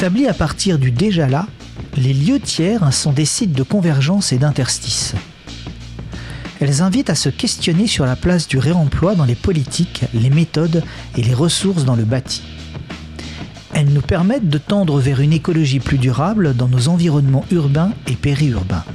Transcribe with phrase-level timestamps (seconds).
[0.00, 1.46] Établis à partir du déjà là,
[1.94, 5.12] les lieux tiers sont des sites de convergence et d'interstice.
[6.58, 10.82] Elles invitent à se questionner sur la place du réemploi dans les politiques, les méthodes
[11.18, 12.40] et les ressources dans le bâti.
[13.74, 18.16] Elles nous permettent de tendre vers une écologie plus durable dans nos environnements urbains et
[18.16, 18.86] périurbains.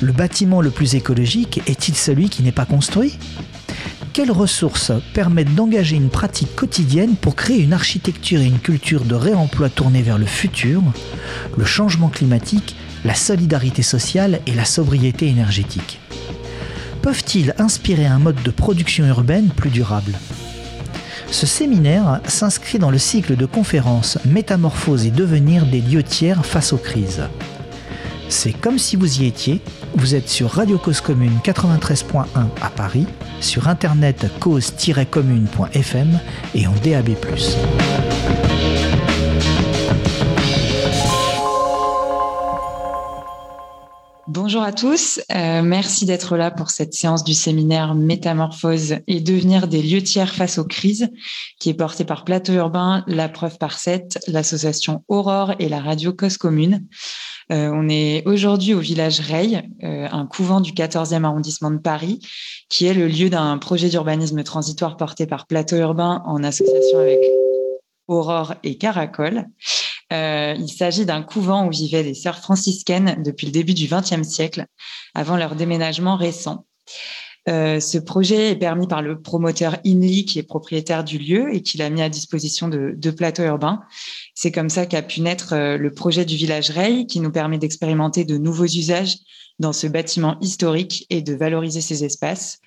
[0.00, 3.18] Le bâtiment le plus écologique est-il celui qui n'est pas construit?
[4.16, 9.14] Quelles ressources permettent d'engager une pratique quotidienne pour créer une architecture et une culture de
[9.14, 10.82] réemploi tournée vers le futur,
[11.54, 16.00] le changement climatique, la solidarité sociale et la sobriété énergétique?
[17.02, 20.18] Peuvent-ils inspirer un mode de production urbaine plus durable?
[21.30, 26.72] Ce séminaire s'inscrit dans le cycle de conférences Métamorphose et devenir des lieux tiers face
[26.72, 27.24] aux crises.
[28.28, 29.60] C'est comme si vous y étiez.
[29.94, 32.24] Vous êtes sur Radio Cause Commune 93.1
[32.60, 33.06] à Paris,
[33.40, 36.20] sur internet cause-commune.fm
[36.54, 37.10] et en DAB+.
[44.28, 49.68] Bonjour à tous, euh, merci d'être là pour cette séance du séminaire Métamorphose et devenir
[49.68, 51.08] des lieux tiers face aux crises,
[51.60, 56.12] qui est porté par Plateau Urbain, La Preuve par 7, l'association Aurore et la radio
[56.12, 56.86] Cause Commune.
[57.52, 62.18] Euh, on est aujourd'hui au village Reil, euh, un couvent du 14e arrondissement de Paris,
[62.68, 67.20] qui est le lieu d'un projet d'urbanisme transitoire porté par Plateau Urbain en association avec
[68.08, 69.46] Aurore et Caracol.
[70.12, 74.22] Euh, il s'agit d'un couvent où vivaient les sœurs franciscaines depuis le début du XXe
[74.22, 74.66] siècle,
[75.14, 76.64] avant leur déménagement récent.
[77.48, 81.62] Euh, ce projet est permis par le promoteur Inly, qui est propriétaire du lieu et
[81.62, 83.82] qui l'a mis à disposition de, plateaux urbains.
[84.34, 87.58] C'est comme ça qu'a pu naître euh, le projet du village Ray, qui nous permet
[87.58, 89.16] d'expérimenter de nouveaux usages
[89.58, 92.60] dans ce bâtiment historique et de valoriser ces espaces.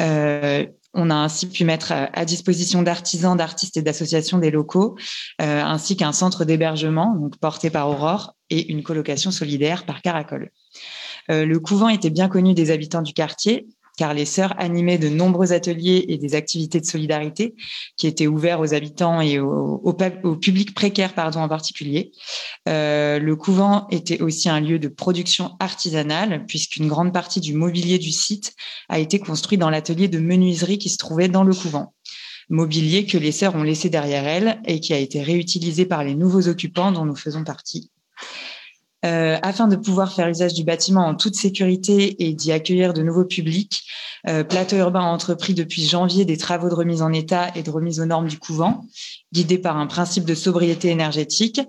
[0.00, 4.96] Euh, on a ainsi pu mettre à disposition d'artisans, d'artistes et d'associations des locaux,
[5.40, 10.50] euh, ainsi qu'un centre d'hébergement donc porté par Aurore et une colocation solidaire par Caracol.
[11.30, 13.66] Euh, le couvent était bien connu des habitants du quartier
[13.96, 17.54] car les sœurs animaient de nombreux ateliers et des activités de solidarité
[17.96, 19.92] qui étaient ouverts aux habitants et au,
[20.40, 22.12] public précaire pardon, en particulier.
[22.68, 27.98] Euh, le couvent était aussi un lieu de production artisanale puisqu'une grande partie du mobilier
[27.98, 28.54] du site
[28.88, 31.92] a été construit dans l'atelier de menuiserie qui se trouvait dans le couvent
[32.48, 36.14] mobilier que les sœurs ont laissé derrière elles et qui a été réutilisé par les
[36.14, 37.90] nouveaux occupants dont nous faisons partie.
[39.04, 43.02] Euh, afin de pouvoir faire usage du bâtiment en toute sécurité et d'y accueillir de
[43.02, 43.84] nouveaux publics,
[44.28, 47.70] euh, Plateau Urbain a entrepris depuis janvier des travaux de remise en état et de
[47.70, 48.84] remise aux normes du couvent,
[49.32, 51.60] guidés par un principe de sobriété énergétique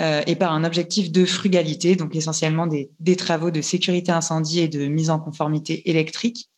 [0.00, 4.60] euh, et par un objectif de frugalité, donc essentiellement des, des travaux de sécurité incendie
[4.60, 6.48] et de mise en conformité électrique.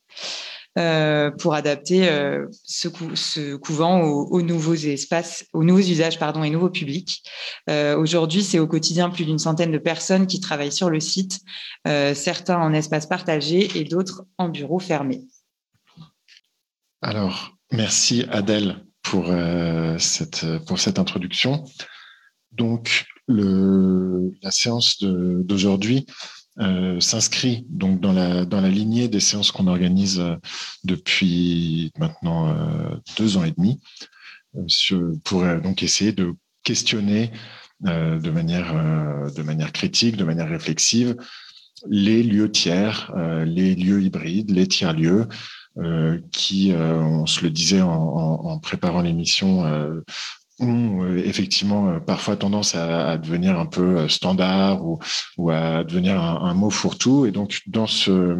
[0.78, 6.70] Euh, pour adapter euh, ce, couvent aux, nouveaux espaces, aux nouveaux usages pardon, et nouveaux
[6.70, 7.25] publics.
[7.69, 11.41] Euh, aujourd'hui, c'est au quotidien plus d'une centaine de personnes qui travaillent sur le site,
[11.84, 15.22] certains en espace partagé et d'autres en bureau fermé.
[17.02, 19.26] Alors, merci Adèle pour,
[19.98, 20.44] cette,
[20.98, 21.64] introduction.
[22.52, 26.06] Donc, la séance d'aujourd'hui
[26.60, 30.37] euh, s'inscrit donc dans la, dans la lignée des séances qu'on organise euh,
[30.84, 33.81] depuis maintenant euh, deux ans et demi
[35.25, 36.34] pour donc essayer de
[36.65, 37.31] questionner
[37.82, 38.75] de, manière,
[39.32, 41.15] de manière critique, de manière réflexive,
[41.88, 43.12] les lieux tiers,
[43.47, 45.28] les lieux hybrides, les tiers-lieux,
[46.32, 49.65] qui, on se le disait en préparant l'émission,
[50.60, 56.21] ont euh, effectivement euh, parfois tendance à, devenir un peu euh, standard ou, à devenir
[56.21, 57.26] un, mot fourre-tout.
[57.26, 58.37] Et donc, dans ce,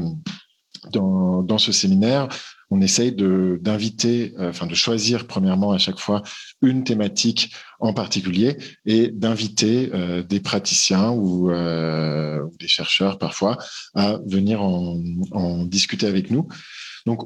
[0.93, 2.29] dans, ce séminaire,
[2.71, 6.23] on essaye d'inviter, enfin de choisir premièrement à chaque fois
[6.63, 9.91] une thématique en particulier et d'inviter
[10.29, 13.59] des praticiens ou, des chercheurs parfois
[13.95, 15.03] à venir en,
[15.33, 16.47] en discuter avec nous.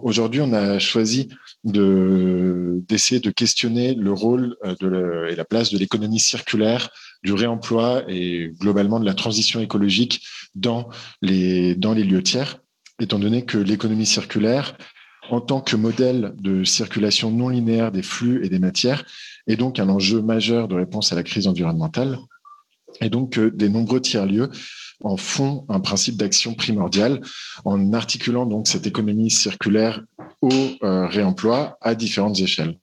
[0.02, 1.28] Aujourd'hui, on a choisi
[1.64, 6.90] d'essayer de questionner le rôle euh, et la place de l'économie circulaire,
[7.22, 10.22] du réemploi et globalement de la transition écologique
[10.54, 10.88] dans
[11.22, 12.58] les, dans les lieux tiers,
[13.00, 14.76] étant donné que l'économie circulaire,
[15.30, 19.04] en tant que modèle de circulation non linéaire des flux et des matières,
[19.46, 22.18] est donc un enjeu majeur de réponse à la crise environnementale.
[23.00, 24.50] Et donc des nombreux tiers-lieux
[25.02, 27.20] en font un principe d'action primordial
[27.64, 30.02] en articulant donc cette économie circulaire
[30.40, 30.52] au
[30.82, 32.78] euh, réemploi à différentes échelles.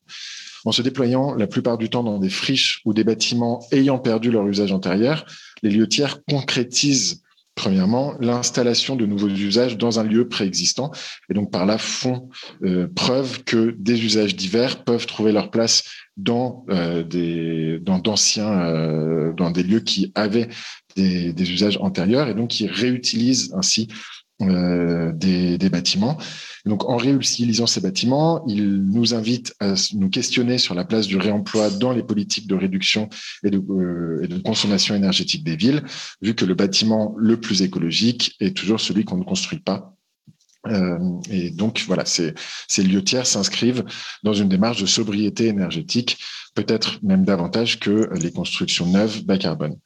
[0.65, 4.29] En se déployant la plupart du temps dans des friches ou des bâtiments ayant perdu
[4.29, 5.25] leur usage antérieur,
[5.63, 7.21] les lieux tiers concrétisent
[7.53, 10.89] Premièrement, l'installation de nouveaux usages dans un lieu préexistant,
[11.29, 12.29] et donc par là font
[12.63, 15.83] euh, preuve que des usages divers peuvent trouver leur place
[16.15, 20.47] dans euh, des dans d'anciens dans des lieux qui avaient
[20.95, 23.87] des, usages antérieurs et donc qui réutilisent ainsi
[24.41, 26.17] euh, des, bâtiments.
[26.65, 31.17] Donc, en réutilisant ces bâtiments, il nous invite à nous questionner sur la place du
[31.17, 33.07] réemploi dans les politiques de réduction
[33.43, 35.83] et de, euh, et de consommation énergétique des villes,
[36.21, 39.95] vu que le bâtiment le plus écologique est toujours celui qu'on ne construit pas.
[40.67, 40.97] Euh,
[41.29, 42.33] et donc, voilà, ces,
[42.67, 43.85] ces lieux tiers s'inscrivent
[44.23, 46.17] dans une démarche de sobriété énergétique,
[46.53, 49.77] peut-être même davantage que les constructions neuves bas carbone.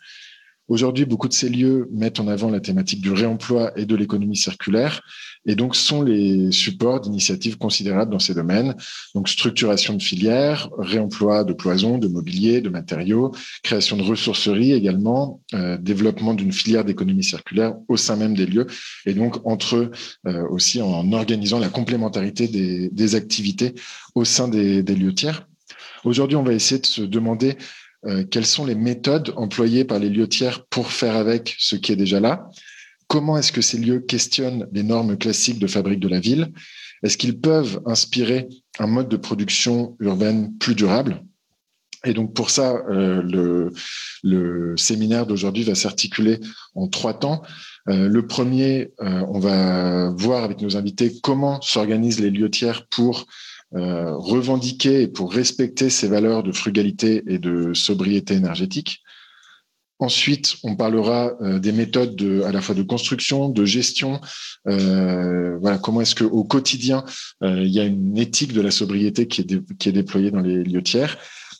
[0.67, 4.35] Aujourd'hui, beaucoup de ces lieux mettent en avant la thématique du réemploi et de l'économie
[4.35, 5.01] circulaire,
[5.45, 8.75] et donc sont les supports d'initiatives considérables dans ces domaines.
[9.13, 13.31] Donc, structuration de filières, réemploi de cloisons, de mobilier, de matériaux,
[13.61, 18.65] création de ressourceries également, euh, développement d'une filière d'économie circulaire au sein même des lieux,
[19.05, 19.91] et donc entre eux
[20.25, 23.75] euh, aussi en organisant la complémentarité des, activités
[24.15, 25.47] au sein des lieux tiers.
[26.05, 27.57] Aujourd'hui, on va essayer de se demander
[28.05, 31.91] euh, quelles sont les méthodes employées par les lieux tiers pour faire avec ce qui
[31.91, 32.49] est déjà là?
[33.07, 36.51] Comment est-ce que ces lieux questionnent les normes classiques de fabrique de la ville?
[37.03, 38.47] Est-ce qu'ils peuvent inspirer
[38.79, 41.23] un mode de production urbaine plus durable?
[42.03, 43.71] Et donc pour ça, euh,
[44.23, 46.39] le, séminaire d'aujourd'hui va s'articuler
[46.75, 47.41] en trois temps.
[47.89, 53.25] Euh, le premier, on va voir avec nos invités comment s'organisent les lieux tiers pour
[53.75, 59.01] euh, revendiquer et pour respecter ces valeurs de frugalité et de sobriété énergétique.
[59.99, 64.21] Ensuite, on parlera euh, des méthodes de, à la fois de construction, de gestion.
[64.67, 67.03] Euh, voilà, comment est-ce qu'au quotidien,
[67.41, 70.63] il y a une éthique de la sobriété qui est, qui est déployée dans les
[70.63, 71.17] lieux tiers.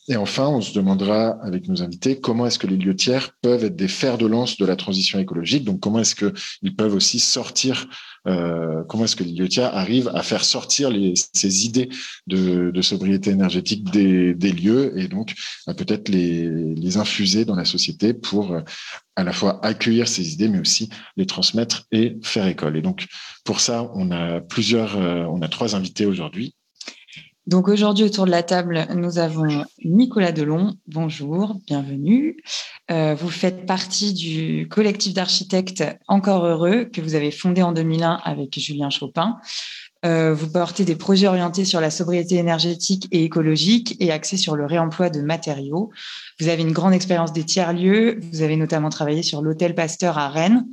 [0.08, 3.64] Et enfin, on se demandera avec nos invités comment est-ce que les lieux tiers peuvent
[3.64, 5.64] être des fers de lance de la transition écologique?
[5.64, 7.88] Donc, comment est-ce qu'ils peuvent aussi sortir,
[8.28, 10.92] euh, comment est-ce que les lieux tiers arrivent à faire sortir
[11.34, 11.90] ces idées
[12.28, 15.34] de, sobriété énergétique des, lieux et donc
[15.76, 18.62] peut-être les, infuser dans la société pour euh,
[19.16, 22.78] à la fois accueillir ces idées, mais aussi les transmettre et faire école.
[22.78, 23.08] Et donc,
[23.44, 26.54] pour ça, on a plusieurs, euh, on a trois invités aujourd'hui.
[27.48, 30.74] Donc aujourd'hui autour de la table, nous avons Nicolas Delon.
[30.88, 32.38] Bonjour, bienvenue.
[32.90, 38.20] Euh, vous faites partie du collectif d'architectes Encore Heureux que vous avez fondé en 2001
[38.24, 39.38] avec Julien Chopin.
[40.04, 44.56] Euh, vous portez des projets orientés sur la sobriété énergétique et écologique et axés sur
[44.56, 45.90] le réemploi de matériaux.
[46.40, 48.20] Vous avez une grande expérience des tiers-lieux.
[48.32, 50.66] Vous avez notamment travaillé sur l'hôtel Pasteur à Rennes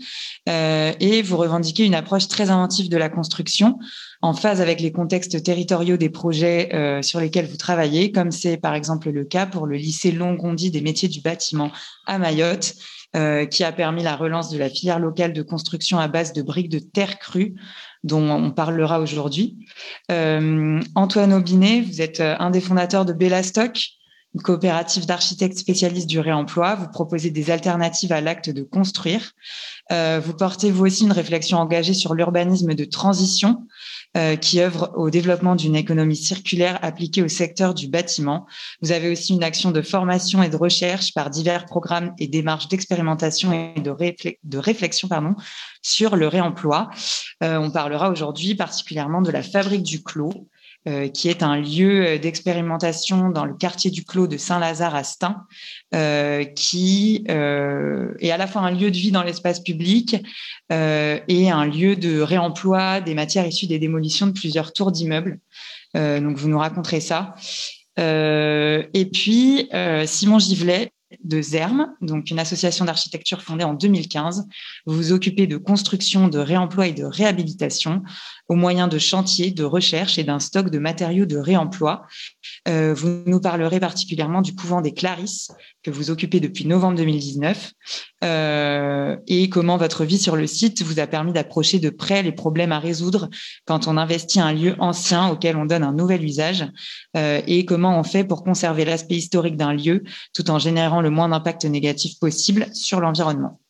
[0.48, 3.78] euh, et vous revendiquez une approche très inventive de la construction
[4.20, 8.58] en phase avec les contextes territoriaux des projets euh, sur lesquels vous travaillez, comme c'est
[8.58, 11.70] par exemple le cas pour le lycée Longondi des métiers du bâtiment
[12.06, 12.74] à Mayotte,
[13.50, 16.70] qui a permis la relance de la filière locale de construction à base de briques
[16.70, 17.56] de terre crue
[18.04, 19.66] dont on parlera aujourd'hui.
[20.10, 23.78] Euh, Antoine Aubinet, vous êtes euh, un des fondateurs de Bellastock,
[24.34, 26.74] une coopérative d'architectes spécialistes du réemploi.
[26.74, 29.32] Vous proposez des alternatives à l'acte de construire.
[29.90, 33.66] Euh, vous portez vous aussi une réflexion engagée sur l'urbanisme de transition
[34.16, 38.46] euh, qui œuvre au développement d'une économie circulaire appliquée au secteur du bâtiment.
[38.80, 42.68] Vous avez aussi une action de formation et de recherche par divers programmes et démarches
[42.68, 45.34] d'expérimentation et de, réflexion pardon,
[45.82, 46.90] sur le réemploi.
[47.42, 50.48] Euh, on parlera aujourd'hui particulièrement de la fabrique du clos,
[50.88, 55.36] euh, qui est un lieu d'expérimentation dans le quartier du Clos de Saint-Lazare à Stein,
[55.94, 60.16] euh, qui euh, est à la fois un lieu de vie dans l'espace public
[60.72, 65.38] euh, et un lieu de réemploi des matières issues des démolitions de plusieurs tours d'immeubles.
[65.96, 67.34] Euh, donc, vous nous raconterez ça.
[67.96, 69.68] et puis,
[70.06, 70.92] Simon Givelet,
[71.24, 74.46] de ZERM, donc une association d'architecture fondée en 2015.
[74.86, 78.02] Vous vous occupez de construction, de réemploi et de réhabilitation
[78.48, 82.06] au moyen de chantiers, de recherche et d'un stock de matériaux de réemploi.
[82.68, 85.50] Euh, vous nous parlerez particulièrement du couvent des Clarisses
[85.82, 87.72] que vous occupez depuis novembre 2019
[88.22, 92.32] euh, et comment votre vie sur le site vous a permis d'approcher de près les
[92.32, 93.28] problèmes à résoudre
[93.66, 96.64] quand on investit un lieu ancien auquel on donne un nouvel usage?
[97.16, 101.10] Euh, et comment on fait pour conserver l'aspect historique d'un lieu tout en générant le
[101.10, 103.60] moins d'impact négatif possible sur l'environnement?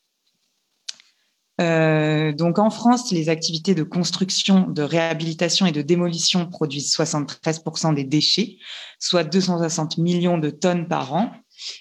[1.61, 7.95] Euh, donc en France, les activités de construction, de réhabilitation et de démolition produisent 73%
[7.95, 8.57] des déchets,
[8.99, 11.31] soit 260 millions de tonnes par an,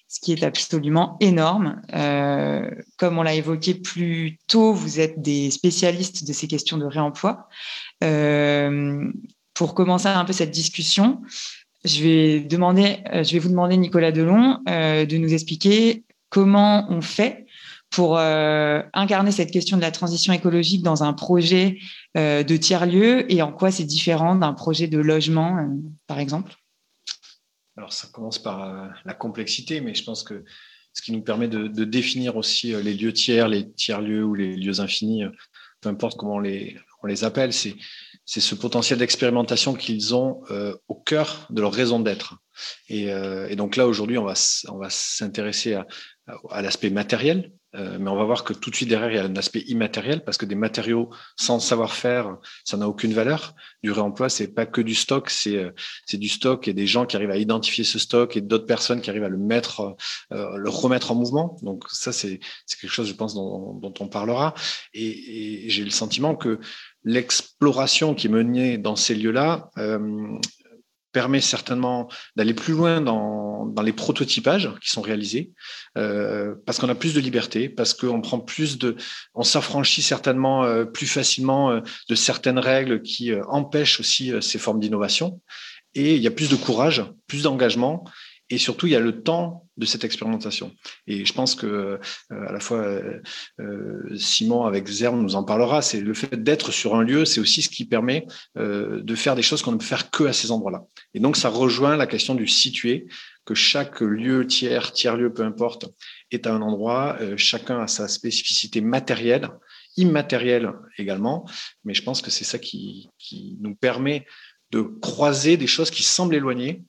[0.07, 1.81] ce qui est absolument énorme.
[1.93, 6.85] Euh, comme on l'a évoqué plus tôt, vous êtes des spécialistes de ces questions de
[6.85, 7.47] réemploi.
[8.03, 9.11] Euh,
[9.53, 11.21] pour commencer un peu cette discussion,
[11.85, 17.45] je vais, vais vous demander, Nicolas Delon, de nous expliquer comment on fait
[17.89, 21.79] pour incarner cette question de la transition écologique dans un projet
[22.15, 25.57] de tiers-lieu et en quoi c'est différent d'un projet de logement,
[26.07, 26.53] par exemple
[27.77, 30.43] Alors, ça commence par la complexité, mais je pense que
[30.93, 34.81] ce qui nous permet de, définir aussi les lieux tiers, les tiers-lieux ou les lieux
[34.81, 35.23] infinis,
[35.79, 37.77] peu importe comment on les, appelle, c'est
[38.25, 40.41] ce potentiel d'expérimentation qu'ils ont
[40.89, 42.35] au cœur de leur raison d'être.
[42.91, 44.33] Euh, et, donc là, aujourd'hui, on va,
[44.69, 45.75] on va s'intéresser
[46.49, 49.19] à l'aspect matériel, euh, mais on va voir que tout de suite derrière, il y
[49.19, 53.53] a un aspect immatériel parce que des matériaux sans savoir-faire, ça n'a aucune valeur.
[53.83, 55.71] Du réemploi, c'est pas que du stock, c'est euh,
[56.05, 59.01] c'est du stock et des gens qui arrivent à identifier ce stock et d'autres personnes
[59.01, 59.95] qui arrivent à le mettre,
[60.31, 61.57] le remettre en mouvement.
[61.61, 64.53] Donc ça, c'est c'est quelque chose, je pense, dont, dont on parlera.
[64.93, 66.59] Et, et j'ai le sentiment que
[67.03, 69.69] l'exploration qui est menée dans ces lieux-là
[71.11, 75.51] permet certainement d'aller plus loin dans, les prototypages qui sont réalisés,
[75.97, 78.95] euh, parce qu'on a plus de liberté, parce qu'on prend plus de,
[79.33, 84.79] on s'affranchit certainement euh, plus facilement euh, de certaines règles qui empêchent aussi ces formes
[84.79, 85.41] d'innovation,
[85.95, 88.03] et il y a plus de courage, plus d'engagement,
[88.51, 90.75] et surtout il y a le temps de cette expérimentation.
[91.07, 91.97] Et je pense que euh,
[92.29, 93.21] à la fois euh,
[93.59, 97.39] euh, Simon avec Zerm nous en parlera, c'est le fait d'être sur un lieu, c'est
[97.39, 100.51] aussi ce qui permet de faire des choses qu'on ne peut faire que à ces
[100.51, 100.83] endroits-là.
[101.13, 103.07] Et donc ça rejoint la question du situé,
[103.45, 105.87] que chaque lieu tiers, tiers-lieu, peu importe,
[106.31, 109.49] est à un endroit, chacun a sa spécificité matérielle,
[109.97, 111.47] immatérielle également,
[111.83, 113.09] mais je pense que c'est ça qui
[113.61, 114.25] nous permet
[114.71, 116.83] de croiser des choses qui semblent éloignées,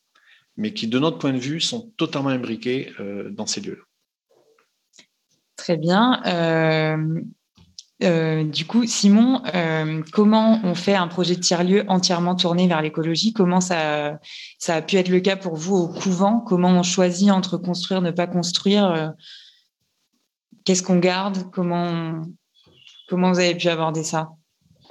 [0.56, 3.82] mais qui, de notre point de vue, sont totalement imbriqués euh, dans ces lieux-là.
[5.56, 6.22] Très bien.
[6.26, 7.20] Euh,
[8.02, 9.42] euh, du coup, Simon,
[10.12, 13.32] comment on fait un projet de tiers-lieu entièrement tourné vers l'écologie?
[13.32, 14.18] Comment ça,
[14.58, 16.40] ça a pu être le cas pour vous au couvent?
[16.40, 19.14] Comment on choisit entre construire, ne pas construire?
[20.64, 21.50] Qu'est-ce qu'on garde?
[21.52, 22.22] Comment,
[23.08, 24.30] comment vous avez pu aborder ça?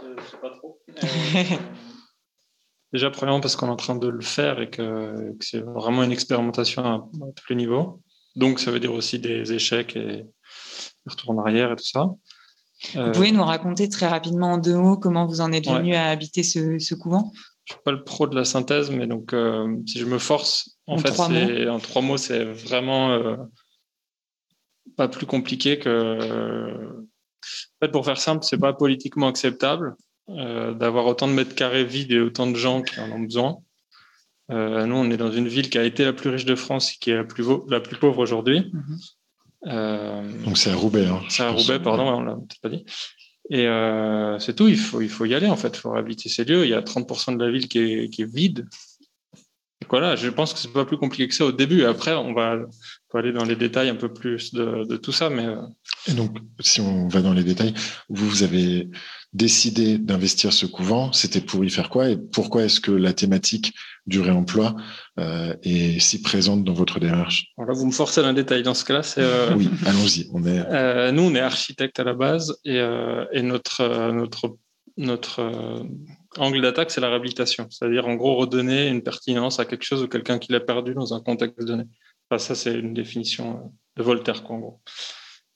[0.02, 0.80] Je ne sais pas trop.
[2.94, 6.12] Déjà, premièrement, parce qu'on est en train de le faire et que, c'est vraiment une
[6.12, 8.02] expérimentation à, tous les niveaux.
[8.36, 10.26] Donc, ça veut dire aussi des échecs et
[11.06, 12.10] retours en arrière et tout ça.
[12.96, 16.10] Vous pouvez nous raconter très rapidement en deux mots comment vous en êtes venu à
[16.10, 17.32] habiter ce, couvent?
[17.66, 20.18] Je ne suis pas le pro de la synthèse, mais donc euh, si je me
[20.18, 21.18] force, en, fait,
[21.70, 23.38] en trois mots, c'est vraiment euh,
[24.98, 26.98] pas plus compliqué que.
[27.44, 29.96] En fait, pour faire simple, c'est pas politiquement acceptable
[30.38, 33.58] euh, d'avoir autant de mètres carrés vides et autant de gens qui en ont besoin.
[34.52, 36.94] Euh, nous, on est dans une ville qui a été la plus riche de France
[36.94, 38.72] et qui est la plus, la plus pauvre aujourd'hui.
[38.74, 39.00] Mhm.
[39.68, 41.06] Euh, Donc c'est à Roubaix.
[41.06, 42.86] Hein, c'est à Roubaix, pardon, on l'a peut-être pas dit.
[43.50, 43.68] Et
[44.40, 46.64] c'est tout, il faut, il faut y aller en fait, il faut réhabiliter ces lieux.
[46.64, 48.66] Il y a 30% de la ville qui est, qui est vide.
[49.92, 51.84] Voilà, je pense que c'est pas plus compliqué que ça au début.
[51.84, 52.58] Après, on va,
[53.14, 55.30] aller dans les détails un peu plus de, de tout ça.
[55.30, 55.46] Mais...
[56.08, 57.74] Et donc, si on va dans les détails,
[58.08, 58.90] vous, vous avez
[59.34, 63.74] décider d'investir ce couvent, c'était pour y faire quoi et pourquoi est-ce que la thématique
[64.06, 64.76] du réemploi
[65.20, 67.46] euh, est si présente dans votre démarche?
[67.58, 69.04] Alors Vous me forcez d'un détail dans ce cas-là.
[69.04, 70.30] C'est, euh, Oui, allons-y.
[70.34, 70.62] On est...
[70.72, 72.78] Euh, nous, on est architecte à la base et,
[73.32, 74.58] et notre, notre,
[74.98, 75.42] notre
[76.38, 77.68] angle d'attaque, c'est la réhabilitation.
[77.70, 81.14] C'est-à-dire, en gros, redonner une pertinence à quelque chose ou quelqu'un qui l'a perdu dans
[81.14, 81.84] un contexte donné.
[82.30, 84.82] Enfin, ça, c'est une définition de Voltaire, quoi, en gros.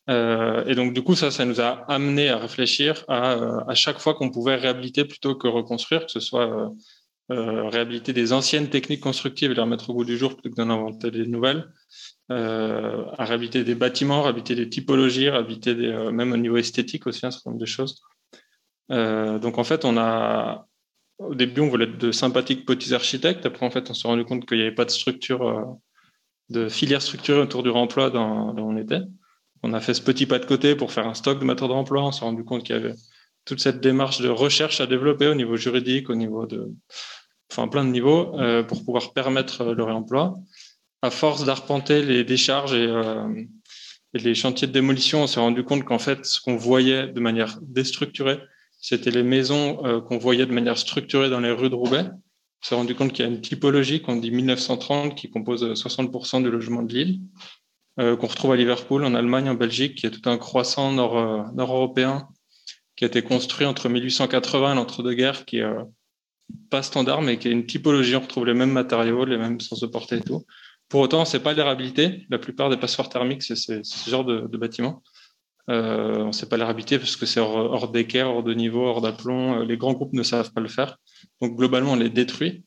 [0.09, 3.99] Euh, et donc, du coup, ça, ça nous a amené à réfléchir à, euh, chaque
[3.99, 6.71] fois qu'on pouvait réhabiliter plutôt que reconstruire, que ce soit
[7.31, 10.55] euh, réhabiliter des anciennes techniques constructives et les remettre au goût du jour plutôt que
[10.55, 11.67] d'en inventer des nouvelles,
[12.29, 15.73] à réhabiliter des bâtiments, réhabiliter des typologies, réhabiliter
[16.11, 18.01] même au niveau esthétique aussi, un certain nombre de choses.
[18.89, 19.85] donc, en fait,
[21.17, 23.45] au début, on voulait être de sympathiques petits architectes.
[23.45, 25.77] Après, en fait, on s'est rendu compte qu'il n'y avait pas de structure,
[26.49, 29.01] de filière structurée autour du remploi dans où on était
[29.65, 32.03] on a fait ce petit pas de côté pour faire un stock de matériaux d'emploi.
[32.03, 32.93] On s'est rendu compte qu'il y avait
[33.45, 36.71] toute cette démarche de recherche à développer au niveau juridique, au niveau de,
[37.51, 40.35] enfin plein de niveaux, euh, pour pouvoir permettre le réemploi.
[41.01, 43.27] À force d'arpenter les décharges euh,
[44.13, 47.19] et, les chantiers de démolition, on s'est rendu compte qu'en fait, ce qu'on voyait de
[47.19, 48.39] manière déstructurée,
[48.79, 52.05] c'était les maisons euh, qu'on voyait de manière structurée dans les rues de Roubaix.
[52.05, 56.43] On s'est rendu compte qu'il y a une typologie qu'on dit 1930 qui compose 60%
[56.43, 57.21] du logement de l'île.
[57.97, 61.43] Euh, qu'on retrouve à Liverpool, en Allemagne, en Belgique, qui est tout un croissant euh,
[61.53, 62.27] nord-européen
[62.97, 65.83] qui a été construit entre 1880 et l'entre-deux-guerres, qui est euh,
[66.69, 68.15] pas standard, mais qui est une typologie.
[68.17, 70.45] On retrouve les mêmes matériaux, les mêmes sens de portée et tout.
[70.89, 72.25] Pour autant, c'est pas les réhabiliter.
[72.29, 74.47] La plupart des passoires thermiques, c'est ce genre de.
[75.67, 78.53] Euh, on ne sait pas les réhabiliter parce que c'est hors, hors d'équerre, hors de
[78.53, 79.61] niveau, hors d'aplomb.
[79.61, 80.97] Les grands groupes ne savent pas le faire.
[81.41, 82.63] Donc globalement, on les détruit.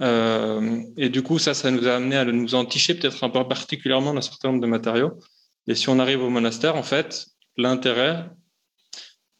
[0.00, 3.46] Euh, et du coup, ça, ça nous a amené à nous enticher peut-être un peu
[3.46, 5.18] particulièrement d'un certain nombre de matériaux.
[5.66, 7.26] Et si on arrive au monastère, en fait,
[7.56, 8.30] l'intérêt,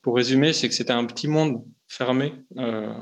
[0.03, 2.93] pour résumer, c'est que c'était un petit monde fermé, euh,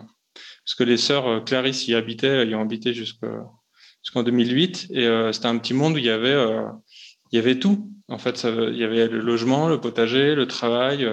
[0.65, 5.59] parce que les sœurs Clarisse y habitaient, y ont habité jusqu'en 2008, et c'était un
[5.59, 6.37] petit monde où il y avait,
[7.33, 7.91] il y avait tout.
[8.09, 11.09] En fait, il y avait le logement, le potager, le travail,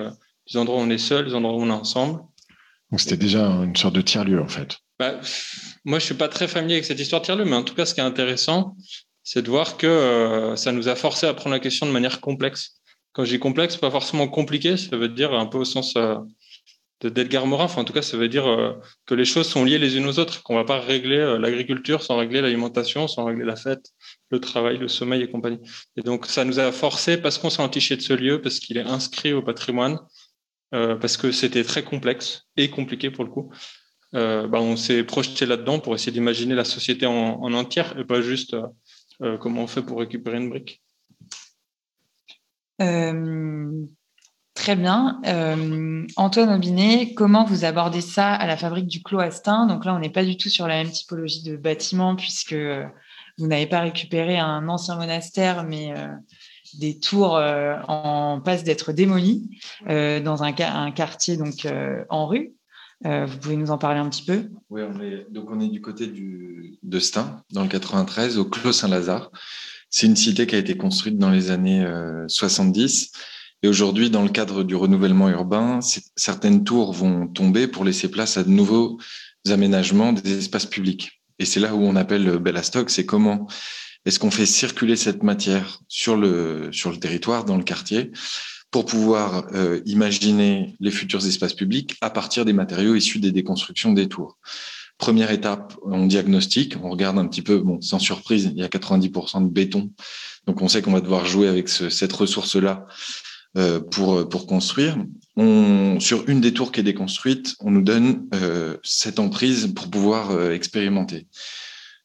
[0.47, 2.21] les endroits où on est seul, les endroits où on est ensemble.
[2.91, 4.77] Donc c'était déjà une sorte de tiers-lieu, en fait.
[4.97, 5.19] Bah,
[5.83, 7.85] moi, je suis pas très familier avec cette histoire de tiers-lieu, mais en tout cas,
[7.85, 8.77] ce qui est intéressant,
[9.23, 12.21] c'est de voir que euh, ça nous a forcé à prendre la question de manière
[12.21, 12.81] complexe.
[13.11, 16.15] Quand je dis complexe, pas forcément compliqué, ça veut dire un peu au sens euh,
[17.01, 17.65] de d'Edgar Morin.
[17.65, 18.71] Enfin, en tout cas, ça veut dire euh,
[19.05, 22.15] que les choses sont liées les unes aux autres, qu'on va pas régler l'agriculture sans
[22.15, 23.91] régler l'alimentation, sans régler la fête,
[24.29, 25.59] le travail, le sommeil et compagnie.
[25.97, 28.77] Et donc, ça nous a forcé, parce qu'on s'est entiché de ce lieu, parce qu'il
[28.77, 29.99] est inscrit au patrimoine,
[30.71, 33.49] parce que c'était très complexe et compliqué pour le coup.
[34.13, 38.21] Bah, on s'est projeté là-dedans pour essayer d'imaginer la société en, en, entière et pas
[38.21, 38.55] juste
[39.21, 40.81] euh, comment on fait pour récupérer une brique
[42.81, 43.85] euh,
[44.53, 45.21] Très bien.
[45.25, 49.21] Euh, Antoine Aubinet, comment vous abordez ça à la fabrique du Clos
[49.67, 52.55] Donc là, on n'est pas du tout sur la même typologie de bâtiment puisque
[53.37, 55.93] vous n'avez pas récupéré un ancien monastère, mais
[56.79, 59.59] des tours en passe d'être démolies
[59.89, 61.67] dans un, un, quartier donc
[62.09, 62.55] en rue.
[63.05, 64.49] Euh, vous pouvez nous en parler un petit peu?
[64.69, 68.71] Oui, on est, donc on est du côté de Stein, dans le 93, au Clos
[68.71, 69.31] Saint-Lazare.
[69.89, 71.85] C'est une cité qui a été construite dans les années
[72.27, 73.11] 70.
[73.13, 73.19] Euh,
[73.63, 75.79] Et aujourd'hui, dans le cadre du renouvellement urbain,
[76.15, 78.97] certaines tours vont tomber pour laisser place à de nouveaux
[79.49, 81.21] aménagements des espaces publics.
[81.39, 83.47] Et c'est là où on appelle Bellastock, c'est comment
[84.05, 88.11] est-ce qu'on fait circuler cette matière sur le, sur le territoire, dans le quartier,
[88.75, 93.93] pour pouvoir euh, imaginer les futurs espaces publics à partir des matériaux issus des déconstructions
[93.93, 94.37] des tours.
[94.97, 98.67] Première étape, on diagnostique, on regarde un petit peu, bon, sans surprise, il y a
[98.67, 99.91] 90% de béton,
[100.45, 102.85] donc on sait qu'on va devoir jouer avec ce, cette ressource-là
[103.57, 104.97] euh, pour, pour construire.
[105.37, 109.89] On, sur une des tours qui est déconstruite, on nous donne euh, cette emprise pour
[109.89, 111.27] pouvoir expérimenter.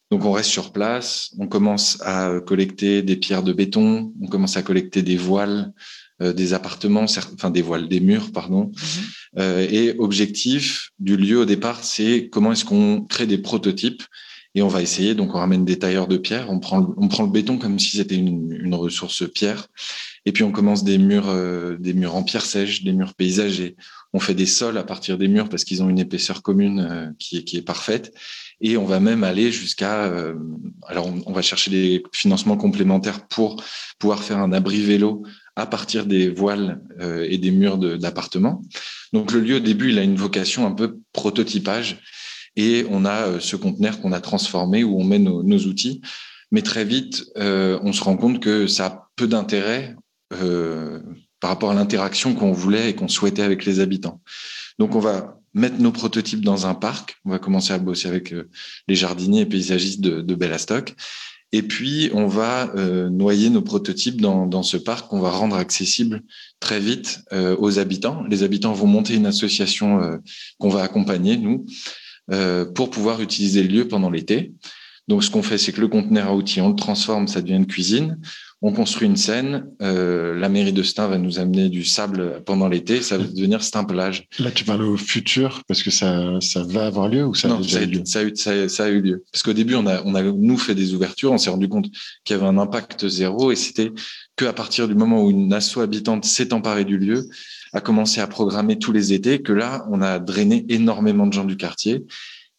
[0.09, 4.55] Donc on reste sur place, on commence à collecter des pierres de béton, on commence
[4.55, 5.73] à collecter des voiles,
[6.21, 8.65] des appartements, enfin des voiles, des murs, pardon.
[8.65, 9.03] Mhm.
[9.37, 14.03] Euh, et objectif du lieu au départ, c'est comment est-ce qu'on crée des prototypes
[14.53, 15.15] et on va essayer.
[15.15, 17.79] Donc on ramène des tailleurs de pierre, on prend le, on prend le béton comme
[17.79, 19.67] si c'était une, une, ressource pierre,
[20.25, 23.77] et puis on commence des murs, euh, des murs en pierre sèche, des murs paysagers.
[24.11, 27.37] On fait des sols à partir des murs parce qu'ils ont une épaisseur commune qui,
[27.37, 28.13] est, qui est parfaite.
[28.59, 30.11] Et on va même aller jusqu'à,
[30.85, 33.63] alors on, on, va chercher des financements complémentaires pour
[33.99, 35.23] pouvoir faire un abri vélo
[35.55, 38.61] à partir des voiles euh, et des murs d'appartements.
[39.13, 42.01] Donc le lieu au début, il a une vocation un peu prototypage
[42.55, 46.01] et on a euh, ce conteneur qu'on a transformé où on met nos, outils.
[46.51, 49.95] Mais très vite, euh, on se rend compte que ça a peu d'intérêt
[51.41, 54.21] par rapport à l'interaction qu'on voulait et qu'on souhaitait avec les habitants.
[54.79, 57.17] Donc on va mettre nos prototypes dans un parc.
[57.25, 58.33] On va commencer à bosser avec
[58.87, 60.95] les jardiniers et paysagistes de, de Bellastock.
[61.53, 66.23] Et puis, on va euh, noyer nos prototypes dans, ce parc qu'on va rendre accessible
[66.59, 68.23] très vite euh, aux habitants.
[68.29, 70.17] Les habitants vont monter une association euh,
[70.59, 71.65] qu'on va accompagner, nous,
[72.75, 74.53] pour pouvoir utiliser le lieu pendant l'été.
[75.09, 77.55] Donc, ce qu'on fait, c'est que le conteneur à outils, on le transforme, ça devient
[77.55, 78.17] une cuisine
[78.63, 79.65] on construit une scène.
[79.81, 83.01] Euh, la mairie de Stein va nous amener du sable pendant l'été.
[83.01, 84.27] Ça va devenir Stein plage.
[84.37, 87.57] Là, tu parles au futur parce que ça, ça va avoir lieu ou ça non,
[87.57, 88.01] a déjà ça, eu lieu?
[88.05, 89.23] ça, a eu, ça, ça, a eu lieu.
[89.31, 91.31] Parce qu'au début, on a, on a nous fait des ouvertures.
[91.31, 91.87] On s'est rendu compte
[92.23, 93.91] qu'il y avait un impact zéro et c'était
[94.35, 97.27] que à partir du moment où une asso habitante s'est emparée du lieu,
[97.73, 101.45] a commencé à programmer tous les étés, que là, on a drainé énormément de gens
[101.45, 102.03] du quartier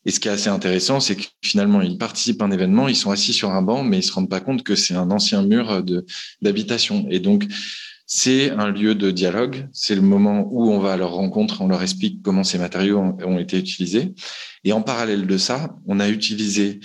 [0.04, 2.96] et ce qui est assez intéressant, c'est que finalement, ils participent à un événement, ils
[2.96, 5.42] sont assis sur un banc, mais ils se rendent pas compte que c'est un ancien
[5.42, 6.04] mur de
[6.40, 7.06] d'habitation.
[7.10, 7.46] Et donc,
[8.06, 9.68] c'est un lieu de dialogue.
[9.72, 12.98] C'est le moment où on va à leur rencontre, on leur explique comment ces matériaux
[12.98, 14.14] ont, été utilisés.
[14.64, 16.80] Et en parallèle de ça, on a utilisé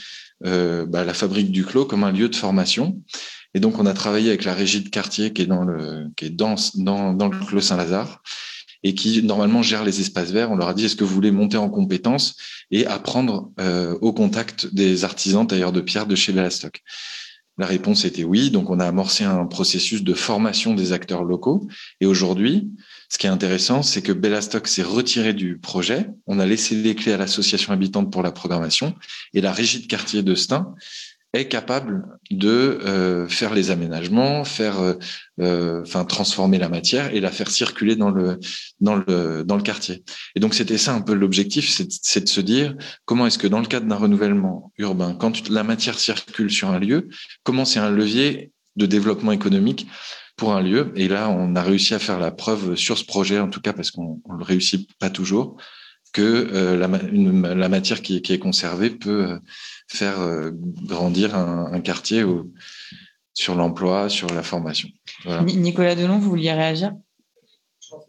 [0.46, 3.02] euh, bah, la fabrique du clos comme un lieu de formation.
[3.56, 6.26] Et donc, on a travaillé avec la régie de quartier qui est dans le qui
[6.26, 8.22] est dans dans, dans le clos Saint-Lazare
[8.88, 10.50] et qui normalement gère les espaces verts.
[10.50, 12.38] On leur a dit est-ce que vous voulez monter en compétences
[12.72, 16.82] et apprendre euh, au contact des artisans tailleurs de pierre de chez Bellastock
[17.58, 18.50] La réponse était oui.
[18.50, 21.68] Donc on a amorcé un processus de formation des acteurs locaux.
[22.00, 22.70] Et aujourd'hui,
[23.10, 26.10] ce qui est intéressant, c'est que Bellastock s'est retiré du projet.
[26.26, 28.96] On a laissé les clés à l'association habitante pour la programmation
[29.34, 30.74] et la régie de quartier de Stein
[31.38, 34.94] est capable de euh, faire les aménagements, faire, euh,
[35.40, 40.04] euh, enfin transformer la matière et la faire circuler dans le quartier.
[40.36, 43.60] Et donc c'était ça un peu l'objectif, c'est de se dire comment est-ce que dans
[43.60, 47.08] le cadre d'un renouvellement urbain, quand la matière circule sur un lieu,
[47.44, 49.88] comment c'est un levier de développement économique
[50.36, 50.92] pour un lieu?
[50.96, 53.74] Et là, on a réussi à faire la preuve sur ce projet, en tout cas
[53.74, 55.58] parce qu'on ne le réussit pas toujours,
[56.14, 56.88] que euh, la,
[57.56, 59.40] la, matière qui, qui, est conservée peut euh,
[59.88, 62.24] faire euh, grandir un, un quartier
[63.34, 64.90] sur l'emploi, sur la formation.
[65.24, 65.44] Voilà.
[65.44, 66.94] Nicolas Delon, vous vouliez réagir?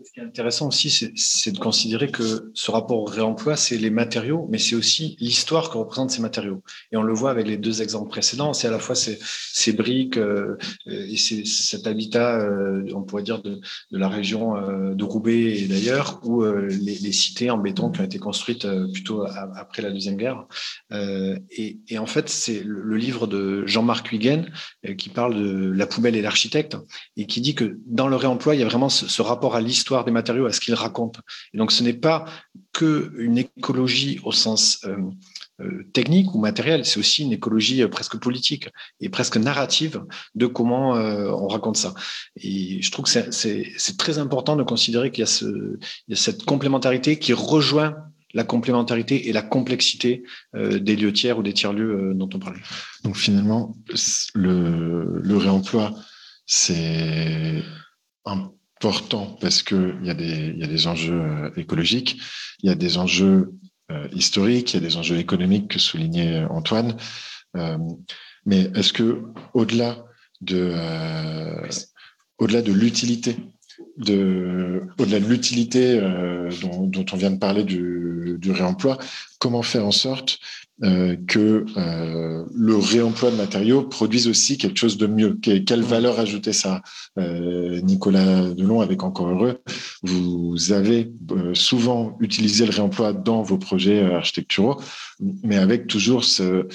[0.05, 3.91] Ce qui est intéressant aussi, c'est de considérer que ce rapport au réemploi, c'est les
[3.91, 6.63] matériaux, mais c'est aussi l'histoire que représentent ces matériaux.
[6.93, 10.17] Et on le voit avec les deux exemples précédents, c'est à la fois ces, briques
[10.17, 13.61] euh, et cet habitat, euh, on pourrait dire, de,
[13.91, 18.01] de la région euh, de Roubaix et d'ailleurs, ou euh, les, cités en béton qui
[18.01, 19.25] ont été construites euh, plutôt
[19.57, 20.45] après la Deuxième Guerre.
[20.93, 24.51] Euh, et, en fait, c'est le, livre de Jean-Marc Huygen
[24.97, 26.77] qui parle de la poubelle et l'architecte
[27.17, 30.05] et qui dit que dans le réemploi, il y a vraiment ce, rapport à l'histoire
[30.05, 31.21] des matériaux, à ce qu'ils racontent.
[31.53, 32.25] Et donc, ce n'est pas
[32.73, 34.97] que une écologie au sens euh,
[35.61, 38.69] euh, technique ou matériel, c'est aussi une écologie euh, presque politique
[39.01, 40.05] et presque narrative
[40.35, 41.95] de comment on raconte ça.
[42.37, 47.33] Et je trouve que c'est très important de considérer qu'il y, a cette complémentarité qui
[47.33, 47.97] rejoint
[48.35, 50.23] la complémentarité et la complexité
[50.55, 52.61] des lieux tiers ou des tiers-lieux dont on parlait.
[53.05, 53.75] Donc finalement,
[54.35, 55.95] le, le réemploi,
[56.47, 57.63] c'est
[58.25, 62.21] un parce qu'il y, a des, y a des enjeux euh, écologiques,
[62.63, 63.53] il y a des enjeux
[63.91, 66.97] euh, historiques, il y a des enjeux économiques que soulignait euh, Antoine.
[68.47, 70.05] Mais est-ce que au-delà
[70.41, 70.73] de
[72.39, 73.37] au-delà de l'utilité
[73.97, 76.01] de au-delà de l'utilité
[76.63, 78.99] dont, dont, on vient de parler du, du réemploi,
[79.41, 80.39] comment faire en sorte
[80.85, 85.39] euh, que euh, le réemploi de matériaux produise aussi quelque chose de mieux.
[85.41, 86.83] Quelle valeur ajouter ça?
[87.19, 89.59] Euh, Nicolas Delon, avec Encore Heureux,
[90.03, 94.81] vous avez euh, souvent utilisé le réemploi dans vos projets architecturaux,
[95.43, 96.69] mais avec toujours ce,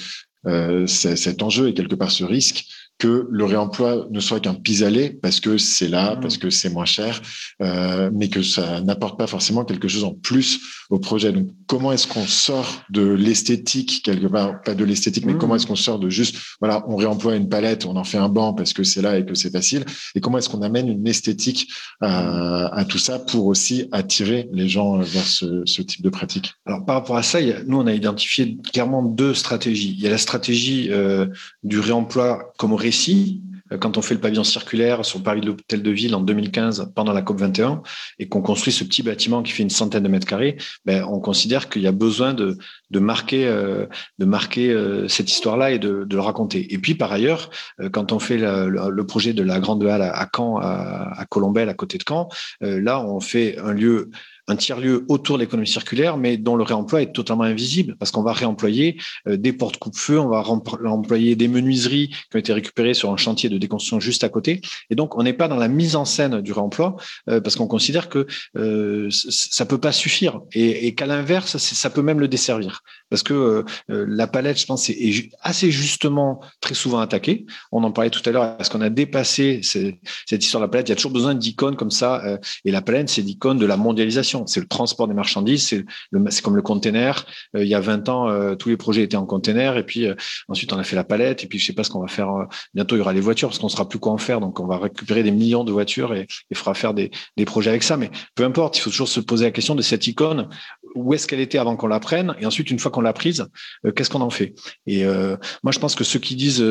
[0.46, 2.66] euh, cet enjeu et quelque part ce risque
[2.98, 6.20] que le réemploi ne soit qu'un pis-aller parce que c'est là, mmh.
[6.20, 7.20] parce que c'est moins cher,
[7.60, 11.32] euh, mais que ça n'apporte pas forcément quelque chose en plus au projet.
[11.32, 15.66] Donc, comment est-ce qu'on sort de l'esthétique quelque part, pas de l'esthétique, mais comment est-ce
[15.66, 18.72] qu'on sort de juste, voilà, on réemploie une palette, on en fait un banc parce
[18.72, 21.68] que c'est là et que c'est facile, et comment est-ce qu'on amène une esthétique
[22.00, 26.54] à, à, tout ça pour aussi attirer les gens vers ce, ce, type de pratique?
[26.66, 29.94] Alors, par rapport à ça, il y a, nous, on a identifié clairement deux stratégies.
[29.96, 31.26] Il y a la stratégie euh,
[31.62, 33.42] du réemploi comme récit
[33.72, 36.92] euh, quand on fait le pavillon circulaire sur Paris de l'Hôtel de Ville en 2015
[36.94, 37.82] pendant la COP 21
[38.18, 41.20] et qu'on construit ce petit bâtiment qui fait une centaine de mètres carrés, ben, on
[41.20, 42.58] considère qu'il y a besoin de,
[42.92, 43.86] marquer, euh,
[44.20, 46.72] euh, cette histoire-là et de, le raconter.
[46.72, 47.50] Et puis par ailleurs,
[47.92, 51.68] quand on fait le, le, projet de la Grande Halle à, Caen, à, à Colombelle,
[51.68, 52.28] à côté de Caen,
[52.60, 54.10] là on fait un lieu
[54.48, 58.22] un tiers-lieu autour de l'économie circulaire, mais dont le réemploi est totalement invisible, parce qu'on
[58.22, 62.94] va réemployer euh, des portes coupe-feu, on va réemployer des menuiseries qui ont été récupérées
[62.94, 64.60] sur un chantier de déconstruction juste à côté.
[64.90, 66.96] Et donc, on n'est pas dans la mise en scène du réemploi,
[67.28, 68.26] euh, parce qu'on considère que
[68.56, 73.34] euh, ça peut pas suffire, et, qu'à l'inverse, ça peut même le desservir, parce que
[73.34, 77.46] euh, la palette, je pense, est assez justement très souvent attaquée.
[77.72, 80.88] On en parlait tout à l'heure, est-ce qu'on a dépassé cette histoire de la palette?
[80.88, 82.22] Il y a toujours besoin d'icônes comme ça,
[82.64, 86.56] et la palette, c'est l'icône de la mondialisation c'est le transport des marchandises, c'est comme
[86.56, 87.24] le container.
[87.56, 90.06] Euh, il y a 20 ans, euh, tous les projets étaient en container, et puis
[90.06, 90.14] euh,
[90.48, 92.28] ensuite on a fait la palette, et puis je sais pas ce qu'on va faire.
[92.74, 94.66] bientôt, il y aura les voitures parce qu'on sera plus quoi en faire, donc on
[94.66, 97.10] va récupérer des millions de voitures et il faudra faire des,
[97.46, 97.96] projets avec ça.
[97.96, 100.48] Mais peu importe, il faut toujours se poser la question de cette icône
[100.94, 102.34] où est-ce qu'elle était avant qu'on la prenne?
[102.40, 103.46] Et ensuite une fois qu'on l'a prise
[103.94, 104.54] qu'est-ce qu'on en fait?
[104.86, 106.64] Et moi je pense que ceux qui disent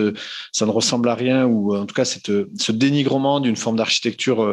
[0.51, 4.43] ça ne ressemble à rien ou en tout cas ce dénigrement d'une forme d'architecture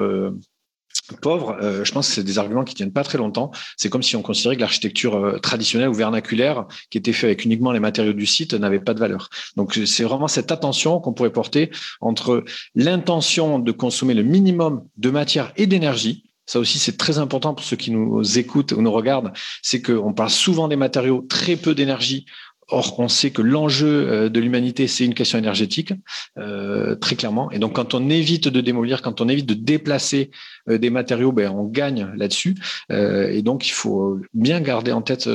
[1.14, 3.50] pauvre, euh, je pense que c'est des arguments qui tiennent pas très longtemps.
[3.76, 7.44] C'est comme si on considérait que l'architecture euh, traditionnelle ou vernaculaire, qui était faite avec
[7.44, 9.28] uniquement les matériaux du site, n'avait pas de valeur.
[9.56, 11.70] Donc c'est vraiment cette attention qu'on pourrait porter
[12.00, 12.44] entre
[12.74, 16.24] l'intention de consommer le minimum de matière et d'énergie.
[16.50, 19.32] Ça aussi, c'est très important pour ceux qui nous écoutent ou nous regardent.
[19.62, 22.26] C'est qu'on parle souvent des matériaux, très peu d'énergie.
[22.70, 25.92] Or, on sait que l'enjeu euh, de l'humanité, c'est une question énergétique,
[26.38, 27.50] euh, très clairement.
[27.50, 30.30] Et donc, quand on évite de démolir, quand on évite de déplacer
[30.68, 32.54] euh, des matériaux, ben, on gagne là-dessus.
[32.90, 35.28] Et donc, il faut bien garder en tête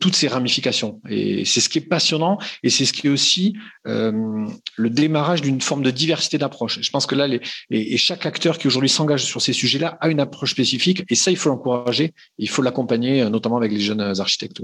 [0.00, 1.00] toutes ces ramifications.
[1.08, 3.54] Et c'est ce qui est passionnant et c'est ce qui est aussi
[3.84, 6.80] le démarrage d'une forme de diversité d'approche.
[6.80, 7.28] Je pense que là,
[7.70, 11.04] et, chaque acteur qui aujourd'hui s'engage sur ces sujets-là a une approche spécifique.
[11.08, 12.14] Et ça, il faut l'encourager.
[12.38, 14.62] Il faut l'accompagner, notamment avec les jeunes architectes.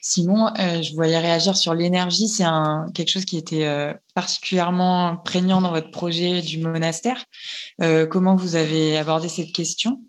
[0.00, 2.28] Simon, je voyais réagir sur l'énergie.
[2.28, 7.24] C'est un, quelque chose qui était particulièrement prégnant dans votre projet du monastère.
[7.80, 10.00] Euh, comment vous avez abordé cette question?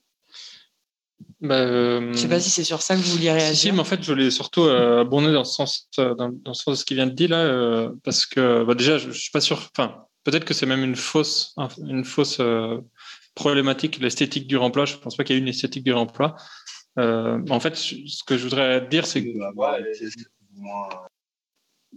[1.42, 3.56] Bah, euh, Je ne sais pas si c'est sur ça que vous vouliez réagir.
[3.56, 6.54] Si, mais en fait, je voulais surtout euh, abonder dans ce sens, euh, dans, dans,
[6.54, 9.12] ce sens de ce qu'il vient de dire là, euh, parce que bah, déjà, je,
[9.12, 9.70] je suis pas sûr.
[9.78, 12.42] Enfin, peut-être que c'est même une fausse, une fausse
[13.36, 14.86] problématique, l'esthétique du remploi.
[14.86, 16.36] Je ne pense pas qu'il y ait une esthétique du remploi.
[16.98, 19.30] en fait, ce que je voudrais dire, c'est que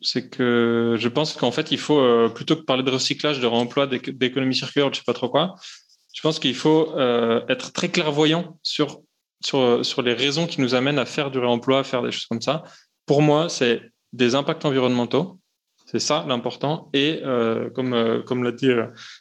[0.03, 3.47] c'est que je pense qu'en fait, il faut, euh, plutôt que parler de recyclage, de
[3.47, 5.55] réemploi, d'économie circulaire, je sais pas trop quoi,
[6.15, 9.01] je pense qu'il faut euh, être très clairvoyant sur,
[9.45, 12.27] sur, sur les raisons qui nous amènent à faire du réemploi, à faire des choses
[12.27, 12.65] comme ça.
[13.05, 13.83] Pour moi, c'est
[14.13, 15.39] des impacts environnementaux.
[15.85, 16.91] C'est ça l'important.
[16.95, 18.71] Et euh, comme, comme l'a dit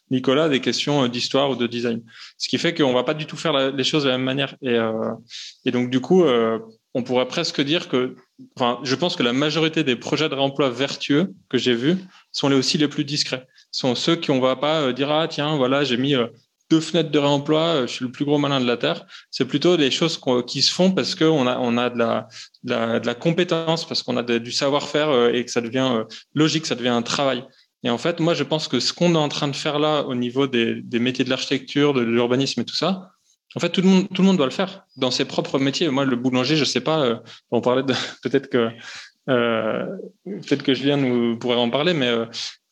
[0.10, 2.02] Nicolas, des questions d'histoire ou de design.
[2.38, 4.56] Ce qui fait qu'on va pas du tout faire les choses de la même manière.
[4.64, 4.80] Et,
[5.66, 6.26] et donc, du coup,
[6.96, 8.16] on pourrait presque dire que,
[8.56, 11.98] enfin, je pense que la majorité des projets de réemploi vertueux que j'ai vus
[12.32, 13.48] sont les aussi les plus discrets.
[13.72, 16.28] sont ceux qui on va pas euh, dire ah tiens voilà j'ai mis euh,
[16.72, 19.06] deux fenêtres de réemploi, euh, je suis le plus gros malin de la terre.
[19.30, 22.28] C'est plutôt des choses qui se font parce qu'on a on a de la
[22.64, 26.90] de la, compétence, parce qu'on a du savoir-faire et que ça devient logique, ça devient
[26.90, 27.44] un travail.
[27.84, 30.02] Et en fait, moi, je pense que ce qu'on est en train de faire là
[30.02, 33.15] au niveau des métiers de l'architecture, de l'urbanisme et tout ça,
[33.56, 35.90] en fait, tout le monde, tout le monde doit le faire dans ses propres métiers.
[35.90, 37.00] Moi, le boulanger, je sais pas.
[37.00, 37.16] Euh,
[37.52, 38.70] de peut-être que
[39.30, 39.86] euh,
[40.26, 42.12] peut-être que Julien nous pourrait en parler, mais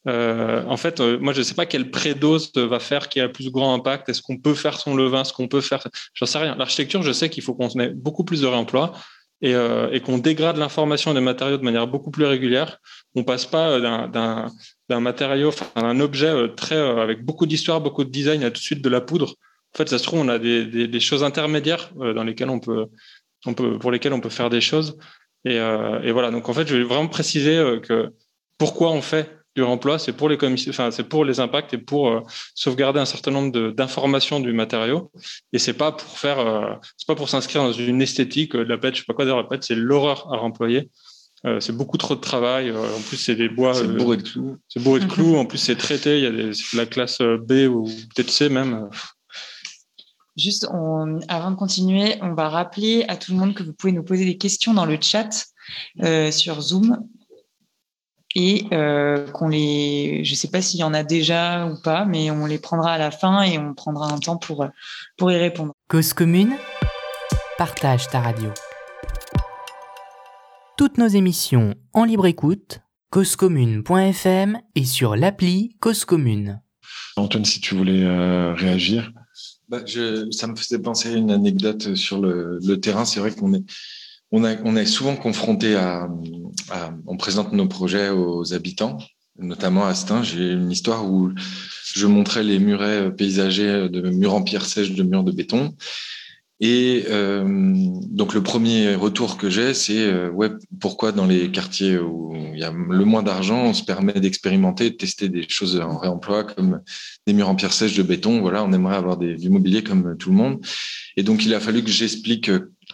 [0.08, 3.32] euh, en fait, moi, je ne sais pas quelle prédose va faire qui a le
[3.32, 4.10] plus grand impact.
[4.10, 6.56] Est-ce qu'on peut faire son levain, ce qu'on peut faire J'en sais rien.
[6.58, 8.92] L'architecture, je sais qu'il faut qu'on ait beaucoup plus de réemploi
[9.42, 9.54] et,
[9.92, 12.80] et qu'on dégrade l'information des matériaux de manière beaucoup plus régulière.
[13.16, 18.52] On passe pas d'un matériau, d'un objet très avec beaucoup d'histoire, beaucoup de design à
[18.52, 19.36] tout de suite de la poudre
[19.74, 22.86] en fait, ça se trouve, on a des, choses intermédiaires euh, dans lesquelles on peut,
[23.46, 24.98] on peut, pour lesquelles on peut faire des choses.
[25.46, 26.30] Et, euh, voilà.
[26.30, 28.14] Donc, en fait, je vais vraiment préciser euh, que
[28.60, 30.38] pourquoi on fait du remploi, c'est pour les
[30.70, 32.24] enfin, c'est pour les impacts et pour
[32.56, 35.12] sauvegarder un certain nombre d'informations du matériau.
[35.52, 38.96] Et c'est pas pour faire, c'est pas pour s'inscrire dans une esthétique de la pète,
[38.96, 40.90] je sais pas quoi dire, la pète, c'est l'horreur à remployer.
[41.60, 42.72] c'est beaucoup trop de travail.
[42.72, 43.76] en plus, c'est des bois.
[43.76, 44.58] C'est bourré de clous.
[44.68, 45.36] C'est bourré de clous.
[45.36, 46.18] En plus, c'est traité.
[46.18, 47.84] Il y a des, la classe B ou
[48.16, 48.90] peut-être C même.
[50.36, 54.04] Juste, avant de continuer, on va rappeler à tout le monde que vous pouvez nous
[54.04, 55.46] poser des questions dans le chat
[56.02, 57.08] euh, sur Zoom
[58.36, 62.32] et euh, qu'on les, je sais pas s'il y en a déjà ou pas, mais
[62.32, 64.68] on les prendra à la fin et on prendra un temps pour
[65.18, 65.74] pour y répondre.
[65.88, 66.56] Cause commune,
[67.60, 68.50] partage ta radio.
[70.78, 72.80] Toutes nos émissions en libre écoute,
[73.12, 76.62] causecommune.fm et sur l'appli Cause Commune.
[77.16, 79.12] Antoine, si tu voulais euh, réagir.
[79.70, 79.82] Bah,
[80.32, 83.06] ça me faisait penser à une anecdote sur le, terrain.
[83.06, 83.64] C'est vrai qu'on est,
[84.32, 86.10] on, est souvent confronté à,
[86.70, 88.98] à, On présente nos projets aux habitants,
[89.38, 90.24] notamment à Stein.
[90.24, 91.32] J'ai une histoire où
[91.96, 95.76] je montrais les murets paysagers de murs en pierre sèche, de murs de béton.
[96.60, 97.44] Et euh,
[98.10, 102.60] donc le premier retour que j'ai, c'est euh, ouais, pourquoi dans les quartiers où il
[102.60, 106.44] y a le moins d'argent, on se permet d'expérimenter, de tester des choses en réemploi
[106.44, 106.82] comme
[107.26, 108.42] des murs en pierre sèche de béton.
[108.42, 110.64] Voilà, on aimerait avoir des, du mobilier comme tout le monde.
[111.18, 112.50] Et donc il a fallu que j'explique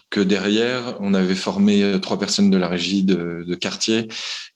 [0.10, 4.08] que derrière, on avait formé trois personnes de la régie de, de quartier,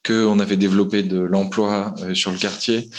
[0.02, 2.90] que on avait développé de l'emploi euh, sur le quartier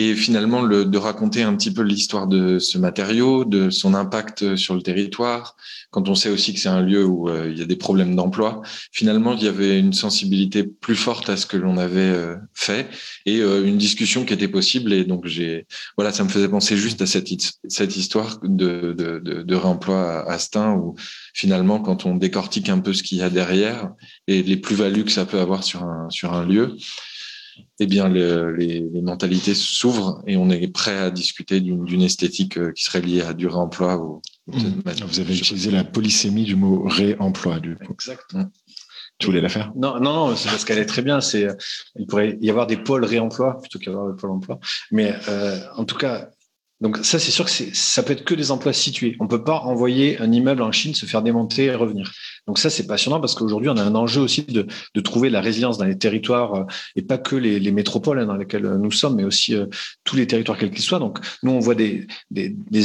[0.00, 4.54] et finalement le, de raconter un petit peu l'histoire de ce matériau, de son impact
[4.54, 5.56] sur le territoire.
[5.90, 8.14] Quand on sait aussi que c'est un lieu où euh, il y a des problèmes
[8.14, 12.36] d'emploi, finalement il y avait une sensibilité plus forte à ce que l'on avait euh,
[12.54, 12.88] fait
[13.26, 14.92] et euh, une discussion qui était possible.
[14.92, 17.28] Et donc j'ai voilà, ça me faisait penser juste à cette
[17.66, 20.94] cette histoire de de, de, de réemploi à Astin où
[21.34, 23.90] finalement quand on décortique un peu ce qu'il y a derrière
[24.28, 26.76] et les plus-values que ça peut avoir sur un sur un lieu
[27.80, 32.84] eh bien, les, mentalités s'ouvrent et on est prêt à discuter d'une esthétique euh, qui
[32.84, 34.20] serait liée à du réemploi.
[34.46, 34.82] Mmh.
[35.06, 37.92] Vous avez utilisé la polysémie du mot réemploi, du coup.
[37.92, 38.50] Exactement.
[39.18, 39.72] Tu voulais la faire?
[39.74, 41.20] Non, non, non, c'est parce qu'elle est très bien.
[41.20, 41.48] C'est,
[41.96, 44.60] il pourrait y avoir des pôles réemploi plutôt qu'avoir le pôle emploi.
[44.92, 46.30] Mais euh, en tout cas,
[46.80, 49.16] donc ça, c'est sûr que ça peut être que des emplois situés.
[49.18, 52.12] On peut pas envoyer un immeuble en Chine se faire démonter et revenir.
[52.46, 54.66] Donc ça, c'est passionnant parce qu'aujourd'hui, on a un enjeu aussi de,
[55.00, 56.64] trouver la résilience dans les territoires euh,
[56.94, 59.66] et pas que les, les métropoles hein, dans lesquelles nous sommes, mais aussi euh,
[60.04, 61.00] tous les territoires quels qu'ils soient.
[61.00, 62.06] Donc nous, on voit des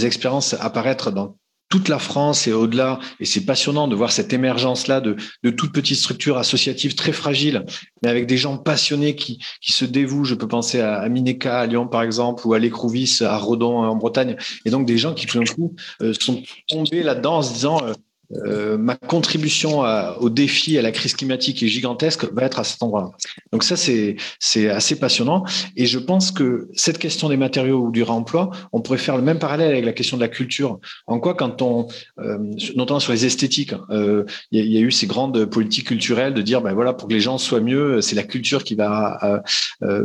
[0.06, 1.38] expériences apparaître dans
[1.73, 2.99] toute la France et au-delà.
[3.19, 7.65] Et c'est passionnant de voir cette émergence-là de, de toutes petites structures associatives très fragiles,
[8.03, 10.23] mais avec des gens passionnés qui, se dévouent.
[10.23, 13.79] Je peux penser à, à Mineka à Lyon, par exemple, ou à l'Écrouvis à Redon
[13.79, 14.36] en Bretagne.
[14.65, 17.79] Et donc des gens qui, tout d'un coup, euh, sont tombés là-dedans en se disant,
[17.83, 17.93] euh,
[18.31, 19.81] euh, ma contribution
[20.19, 23.12] au défi, à la crise climatique est gigantesque, va être à cet endroit-là.
[23.51, 25.43] Donc ça, c'est assez passionnant.
[25.75, 29.23] Et je pense que cette question des matériaux ou du réemploi, on pourrait faire le
[29.23, 30.79] même parallèle avec la question de la culture.
[31.07, 31.88] En quoi, quand on,
[32.19, 32.38] euh,
[32.75, 36.62] notamment sur les esthétiques, euh, il y, a eu ces grandes politiques culturelles de dire,
[36.62, 39.43] ben voilà, pour que les gens soient mieux, c'est la culture qui va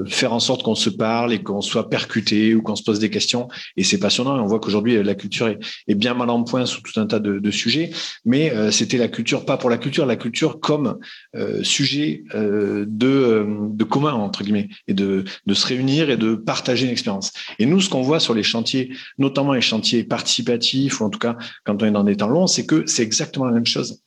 [0.07, 3.11] faire en sorte qu'on se parle et qu'on soit percuté ou qu'on se pose des
[3.11, 3.49] questions.
[3.77, 4.37] Et c'est passionnant.
[4.37, 7.07] Et on voit qu'aujourd'hui, la culture est, est, bien mal en point sous tout un
[7.07, 7.91] tas de, de sujets
[8.25, 10.99] mais euh, c'était la culture, pas pour la culture, la culture comme
[11.37, 16.35] euh, sujet euh, de, de commun, entre guillemets, et de, de se réunir et de
[16.35, 17.33] partager une expérience.
[17.59, 21.19] Et nous, ce qu'on voit sur les chantiers, notamment les chantiers participatifs, ou en tout
[21.19, 24.03] cas quand on est dans des temps longs, c'est que c'est exactement la même chose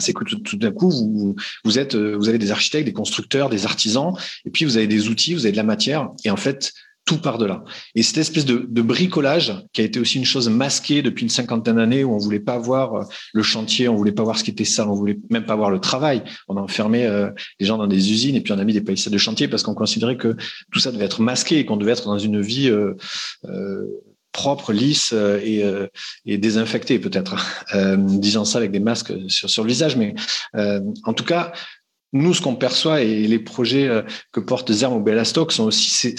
[0.00, 3.64] c'est que tout, d'un coup, vous, vous êtes, vous avez des architectes, des constructeurs, des
[3.64, 4.12] artisans,
[4.44, 6.72] et puis vous avez des outils, vous avez de la matière, et en fait,
[7.08, 7.64] tout par delà.
[7.94, 11.76] Et cette espèce de, bricolage qui a été aussi une chose masquée depuis une cinquantaine
[11.76, 14.50] d'années où on voulait pas voir euh, le chantier, on voulait pas voir ce qui
[14.50, 16.22] était sale, on voulait même pas voir le travail.
[16.48, 18.82] On a enfermé euh, les gens dans des usines et puis on a mis des
[18.82, 20.36] palissades de chantier parce qu'on considérait que
[20.70, 22.94] tout ça devait être masqué et qu'on devait être dans une vie euh,
[24.32, 25.64] propre, lisse et,
[26.26, 27.36] et désinfectée peut-être,
[27.96, 29.96] disant ça avec des masques sur, sur le visage.
[29.96, 30.14] Mais
[30.54, 31.52] en tout cas,
[32.12, 33.90] nous, ce qu'on perçoit et les projets
[34.30, 36.14] que porte Zerm ou Bellastock sont aussi ces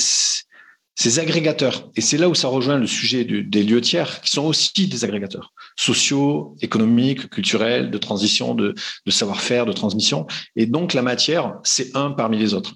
[1.20, 4.88] agrégateurs, et c'est là où ça rejoint le sujet des lieux tiers, qui sont aussi
[4.88, 8.76] des agrégateurs sociaux, économiques, culturels, de transition, de,
[9.08, 10.28] savoir-faire, de transmission.
[10.58, 12.74] Et donc la matière, c'est un parmi les autres.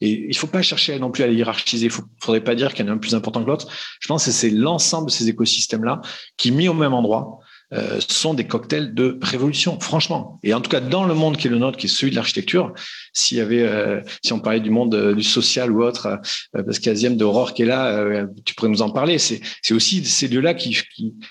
[0.00, 1.86] Et il faut pas chercher non plus à les hiérarchiser.
[1.86, 3.68] Il ne faudrait pas dire qu'il y en a un plus important que l'autre.
[4.00, 6.00] Je pense que c'est l'ensemble de ces écosystèmes-là
[6.36, 7.40] qui, mis au même endroit,
[7.72, 10.38] euh, sont des cocktails de révolution, franchement.
[10.44, 12.16] Et en tout cas, dans le monde qui est le nôtre, qui est celui de
[12.16, 12.72] l'architecture,
[13.12, 16.20] s'il y avait, euh, si on parlait du monde euh, du social ou autre,
[16.52, 19.18] parce qu'Aziem d'Aurore qui est là, tu pourrais nous en parler.
[19.18, 19.40] C'est,
[19.72, 20.78] aussi ces lieux-là qui,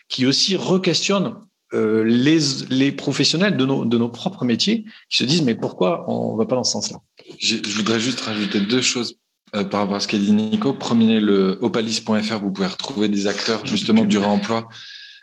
[0.10, 1.36] qui, aussi requestionnent
[1.74, 6.36] les, les professionnels de nos, de nos propres métiers qui se disent mais pourquoi on
[6.36, 6.98] va pas dans ce sens-là?
[7.40, 9.20] Je voudrais juste rajouter deux choses
[9.52, 10.74] par rapport à ce qu'a dit Nico.
[10.74, 14.68] Premier, le opalis.fr, vous pouvez retrouver des acteurs justement du réemploi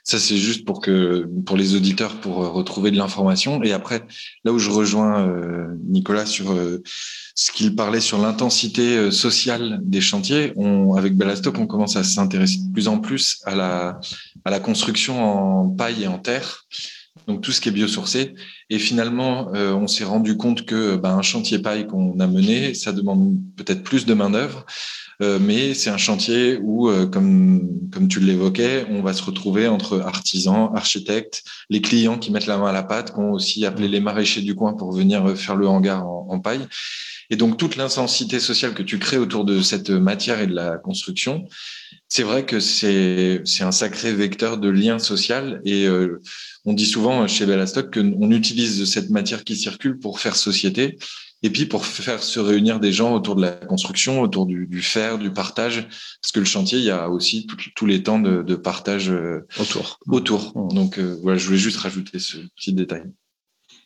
[0.05, 3.63] ça, c'est juste pour que pour les auditeurs pour euh, retrouver de l'information.
[3.63, 4.03] Et après,
[4.45, 6.83] là où je rejoins euh, Nicolas sur euh,
[7.37, 12.59] ce qu'il parlait sur l'intensité sociale des chantiers, on, avec Bellastock, on commence à s'intéresser
[12.67, 14.01] de plus en plus à la
[14.45, 16.67] à la construction en paille et en terre.
[17.29, 18.35] Donc tout ce qui est biosourcé.
[18.69, 22.93] Et finalement, on s'est rendu compte que ben, un chantier paille qu'on a mené, ça
[22.93, 24.67] demande peut-être plus de main d'œuvre.
[25.23, 29.69] Euh, mais c'est un chantier où, euh, comme, comme tu l'évoquais, on va se retrouver
[29.69, 33.65] entre artisans, architectes, les clients qui mettent la main à la pâte, qui ont aussi
[33.65, 36.67] appelé les maraîchers du coin pour venir faire le hangar en, paille.
[37.31, 40.77] Et donc toute l'intensité sociale que tu crées autour de cette matière et de la
[40.77, 41.45] construction,
[42.09, 46.21] c'est vrai que c'est un sacré vecteur de lien social et euh,
[46.65, 50.99] on dit souvent chez Bellastock qu'on utilise cette matière qui circule pour faire société
[51.43, 54.83] et puis pour faire se réunir des gens autour de la construction, autour du, du
[54.83, 55.87] fer, du partage,
[56.21, 59.47] parce que le chantier, il y a aussi tous les temps de, de partage euh,
[59.59, 59.99] autour.
[60.07, 60.53] Autour.
[60.57, 60.75] Mmh.
[60.75, 63.05] Donc euh, voilà, je voulais juste rajouter ce petit détail.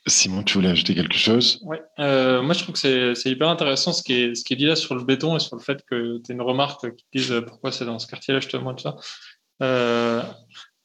[0.08, 1.58] Simon, tu voulais ajouter quelque chose?
[1.64, 4.56] Oui, euh, moi je trouve que c'est hyper intéressant ce qui, est, ce qui est
[4.56, 7.04] dit là sur le béton et sur le fait que tu as une remarque qui
[7.12, 8.96] dise pourquoi c'est dans ce quartier-là justement tout ça.
[9.62, 10.22] Euh,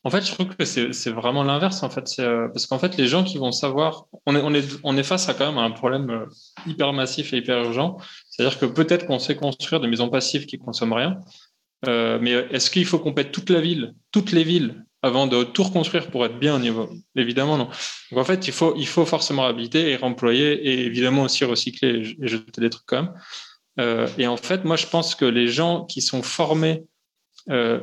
[0.04, 1.84] en fait, je trouve que c'est vraiment l'inverse.
[1.84, 4.80] En fait, euh, parce qu'en fait, les gens qui vont savoir, on est, on est,
[4.84, 6.26] on est face à quand même un problème euh,
[6.66, 7.98] hyper massif et hyper urgent.
[8.30, 11.20] C'est-à-dire que peut-être qu'on sait construire des maisons passives qui consomment rien,
[11.88, 15.44] euh, mais est-ce qu'il faut qu'on pète toute la ville, toutes les villes, avant de
[15.44, 16.90] tout reconstruire pour être bien au niveau?
[17.16, 17.70] Évidemment, non.
[18.12, 22.16] Donc en fait, il faut, il faut forcément habiter et remployer et évidemment aussi recycler
[22.22, 23.14] et jeter des trucs quand même.
[23.80, 26.84] Euh, et en fait, moi, je pense que les gens qui sont formés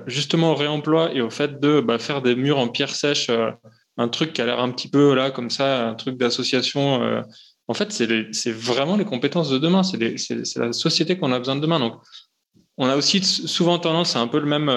[0.07, 3.51] justement au réemploi et au fait de bah, faire des murs en pierre sèche, euh,
[3.97, 7.03] un truc qui a l'air un petit peu là comme ça, un truc d'association.
[7.03, 7.23] Euh,
[7.67, 9.83] en fait, c'est vraiment les compétences de demain.
[9.83, 11.79] C'est la société qu'on a besoin de demain.
[11.79, 12.01] Donc,
[12.79, 14.73] on a aussi souvent tendance à un peu le même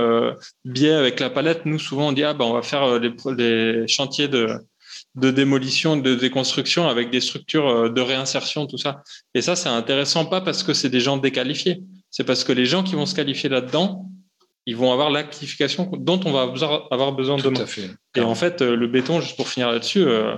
[0.65, 1.65] biais avec la palette.
[1.65, 4.49] Nous, souvent, on dit ah bah on va faire les, chantiers de,
[5.15, 9.03] de démolition, de déconstruction avec des structures de réinsertion, tout ça.
[9.35, 12.65] Et ça, c'est intéressant pas parce que c'est des gens déqualifiés, c'est parce que les
[12.65, 14.10] gens qui vont se qualifier là-dedans,
[14.65, 16.41] ils vont avoir l'actification dont on va
[16.91, 17.61] avoir besoin Tout demain.
[17.61, 17.89] À fait.
[18.15, 20.35] Et en fait, euh, le béton, juste pour finir là-dessus, euh,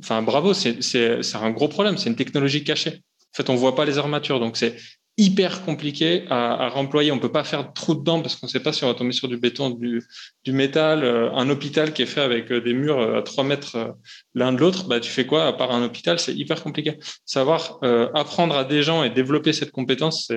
[0.00, 1.98] enfin bravo, c'est un gros problème.
[1.98, 3.02] C'est une technologie cachée.
[3.34, 4.76] En fait, on voit pas les armatures, donc c'est
[5.20, 7.10] hyper compliqué à, à, remployer.
[7.10, 8.94] On peut pas faire de trou dedans parce qu'on ne sait pas si on va
[8.94, 10.00] tomber sur du béton, du,
[10.44, 11.02] du métal.
[11.02, 13.96] Euh, un hôpital qui est fait avec des murs à 3 mètres
[14.34, 16.20] l'un de l'autre, bah, tu fais quoi à part un hôpital?
[16.20, 16.96] C'est hyper compliqué.
[17.26, 17.80] Savoir
[18.14, 20.30] apprendre à des gens et développer cette compétence,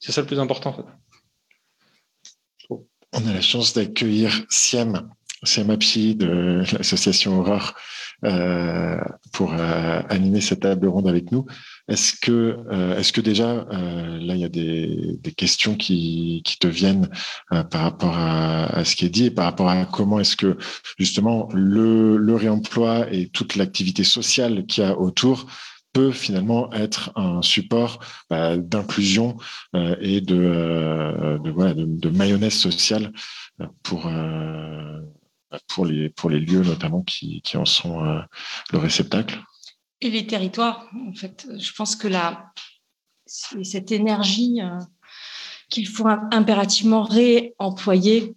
[0.00, 0.70] c'est ça le plus important.
[0.70, 0.82] En fait.
[3.12, 5.10] On a la chance d'accueillir Siem
[5.42, 7.74] c'est Mapchi de l'association Aurore
[9.32, 11.46] pour animer cette table ronde avec nous.
[11.88, 12.58] Est-ce que,
[12.98, 17.08] est-ce que déjà, là, il y a des, des questions qui, qui te viennent
[17.48, 20.58] par rapport à, à, ce qui est dit et par rapport à comment est-ce que
[20.98, 25.46] justement le, le réemploi et toute l'activité sociale qu'il y a autour
[25.92, 29.36] peut finalement être un support bah, d'inclusion
[29.74, 33.12] euh, et de, euh, de, de, mayonnaise sociale
[33.82, 35.00] pour, euh,
[35.68, 38.02] pour, les, pour les lieux notamment qui, qui en sont
[38.72, 39.40] le réceptacle.
[40.00, 41.46] Et les territoires, en fait.
[41.58, 42.52] Je pense que là,
[43.26, 44.60] cette énergie
[45.68, 48.34] qu'il faut impérativement réemployer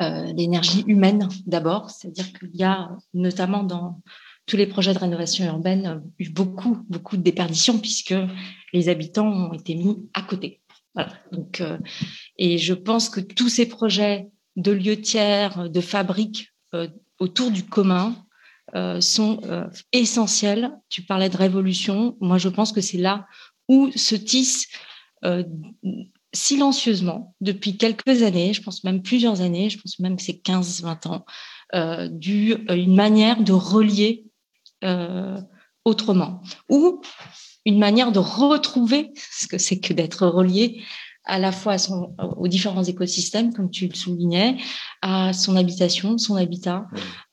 [0.00, 4.00] l'énergie humaine d'abord, c'est-à-dire qu'il y a notamment dans
[4.50, 8.16] tous les projets de rénovation urbaine eu beaucoup, beaucoup de déperditions puisque
[8.72, 10.60] les habitants ont été mis à côté.
[10.92, 11.12] Voilà.
[11.30, 11.78] Donc, euh,
[12.36, 14.26] et je pense que tous ces projets
[14.56, 16.88] de lieux tiers, de fabriques euh,
[17.20, 18.16] autour du commun
[18.74, 20.72] euh, sont euh, essentiels.
[20.88, 22.16] Tu parlais de révolution.
[22.20, 23.28] Moi, je pense que c'est là
[23.68, 24.66] où se tisse
[25.24, 25.44] euh,
[26.32, 31.08] silencieusement depuis quelques années, je pense même plusieurs années, je pense même que c'est 15-20
[31.08, 31.24] ans,
[31.74, 34.29] euh, une manière de relier euh,
[35.84, 37.00] autrement, ou
[37.66, 40.82] une manière de retrouver ce que c'est que d'être relié
[41.24, 44.56] à la fois à son, aux différents écosystèmes, comme tu le soulignais,
[45.02, 46.86] à son habitation, son habitat,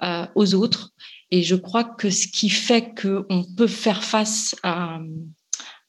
[0.04, 0.92] euh, aux autres.
[1.32, 5.00] Et je crois que ce qui fait qu'on peut faire face à,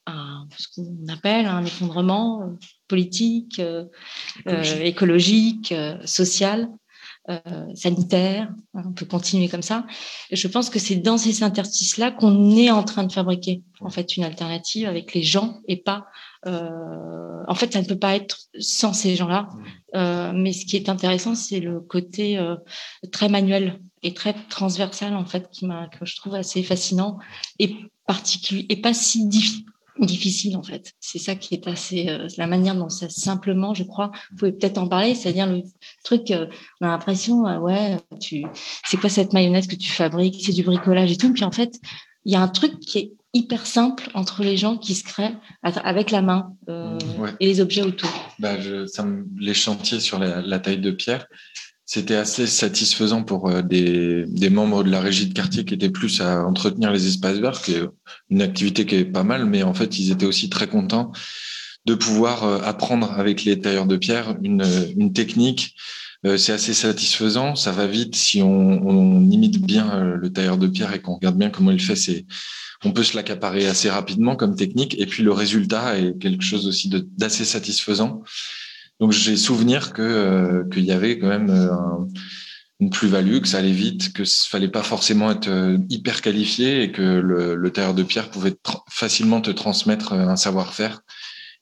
[0.07, 2.57] à ce qu'on appelle un effondrement
[2.89, 3.85] politique, euh,
[4.47, 6.88] écologique, écologique euh, social, euh,
[7.75, 9.87] sanitaire, on peut continuer comme ça.
[10.31, 14.17] Je pense que c'est dans ces interstices-là qu'on est en train de fabriquer en fait
[14.17, 16.07] une alternative avec les gens et pas.
[16.47, 19.49] Euh, en fait, ça ne peut pas être sans ces gens-là.
[19.95, 22.57] Euh, mais ce qui est intéressant, c'est le côté euh,
[23.13, 27.19] très manuel et très transversal en fait qui m'a que je trouve assez fascinant
[27.59, 27.77] et
[28.07, 29.65] particulier et pas si difficile
[30.07, 30.95] difficile en fait.
[31.01, 34.53] C'est ça qui est assez euh, la manière dont ça simplement, je crois, vous pouvez
[34.53, 35.63] peut-être en parler, c'est-à-dire le
[36.05, 36.47] truc, euh,
[36.81, 38.45] on a l'impression, euh, ouais, tu,
[38.85, 41.79] c'est quoi cette mayonnaise que tu fabriques, c'est du bricolage et tout, puis en fait,
[42.25, 45.35] il y a un truc qui est hyper simple entre les gens qui se créent
[45.63, 47.31] avec la main ouais.
[47.41, 48.11] et les objets autour.
[48.39, 51.27] Bah, je, ça me, les chantiers sur la, la taille de pierre,
[51.91, 56.21] c'était assez satisfaisant pour euh, des, membres de la régie de quartier qui étaient plus
[56.21, 57.83] à entretenir les espaces verts, qui est
[58.29, 61.13] une activité qui est pas mal, mais en fait, ils étaient aussi très contents
[61.87, 64.67] de pouvoir euh, apprendre avec les tailleurs de pierre une,
[64.99, 65.77] une technique.
[66.27, 70.67] Euh, c'est assez satisfaisant, ça va vite si on, on imite bien le tailleur de
[70.67, 71.97] pierre et qu'on regarde bien comment il fait.
[71.97, 72.27] C'est,
[72.85, 76.67] on peut se l'accaparer assez rapidement comme technique, et puis le résultat est quelque chose
[76.67, 78.23] aussi d'assez satisfaisant.
[79.01, 82.09] Donc j'ai souvenir que euh, qu'il y avait quand même euh, un,
[82.81, 86.93] une plus-value, que ça allait vite, que fallait pas forcément être euh, hyper qualifié et
[86.93, 88.57] que le, le tailleur de pierre pouvait
[88.89, 91.01] facilement te transmettre un savoir-faire.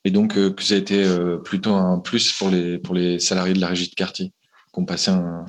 [0.04, 1.04] Et donc que ça a été
[1.44, 4.32] plutôt un plus pour les pour les salariés de la régie de quartier,
[4.70, 5.44] qu'on passait un,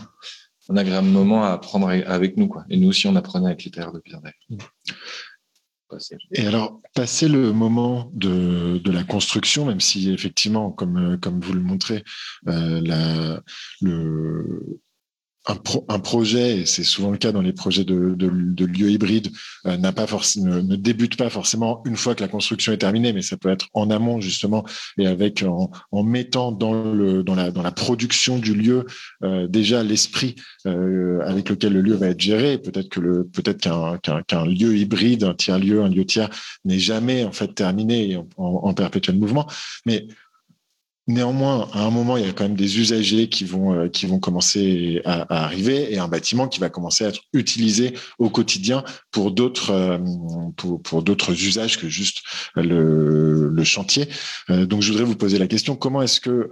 [0.70, 2.66] un agréable moment à apprendre avec nous quoi.
[2.72, 4.20] Et nous aussi on apprenait avec les tailleurs de pierre.
[6.34, 11.54] Et alors, passer le moment de, de, la construction, même si effectivement, comme, comme vous
[11.54, 12.04] le montrez,
[12.48, 13.42] euh, la,
[13.82, 14.82] le,
[15.48, 18.66] un, pro, un, projet, et c'est souvent le cas dans les projets de, de, de
[18.66, 19.30] lieux hybrides,
[19.66, 20.06] euh, n'a pas
[20.38, 23.50] ne, ne, débute pas forcément une fois que la construction est terminée, mais ça peut
[23.50, 24.66] être en amont justement
[24.98, 28.86] et avec en, en mettant dans le dans la dans la production du lieu
[29.24, 30.36] euh, déjà l'esprit
[30.66, 32.58] euh, avec lequel le lieu va être géré.
[32.58, 36.30] Peut-être que le peut-être qu'un qu'un qu lieu hybride, un tiers lieu, un lieu tiers
[36.66, 39.48] n'est jamais en fait terminé en, en, en perpétuel mouvement,
[39.86, 40.08] mais
[41.08, 44.06] Néanmoins, à un moment, il y a quand même des usagers qui vont euh, qui
[44.06, 48.84] vont commencer à, arriver et un bâtiment qui va commencer à être utilisé au quotidien
[49.12, 50.00] pour d'autres euh,
[50.58, 52.24] pour, pour d'autres usages que juste
[52.56, 54.10] le, le chantier.
[54.50, 56.50] Euh, donc, je voudrais vous poser la question comment est-ce que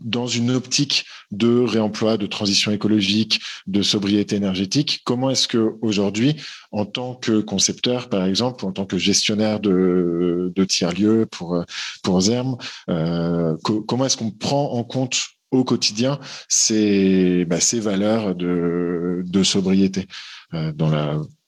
[0.00, 6.36] dans une optique de réemploi, de transition écologique, de sobriété énergétique, comment est-ce que aujourd'hui,
[6.72, 11.64] en tant que concepteur, par exemple, en tant que gestionnaire de, de tiers lieux pour
[12.02, 12.56] pour Zerm,
[12.86, 15.16] comment est-ce qu'on prend en compte
[15.50, 20.06] au quotidien ces, bah, valeurs de, sobriété,
[20.54, 20.72] euh,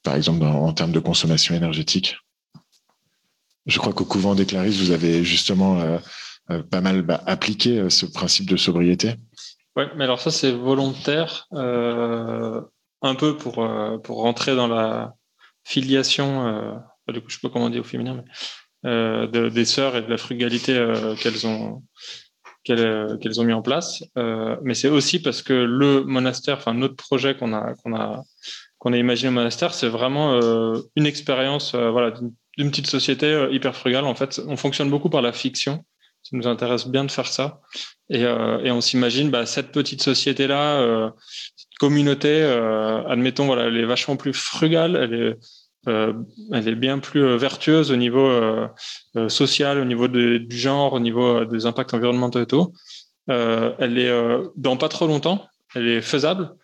[0.02, 2.16] par exemple en termes de consommation énergétique?
[3.66, 5.98] Je crois qu'au couvent des Clarisses, vous avez justement euh,
[6.50, 9.14] euh, pas mal bah, appliqué euh, ce principe de sobriété.
[9.76, 12.62] Oui, mais alors ça c'est volontaire, euh,
[13.02, 13.66] un peu pour,
[14.02, 15.14] pour rentrer dans la
[15.64, 16.80] filiation,
[17.12, 18.24] du coup je sais pas comment dit au féminin, mais
[18.86, 21.82] euh, de, des sœurs et de la frugalité euh, qu'elles ont
[22.62, 24.04] qu'elles ont mis en place.
[24.62, 28.22] mais c'est aussi parce que le monastère, enfin notre projet qu'on a qu'on a
[28.76, 30.38] qu'on a imaginé au monastère, c'est vraiment
[30.94, 32.10] une expérience, voilà,
[32.58, 34.04] d'une petite société hyper frugale.
[34.04, 35.82] En fait, on fonctionne beaucoup par la fiction.
[36.22, 37.62] Ça nous intéresse bien de faire ça.
[38.10, 41.10] Et, et on s'imagine bah, cette petite société là,
[41.56, 42.42] cette communauté.
[43.08, 44.96] admettons, voilà, elle est vachement plus frugale.
[44.96, 45.36] Elle est
[45.88, 46.12] euh,
[46.52, 48.68] elle est bien plus euh, vertueuse au niveau euh,
[49.28, 52.72] social, au niveau du genre, au niveau des impacts environnementaux et tout.
[53.28, 54.12] elle est
[54.56, 56.54] dans pas trop longtemps, elle est faisable.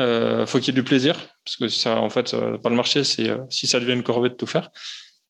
[0.00, 1.14] Euh, faut qu'il y ait du plaisir
[1.44, 4.34] parce que ça, en fait, pas le marché, c'est si ça devient une corvée de
[4.34, 4.70] tout faire.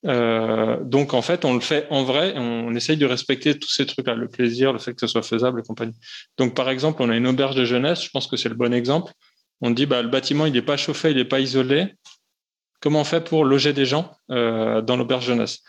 [0.07, 3.87] Euh, donc en fait, on le fait en vrai, on, essaye de respecter tous ces
[3.87, 5.95] trucs-là, le plaisir, le fait que ce soit faisable et compagnie.
[6.37, 8.73] Donc par exemple, on a une auberge de jeunesse, je pense que c'est le bon
[8.75, 9.13] exemple.
[9.61, 11.95] On dit bah le bâtiment il n'est pas chauffé, il n'est pas isolé,
[12.81, 15.61] Comment on fait pour loger des gens euh, dans l'auberge jeunesse?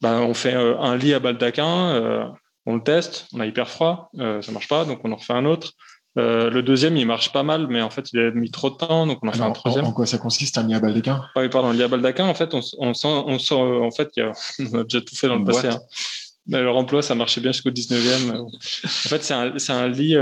[0.00, 2.32] Ben, On fait euh, un lit à baldaquin,
[2.64, 5.46] on le teste, on a hyper froid, ça marche pas, donc on en refait un
[5.46, 5.72] autre.
[6.16, 9.06] Le deuxième, il marche pas mal, mais en fait, il a mis trop de temps,
[9.06, 9.84] donc on en fait un troisième.
[9.84, 12.26] En quoi ça consiste un lit à baldaquin ah Oui, pardon, un lit à baldaquin,
[12.26, 14.32] en fait, on, on sent, on sent, en fait, y a,
[14.72, 15.68] on a déjà tout fait dans le passé.
[15.68, 15.80] Hein.
[16.46, 18.36] Mais leur emploi, ça marchait bien jusqu'au 19e.
[18.36, 18.48] En
[18.82, 20.16] fait, c'est un, un, lit,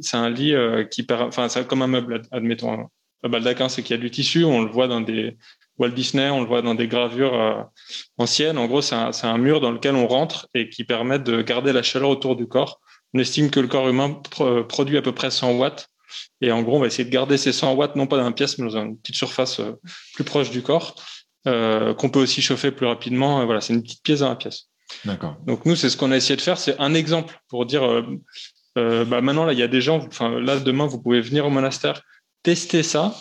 [0.00, 0.54] c'est un lit
[0.90, 2.88] qui, enfin, c'est comme un meuble, admettons.
[3.24, 5.36] Un baldaquin, c'est qu'il y a du tissu, on le voit dans des,
[5.78, 7.62] Walt Disney, on le voit dans des gravures euh,
[8.18, 8.58] anciennes.
[8.58, 11.82] En gros, c'est un, mur dans lequel on rentre et qui permet de garder la
[11.82, 12.80] chaleur autour du corps.
[13.14, 14.20] On estime que le corps humain
[14.68, 15.88] produit à peu près 100 watts.
[16.40, 18.34] Et en gros, on va essayer de garder ces 100 watts, non pas dans une
[18.34, 19.72] pièce, mais dans une petite surface euh,
[20.14, 20.94] plus proche du corps,
[21.46, 23.44] euh, qu'on peut aussi chauffer plus rapidement.
[23.44, 24.68] Voilà, c'est une petite pièce dans la pièce.
[25.04, 25.36] D'accord.
[25.46, 26.58] Donc nous, c'est ce qu'on a essayé de faire.
[26.58, 27.82] C'est un exemple pour dire,
[28.74, 31.50] bah, maintenant, là, il y a des gens, enfin, là, demain, vous pouvez venir au
[31.50, 32.00] monastère,
[32.42, 33.14] tester ça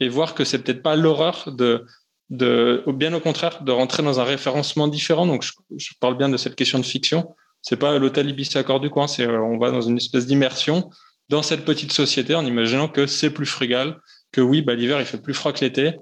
[0.00, 1.84] et voir que c'est peut-être pas l'horreur de
[2.30, 5.26] de, bien au contraire, de rentrer dans un référencement différent.
[5.26, 5.42] Donc,
[5.76, 7.34] je, parle bien de cette question de fiction.
[7.62, 10.90] C'est pas l'hôtel Ibis Accord du coin, c'est euh, on va dans une espèce d'immersion
[11.28, 13.98] dans cette petite société en imaginant que c'est plus frugal,
[14.32, 15.94] que oui, bah, l'hiver il fait plus froid que l'été,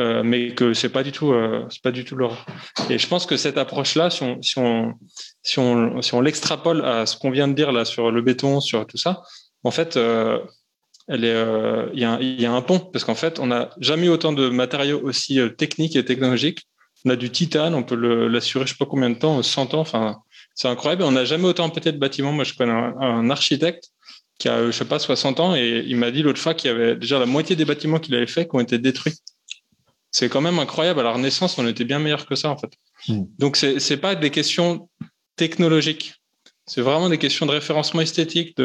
[0.00, 2.44] euh, mais que c'est pas du tout, euh, c'est pas du tout l'horreur.
[2.90, 4.94] Et je pense que cette approche-là, si on, si on,
[5.42, 8.60] si on, si on l'extrapole à ce qu'on vient de dire là sur le béton,
[8.60, 9.22] sur tout ça,
[9.62, 9.96] en fait,
[11.08, 11.46] elle est,
[11.94, 14.32] il y, a y, a un pont parce qu'en fait, on n'a jamais eu autant
[14.32, 16.66] de matériaux aussi techniques et technologiques.
[17.06, 17.96] On a du titane, on peut
[18.26, 19.80] l'assurer, je sais pas combien de temps, 100 ans.
[19.80, 20.18] Enfin,
[20.54, 21.02] c'est incroyable.
[21.02, 22.32] On n'a jamais autant peut-être de bâtiments.
[22.32, 23.90] Moi, je connais un, architecte
[24.38, 26.74] qui a, je sais pas, 60 ans et il m'a dit l'autre fois qu'il y
[26.74, 29.14] avait déjà la moitié des bâtiments qu'il avait fait qui ont été détruits.
[30.10, 31.00] C'est quand même incroyable.
[31.00, 32.70] À la Renaissance, on était bien meilleur que ça, en fait.
[33.08, 33.24] Hmm.
[33.38, 34.88] Donc, c'est, c'est pas des questions
[35.36, 36.14] technologiques.
[36.66, 38.56] C'est vraiment des questions de référencement esthétique,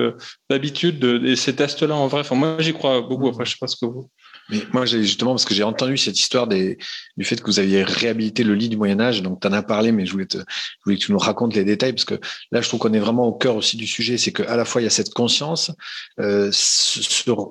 [0.49, 2.21] d'habitude, de, de, ces tests-là en vrai.
[2.21, 3.27] Enfin, moi, j'y crois beaucoup.
[3.27, 4.09] Après, je sais pas ce que vous.
[4.49, 6.77] Mais moi, justement, parce que j'ai entendu cette histoire des,
[7.17, 9.91] du fait que vous aviez réhabilité le lit du Moyen-Âge, donc tu en as parlé,
[9.91, 10.43] mais je voulais, te, je
[10.85, 12.15] voulais que tu nous racontes les détails, parce que
[12.51, 14.81] là, je trouve qu'on est vraiment au cœur aussi du sujet, c'est qu'à la fois,
[14.81, 15.71] il y a cette conscience,
[16.19, 17.01] euh, ce,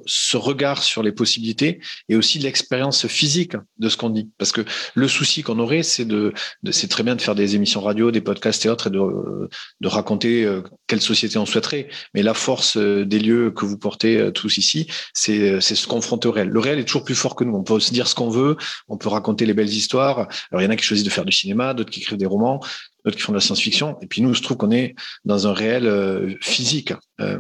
[0.07, 4.29] ce, regard sur les possibilités, et aussi l'expérience physique de ce qu'on dit.
[4.39, 6.33] Parce que le souci qu'on aurait, c'est de,
[6.63, 9.49] de c'est très bien de faire des émissions radio, des podcasts et autres, et de,
[9.81, 13.79] de raconter euh, quelle société on souhaiterait, mais la force euh, des lieux que vous
[13.79, 16.49] portez euh, tous ici, c'est se confronter au réel.
[16.49, 17.55] Le réel est toujours plus fort que nous.
[17.55, 18.57] On peut se dire ce qu'on veut,
[18.89, 20.29] on peut raconter les belles histoires.
[20.51, 22.27] Alors il y en a qui choisissent de faire du cinéma, d'autres qui écrivent des
[22.27, 22.61] romans,
[23.05, 23.97] d'autres qui font de la science-fiction.
[24.03, 26.93] Et puis nous, je trouve qu'on est dans un réel euh, physique.
[27.21, 27.39] Euh,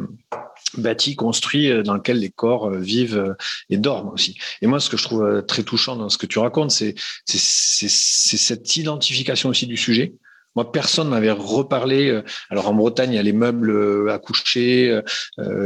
[0.77, 3.37] bâti, construit, euh, dans lequel les corps vivent
[3.71, 4.37] et dorment aussi.
[4.61, 6.95] Et moi, ce que je trouve très touchant dans ce que tu racontes, c'est
[7.27, 10.15] cette identification aussi du sujet.
[10.59, 12.09] Moi, personne m'avait reparlé.
[12.09, 15.03] Euh, alors en Bretagne, il y a les meubles euh, à coucher, euh,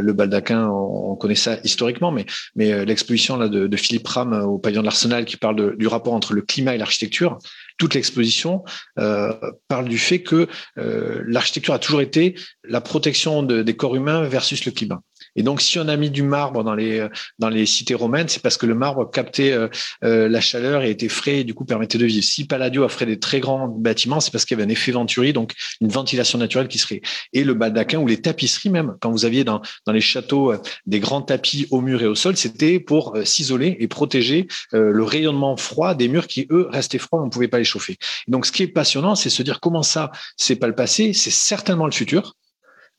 [0.02, 2.26] le baldaquin, on, connaît ça historiquement, mais,
[2.56, 6.34] mais l'exposition là de, Philippe Ram au pavillon de l'Arsenal qui parle du rapport entre
[6.34, 7.38] le climat et l'architecture,
[7.78, 8.64] toute l'exposition
[8.96, 12.34] parle du fait que l'architecture a toujours été
[12.64, 15.00] la protection des corps humains versus le climat.
[15.36, 17.06] Et donc, si on a mis du marbre dans les
[17.38, 19.68] dans les cités romaines, c'est parce que le marbre captait euh,
[20.04, 22.24] euh, la chaleur et était frais et du coup permettait de vivre.
[22.24, 25.32] Si Palladio a des très grands bâtiments, c'est parce qu'il y avait un effet venturi,
[25.32, 27.00] donc une ventilation naturelle qui serait.
[27.32, 30.58] Et le baldaquin ou les tapisseries même, quand vous aviez dans dans les châteaux euh,
[30.86, 35.56] des grands tapis au mur et au sol, c'était pour s'isoler et protéger le rayonnement
[35.56, 37.96] froid des murs qui eux restaient froids, on ne pouvait pas les chauffer.
[38.28, 41.30] donc, ce qui est passionnant, c'est se dire comment ça, c'est pas le passé, c'est
[41.30, 42.34] certainement le futur.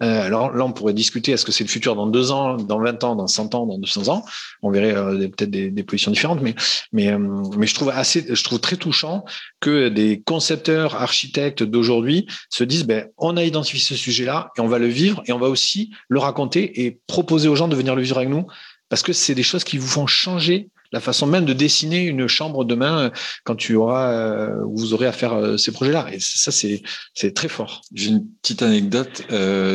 [0.03, 2.79] Euh, alors là, on pourrait discuter, est-ce que c'est le futur dans deux ans, dans
[2.79, 4.25] 20 ans, dans 100 ans, dans 200 ans?
[4.61, 9.23] On verrait euh, peut-être des, positions différentes, mais, euh, je trouve très touchant
[9.59, 14.67] que des concepteurs, architectes d'aujourd'hui se disent, ben, on a identifié ce sujet-là et on
[14.67, 17.95] va le vivre et on va aussi le raconter et proposer aux gens de venir
[17.95, 18.45] le vivre avec nous
[18.89, 22.27] parce que c'est des choses qui vous font changer la façon même de dessiner une
[22.27, 23.11] chambre demain
[23.43, 26.07] quand tu auras, vous aurez à faire ces projets-là.
[26.13, 26.81] Et ça, c'est
[27.13, 27.81] c'est très fort.
[27.93, 29.23] J'ai une petite anecdote.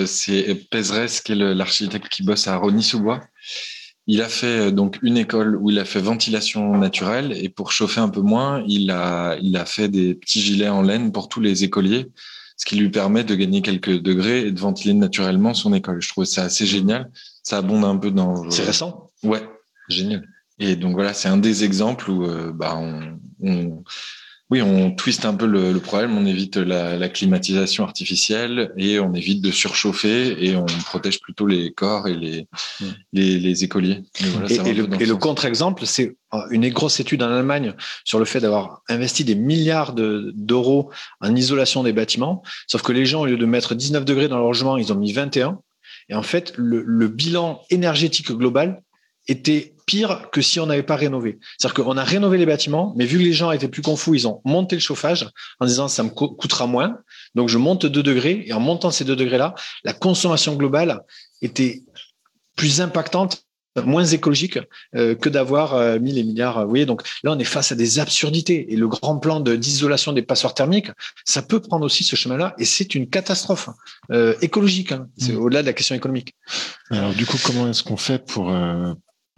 [0.06, 3.20] c'est Pézerès, qui est l'architecte qui bosse à Rony-sous-Bois.
[4.06, 8.00] Il a fait donc une école où il a fait ventilation naturelle et pour chauffer
[8.00, 11.40] un peu moins, il a, il a fait des petits gilets en laine pour tous
[11.40, 12.10] les écoliers
[12.58, 16.02] ce qui lui permet de gagner quelques degrés et de ventiler naturellement son école.
[16.02, 17.10] Je trouve ça assez génial.
[17.42, 18.50] Ça abonde un peu dans.
[18.50, 19.10] C'est récent?
[19.22, 19.48] Ouais,
[19.88, 20.26] génial.
[20.58, 23.84] Et donc voilà, c'est un des exemples où euh, bah, on, on,
[24.50, 28.98] oui, on twiste un peu le, le problème, on évite la, la, climatisation artificielle et
[28.98, 32.48] on évite de surchauffer et on protège plutôt les corps et les,
[32.80, 32.86] mm.
[33.12, 34.02] les, les, écoliers.
[34.18, 36.16] Voilà, et, et, le, contre-exemple, c'est
[36.50, 40.90] une grosse étude en Allemagne sur le fait d'avoir investi des milliards d'euros
[41.20, 44.38] en isolation des bâtiments, sauf que les gens, au lieu de mettre 19 degrés dans
[44.38, 45.60] leur logement, ils ont mis 21.
[46.08, 48.80] Et en fait, le, le bilan énergétique global
[49.28, 51.38] était pire que si on n'avait pas rénové.
[51.56, 54.28] C'est-à-dire qu'on a rénové les bâtiments, mais vu que les gens étaient plus confus, ils
[54.28, 55.28] ont monté le chauffage
[55.60, 56.98] en disant ça me coûtera moins.
[57.34, 59.54] Donc je monte 2 degrés et en montant ces 2 degrés-là,
[59.84, 61.00] la consommation globale
[61.40, 61.84] était
[62.56, 63.44] plus impactante
[63.84, 64.58] moins écologique
[64.96, 66.62] euh, que d'avoir euh, mis les milliards.
[66.62, 68.72] Vous voyez, donc là, on est face à des absurdités.
[68.72, 70.90] Et le grand plan d'isolation des passoires thermiques,
[71.24, 72.54] ça peut prendre aussi ce chemin-là.
[72.58, 73.68] Et c'est une catastrophe
[74.10, 74.92] euh, écologique.
[74.92, 75.08] Hein.
[75.16, 75.38] C'est mmh.
[75.38, 76.34] au-delà de la question économique.
[76.90, 78.52] Alors, du coup, comment est-ce qu'on fait pour,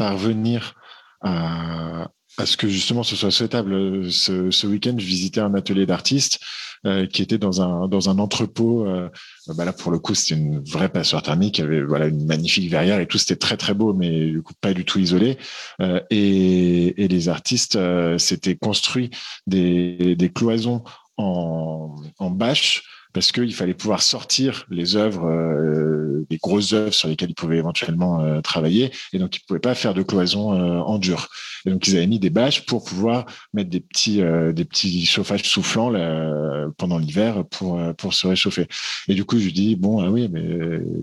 [0.00, 0.74] parvenir
[1.20, 2.08] à,
[2.42, 4.10] ce que justement ce soit souhaitable.
[4.10, 6.40] Ce, week-end, je visitais un atelier d'artistes
[6.86, 8.86] euh, qui était dans un dans un entrepôt.
[8.86, 9.10] Euh,
[9.54, 11.58] bah là, pour le coup, c'était une vraie passoire thermique.
[11.58, 13.18] Il y avait voilà une magnifique verrière et tout.
[13.18, 15.36] C'était très très beau, mais du coup pas du tout isolé.
[15.82, 17.78] Euh, et, les artistes
[18.18, 19.10] s'étaient construits
[19.46, 20.82] des, des cloisons
[21.18, 27.08] en, en bâche parce qu'il fallait pouvoir sortir les œuvres, euh, les grosses œuvres sur
[27.08, 30.80] lesquelles ils pouvaient éventuellement euh, travailler, et donc ils pouvaient pas faire de cloison euh,
[30.80, 31.28] en dur.
[31.66, 35.04] Et donc ils avaient mis des bâches pour pouvoir mettre des petits euh, des petits
[35.06, 38.66] chauffages soufflants là, pendant l'hiver pour pour se réchauffer.
[39.08, 40.42] Et du coup je lui dis bon ah oui mais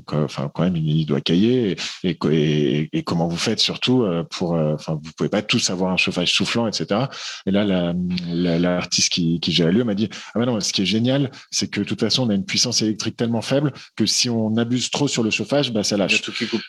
[0.05, 4.53] quoi, enfin quand même il doit cailler et, et, et, comment vous faites surtout pour
[4.53, 7.01] enfin vous pouvez pas tous avoir un chauffage soufflant etc.
[7.45, 7.93] Et là
[8.25, 11.31] l'artiste la, qui qui gère lieu m'a dit ah ben non ce qui est génial
[11.51, 14.55] c'est que tout toute façon, on a une puissance électrique tellement faible que si on
[14.55, 16.21] abuse trop sur le chauffage, bah, ça lâche.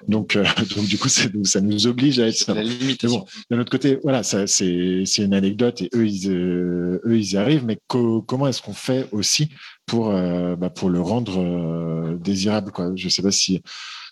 [0.09, 0.45] Donc, euh,
[0.77, 2.53] donc, du coup, ça nous oblige à être.
[2.53, 3.05] La limite.
[3.07, 7.37] bon, d'un autre côté, voilà, c'est, une anecdote et eux, ils, euh, eux, ils y
[7.37, 7.65] arrivent.
[7.65, 9.51] Mais comment est-ce qu'on fait aussi
[9.87, 12.91] pour, euh, bah, pour le rendre désirable, quoi?
[12.95, 13.63] Je sais pas si.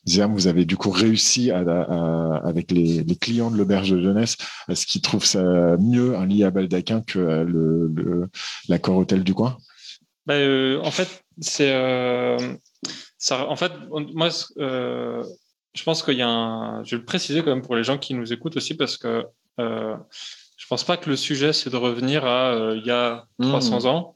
[0.06, 1.58] Zéam, vous avez du coup réussi à,
[2.44, 4.36] avec les, clients de l'auberge de jeunesse,
[4.68, 8.28] à ce qu'ils trouvent ça mieux un lit à baldaquin que le, le
[8.68, 9.56] l'accord hôtel du coin?
[10.26, 12.36] Bah, euh, En fait, c'est euh.
[13.30, 15.24] En fait, moi, euh,
[15.74, 16.84] je pense qu'il y a un.
[16.84, 19.24] Je vais le préciser quand même pour les gens qui nous écoutent aussi parce que
[19.60, 19.96] euh,
[20.56, 23.80] je pense pas que le sujet c'est de revenir à euh, il y a 300
[23.80, 23.86] mmh.
[23.86, 24.14] ans.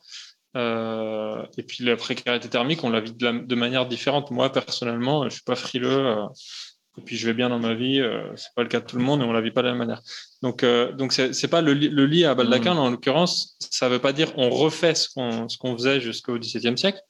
[0.56, 4.30] Euh, et puis la précarité thermique, on la vit de, de, manière différente.
[4.30, 6.16] Moi personnellement, je suis pas frileux.
[6.98, 8.02] et puis je vais bien dans ma vie.
[8.34, 9.74] c'est pas le cas de tout le monde et on la vit pas de la
[9.74, 10.02] même manière.
[10.42, 12.78] Donc, euh, donc c'est pas le, le, lit à baldaquin, mmh.
[12.78, 16.78] en l'occurrence, ça veut pas dire on refait ce qu'on ce qu'on faisait jusqu'au XVIIe
[16.78, 17.00] siècle.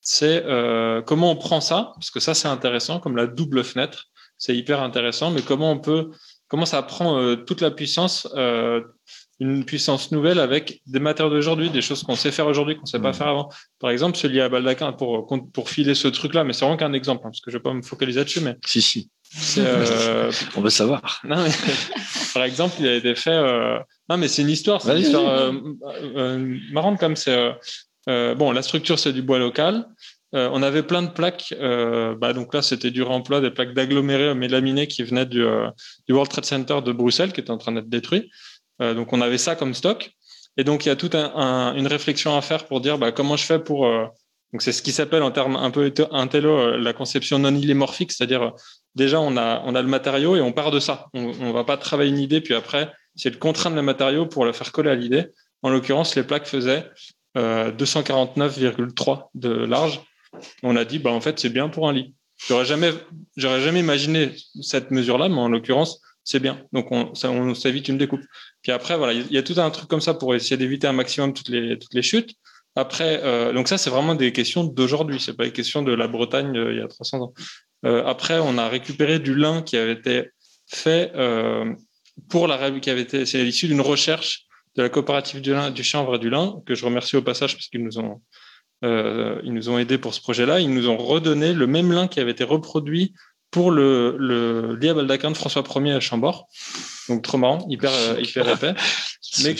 [0.00, 4.06] C'est euh, comment on prend ça, parce que ça c'est intéressant, comme la double fenêtre,
[4.36, 5.30] c'est hyper intéressant.
[5.30, 6.10] Mais comment on peut,
[6.52, 8.82] comment ça prend euh, toute la puissance, euh,
[9.40, 13.00] une puissance nouvelle avec des matériaux d'aujourd'hui, des choses qu'on sait faire aujourd'hui, qu'on sait
[13.00, 13.14] pas mmh.
[13.14, 13.48] faire avant.
[13.80, 16.92] Par exemple, ce lit à baldaquin pour pour filer ce truc-là, mais c'est vraiment qu'un
[16.92, 19.10] exemple, hein, parce que je vais pas me focaliser dessus, mais si si.
[19.56, 21.22] Euh, on veut savoir.
[21.24, 21.50] Non, mais,
[22.34, 23.40] par exemple, il a été fait.
[24.10, 24.82] Non, mais c'est une histoire.
[24.82, 25.54] C'est une histoire
[26.70, 27.50] marrante comme c'est.
[28.06, 29.86] Bon, la structure c'est du bois local.
[30.32, 31.54] On avait plein de plaques.
[31.60, 35.44] bah, donc là, c'était du réemploi des plaques d'agglomérés mélaminés qui venaient du,
[36.08, 38.30] du, World Trade Center de Bruxelles, qui était en train d'être détruit.
[38.80, 40.10] donc on avait ça comme stock.
[40.56, 43.12] Et donc il y a toute un, un, une réflexion à faire pour dire bah,
[43.12, 43.86] comment je fais pour
[44.52, 48.52] donc c'est ce qui s'appelle en termes un peu intello la conception non illémorphique, c'est-à-dire
[48.94, 51.08] déjà, on a, on a le matériau et on part de ça.
[51.14, 54.44] On ne va pas travailler une idée, puis après, c'est de contraindre le matériau pour
[54.44, 55.26] le faire coller à l'idée.
[55.62, 56.88] En l'occurrence, les plaques faisaient
[57.36, 60.00] euh, 249,3 de large.
[60.62, 62.14] On a dit, bah, en fait, c'est bien pour un lit.
[62.48, 62.92] J'aurais jamais,
[63.36, 66.62] j'aurais jamais imaginé cette mesure-là, mais en l'occurrence, c'est bien.
[66.72, 68.22] Donc, on, ça, on une découpe.
[68.62, 70.92] Puis après, voilà, il y a tout un truc comme ça pour essayer d'éviter un
[70.92, 72.34] maximum toutes les, toutes les chutes.
[72.74, 75.20] Après, euh, donc ça, c'est vraiment des questions d'aujourd'hui.
[75.20, 77.34] C'est pas des questions de la Bretagne euh, il y a 300 ans.
[77.84, 80.30] Euh, après, on a récupéré du lin qui avait été
[80.66, 81.12] fait
[82.30, 85.84] pour la qui avait été, c'est l'issue d'une recherche de la coopérative du, lin, du
[85.84, 88.22] chanvre et du lin que je remercie au passage parce qu'ils nous ont
[88.84, 90.60] euh, ils nous ont aidés pour ce projet-là.
[90.60, 93.14] Ils nous ont redonné le même lin qui avait été reproduit
[93.50, 96.48] pour le, le lit à baldaquin de François Ier à Chambord.
[97.08, 98.74] Donc trop marrant, hyper, euh, hyper épais.
[99.44, 99.54] mais,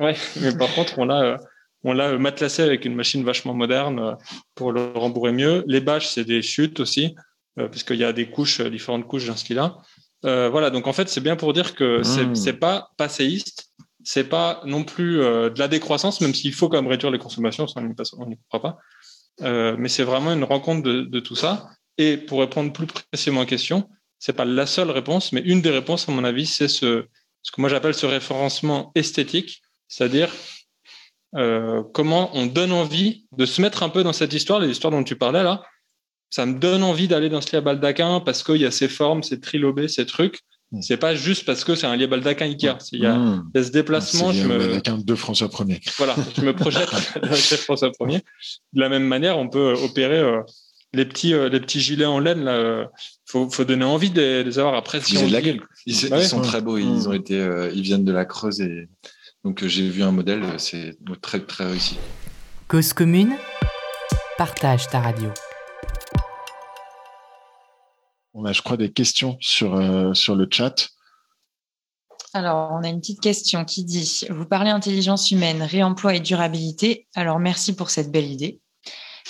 [0.00, 1.38] ouais, mais par contre, on l'a,
[1.84, 4.16] on l'a matelassé avec une machine vachement moderne
[4.54, 5.64] pour le rembourrer mieux.
[5.66, 7.14] Les bâches, c'est des chutes aussi,
[7.56, 9.76] parce qu'il y a des couches, différentes couches dans ce lit-là.
[10.22, 12.34] voilà, donc en fait, c'est bien pour dire que c'est, mmh.
[12.34, 13.65] c'est pas passéiste,
[14.08, 17.66] c'est pas non plus de la décroissance, même s'il faut quand même réduire les consommations,
[17.74, 18.78] on n'y croit pas.
[19.42, 21.68] Euh, mais c'est vraiment une rencontre de, tout ça.
[21.98, 23.88] Et pour répondre plus précisément à la question,
[24.18, 27.02] c'est pas la seule réponse, mais une des réponses, à mon avis, c'est ce,
[27.52, 30.30] que moi j'appelle ce référencement esthétique, c'est-à-dire
[31.34, 34.90] euh, comment on donne envie de se mettre un peu dans cette histoire, les histoires
[34.90, 35.62] dont tu parlais là.
[36.30, 38.88] Ça me donne envie d'aller dans ce lit à baldaquin parce qu'il y a ces
[38.88, 40.40] formes, ces trilobés, ces trucs.
[40.72, 40.82] Mm.
[40.82, 42.78] C'est pas juste parce que c'est un lit à baldaquin Ikea.
[42.92, 43.50] Il y a, mm.
[43.54, 44.32] ce déplacement.
[44.32, 44.58] je me...
[44.58, 45.80] baldaquin de François Ier.
[45.98, 46.88] Voilà, je me projette
[47.22, 48.20] avec François Ier.
[48.72, 50.42] De la même manière, on peut opérer euh,
[50.92, 52.44] les petits, euh, les petits gilets en laine.
[52.44, 52.90] Là,
[53.24, 54.74] faut, faut donner envie de, les avoir.
[54.74, 55.60] Après, si ils, de la gueule.
[55.86, 56.78] ils, sont très beaux.
[56.78, 57.06] Ils mm.
[57.06, 58.88] ont été, euh, ils viennent de la Creuse et
[59.44, 60.42] donc j'ai vu un modèle.
[60.58, 61.96] C'est très très réussi.
[62.68, 63.36] Cause commune.
[64.36, 65.30] Partage ta radio.
[68.38, 70.90] On a, je crois, des questions sur, euh, sur le chat.
[72.34, 77.08] Alors, on a une petite question qui dit Vous parlez intelligence humaine, réemploi et durabilité.
[77.14, 78.60] Alors, merci pour cette belle idée.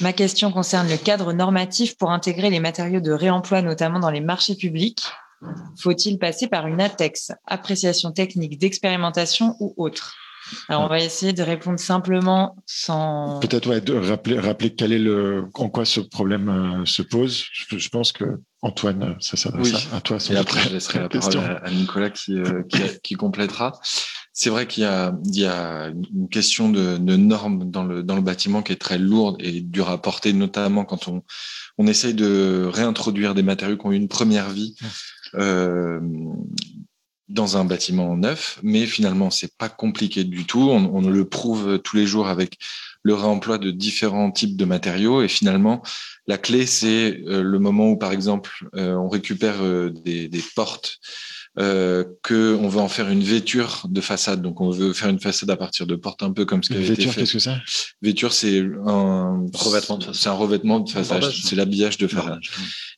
[0.01, 4.21] Ma question concerne le cadre normatif pour intégrer les matériaux de réemploi, notamment dans les
[4.21, 5.05] marchés publics.
[5.79, 10.17] Faut-il passer par une ATEX, appréciation technique d'expérimentation ou autre?
[10.69, 13.41] Alors, on va essayer de répondre simplement sans.
[13.41, 17.45] Peut-être ouais, de rappeler, rappeler quel est le, en quoi ce problème euh, se pose.
[17.53, 18.25] Je, pense que
[18.67, 20.19] Antoine, ça s'adresse à, toi.
[20.31, 23.79] Et après, je laisserai la parole à, Nicolas qui, euh, qui, qui, complétera.
[24.33, 28.03] C'est vrai qu'il y a, il y a une question de, de, normes dans le,
[28.03, 31.23] dans le bâtiment qui est très lourde et dure à porter, notamment quand on,
[31.79, 34.75] on essaye de réintroduire des matériaux qui ont eu une première vie.
[35.35, 36.01] Euh,
[37.29, 40.61] dans un bâtiment neuf, mais finalement c'est pas compliqué du tout.
[40.71, 42.57] On, on, le prouve tous les jours avec
[43.07, 45.81] le réemploi de différents types de matériaux et finalement
[46.27, 50.43] la clé c'est euh, le moment où par exemple euh, on récupère euh, des, des,
[50.57, 50.99] portes
[51.61, 54.43] euh, que on veut en faire une vêture de façade.
[54.43, 56.75] Donc on veut faire une façade à partir de portes un peu comme ce qui
[56.75, 57.21] avait été fait.
[57.21, 57.57] Qu'est-ce que c'est?
[58.03, 60.21] Vêture, c'est un revêtement de façade.
[60.21, 61.31] C'est un revêtement de façade.
[61.31, 62.41] C'est l'habillage de façade.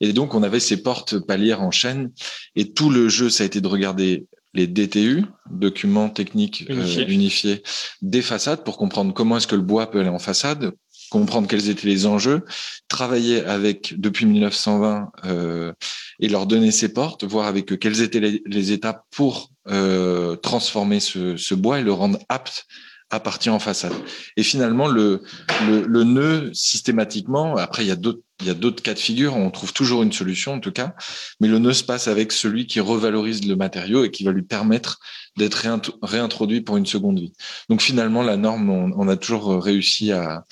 [0.00, 2.10] Et donc on avait ces portes palières en chaîne
[2.56, 4.26] et tout le jeu ça a été de regarder
[4.58, 7.62] les DTU, documents techniques euh, unifiés.
[8.02, 10.72] des façades, pour comprendre comment est-ce que le bois peut aller en façade,
[11.10, 12.44] comprendre quels étaient les enjeux,
[12.88, 15.72] travailler avec depuis 1920 euh,
[16.20, 21.00] et leur donner ces portes, voir avec eux quelles étaient les, étapes pour euh, transformer
[21.00, 22.66] ce, ce, bois et le rendre apte
[23.10, 23.92] à partir en façade.
[24.36, 25.22] Et finalement, le,
[25.66, 28.98] le, le nœud, systématiquement, après, il y a d'autres il y a d'autres cas de
[28.98, 30.94] figure, on trouve toujours une solution en tout cas,
[31.40, 34.42] mais le nœud se passe avec celui qui revalorise le matériau et qui va lui
[34.42, 35.00] permettre
[35.36, 35.66] d'être
[36.02, 37.32] réintroduit pour une seconde vie.
[37.68, 40.44] Donc finalement, la norme, on, a toujours réussi à,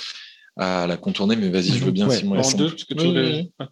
[0.57, 2.40] à la contourner, mais vas-y, je veux bien, Simon.
[2.40, 3.68] En deux, que tu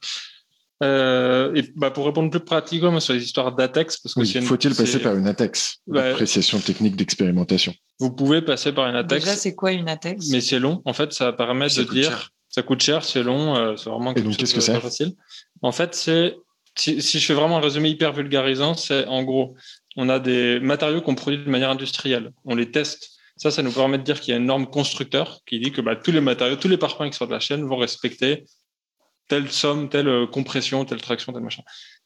[0.82, 4.98] euh, et bah pour répondre plus pratiquement sur les histoires d'ATEX, parce que faut-il passer
[4.98, 9.24] par une ATEX, appréciation technique d'expérimentation Vous pouvez passer par une ATEX.
[9.24, 10.28] Déjà, c'est quoi une ATEX?
[10.30, 10.82] Mais c'est long.
[10.84, 14.14] En fait, ça permet de dire, ça coûte cher, c'est long, euh, c'est vraiment.
[14.14, 15.12] Et donc, qu'est-ce que c'est facile.
[15.62, 16.36] En fait, c'est
[16.76, 19.54] si, si, je fais vraiment un résumé hyper vulgarisant, c'est en gros,
[19.96, 23.10] on a des matériaux qu'on produit de manière industrielle, on les teste.
[23.36, 25.80] Ça, ça nous permet de dire qu'il y a une norme constructeur qui dit que
[25.80, 28.44] bah, tous les matériaux, tous les parfums qui sortent de la chaîne vont respecter
[29.28, 31.62] telle somme, telle euh, compression, telle traction, tel machin.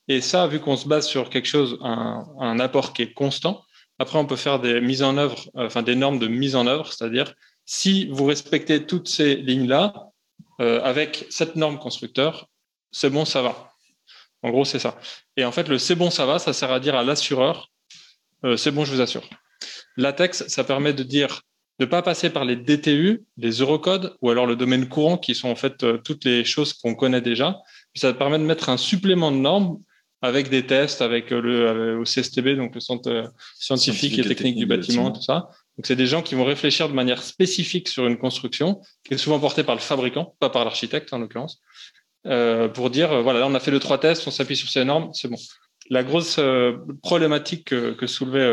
[0.09, 3.63] Et ça, vu qu'on se base sur quelque chose, un, apport qui est constant,
[3.99, 6.67] après on peut faire des mises en œuvre, euh, enfin des normes de mise en
[6.67, 7.35] œuvre, c'est-à-dire
[7.67, 9.95] si vous respectez toutes ces lignes-là,
[10.61, 12.49] euh, avec cette norme constructeur,
[12.91, 13.73] c'est bon, ça va.
[14.43, 14.99] En gros, c'est ça.
[15.37, 17.71] Et en fait, le c'est bon, ça va, ça sert à dire à l'assureur,
[18.57, 19.29] c'est bon, je vous assure.
[19.97, 21.43] Latex, ça permet de dire
[21.79, 25.49] de pas passer par les DTU, les Eurocodes, ou alors le domaine courant, qui sont
[25.49, 27.59] en fait euh, toutes les choses qu'on connaît déjà.
[27.93, 29.79] Puis ça permet de mettre un supplément de normes
[30.21, 34.57] avec des tests, avec euh, le euh, au CSTB, donc le Centre scientifique, et technique,
[34.57, 35.49] du bâtiment, tout ça.
[35.77, 39.19] Donc c'est des gens qui vont réfléchir de manière spécifique sur une construction, qui est
[39.19, 41.61] souvent portée par le fabricant, pas par l'architecte en l'occurrence,
[42.27, 44.85] euh, pour dire voilà, là on a fait le trois tests, on s'appuie sur ces
[44.85, 45.39] normes, c'est bon.
[45.91, 46.39] La grosse
[47.03, 48.53] problématique que, que soulevait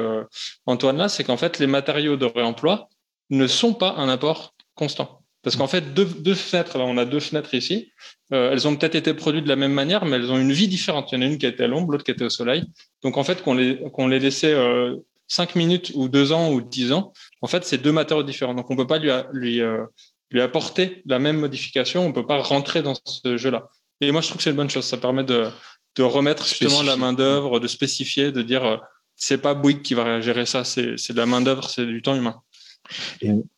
[0.68, 2.88] Antoine là, c'est qu'en fait les matériaux de réemploi,
[3.30, 5.22] ne sont pas un apport constant.
[5.46, 7.92] Parce qu'en fait, deux, deux, fenêtres, on a deux fenêtres ici,
[8.34, 10.68] euh, elles ont peut-être été produites de la même manière, mais elles ont une vie
[10.68, 11.12] différente.
[11.12, 12.64] Il y en a une qui était à l'ombre, l'autre qui était au soleil.
[13.04, 14.96] Donc en fait, qu'on les, qu'on les laissait euh,
[15.28, 17.14] cinq minutes ou deux ans ou dix ans,
[17.44, 18.56] en fait, c'est deux matériaux différents.
[18.56, 19.86] Donc on peut pas lui, lui, euh,
[20.32, 23.70] lui apporter la même modification, on peut pas rentrer dans ce jeu-là.
[24.02, 24.86] Et moi, je trouve que c'est une bonne chose.
[24.86, 25.48] Ça permet de,
[25.96, 28.80] de remettre justement la main d'œuvre, de spécifier, de dire
[29.16, 32.16] c'est pas Bouygues qui va gérer ça, c'est de la main d'œuvre, c'est du temps
[32.16, 32.42] humain.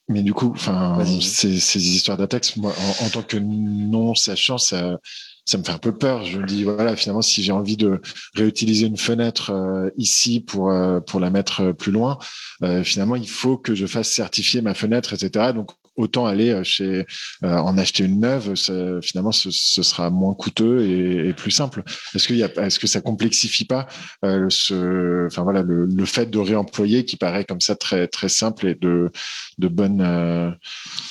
[0.10, 5.00] Mais du coup, enfin, ces, ces, histoires d'attaques, moi, en, tant que non sachant, ça,
[5.46, 6.24] ça me fait un peu peur.
[6.26, 8.02] Je me dis voilà, finalement, si j'ai envie de
[8.36, 12.18] réutiliser une fenêtre euh, ici pour euh, pour la mettre plus loin,
[12.64, 15.54] euh, finalement, il faut que je fasse certifier ma fenêtre, etc.
[15.54, 17.06] Donc autant aller euh, chez
[17.44, 18.54] euh, en acheter une neuve.
[19.02, 21.84] finalement, ce, sera moins coûteux et, plus simple.
[22.16, 23.88] Est-ce qu'il y a, est-ce que ça complexifie pas
[24.24, 28.68] euh, ce, enfin voilà, le, fait de réemployer qui paraît comme ça très très simple
[28.68, 29.12] et de
[29.58, 29.98] de bonne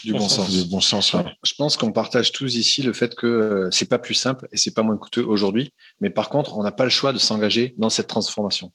[0.04, 0.56] du bon sens.
[0.56, 1.14] De bon sens.
[1.44, 4.74] Je pense qu'on partage tous ici le fait que c'est pas plus simple et c'est
[4.74, 7.90] pas moins coûteux aujourd'hui, mais par contre, on n'a pas le choix de s'engager dans
[7.90, 8.72] cette transformation.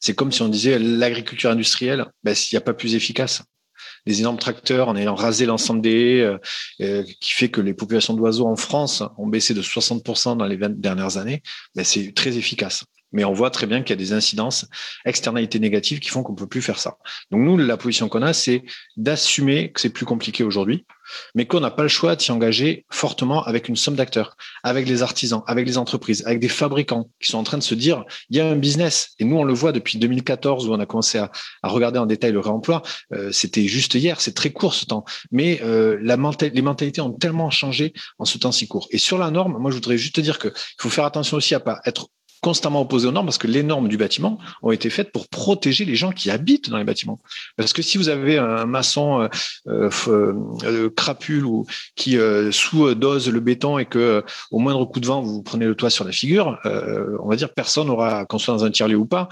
[0.00, 3.42] C'est comme si on disait l'agriculture industrielle, ben, s'il n'y a pas plus efficace
[4.06, 6.38] des énormes tracteurs en ayant rasé l'ensemble des haies, euh,
[6.80, 10.56] euh, qui fait que les populations d'oiseaux en France ont baissé de 60% dans les
[10.56, 11.42] 20 dernières années,
[11.74, 12.84] ben c'est très efficace.
[13.12, 14.66] Mais on voit très bien qu'il y a des incidences,
[15.04, 16.96] externalités négatives qui font qu'on peut plus faire ça.
[17.30, 18.64] Donc nous, la position qu'on a, c'est
[18.96, 20.84] d'assumer que c'est plus compliqué aujourd'hui,
[21.34, 24.88] mais qu'on n'a pas le choix de s'y engager fortement avec une somme d'acteurs, avec
[24.88, 28.04] les artisans, avec les entreprises, avec des fabricants qui sont en train de se dire,
[28.30, 29.10] il y a un business.
[29.18, 31.30] Et nous, on le voit depuis 2014 où on a commencé à,
[31.62, 32.82] regarder en détail le réemploi.
[33.12, 35.04] Euh, c'était juste hier, c'est très court ce temps.
[35.30, 38.88] Mais euh, les mentalités ont tellement changé en ce temps si court.
[38.90, 41.54] Et sur la norme, moi, je voudrais juste te dire qu'il faut faire attention aussi
[41.54, 42.08] à pas être
[42.44, 45.86] constamment opposé aux normes parce que les normes du bâtiment ont été faites pour protéger
[45.86, 47.18] les gens qui habitent dans les bâtiments.
[47.56, 49.22] Parce que si vous avez un maçon
[49.66, 50.34] euh, euh,
[50.64, 51.64] euh crapule ou
[51.96, 55.74] qui euh, sous-dose le béton et que au moindre coup de vent vous prenez le
[55.74, 59.06] toit sur la figure, on va dire personne n'aura, qu'on soit dans un tiers-lieu ou
[59.06, 59.30] pas,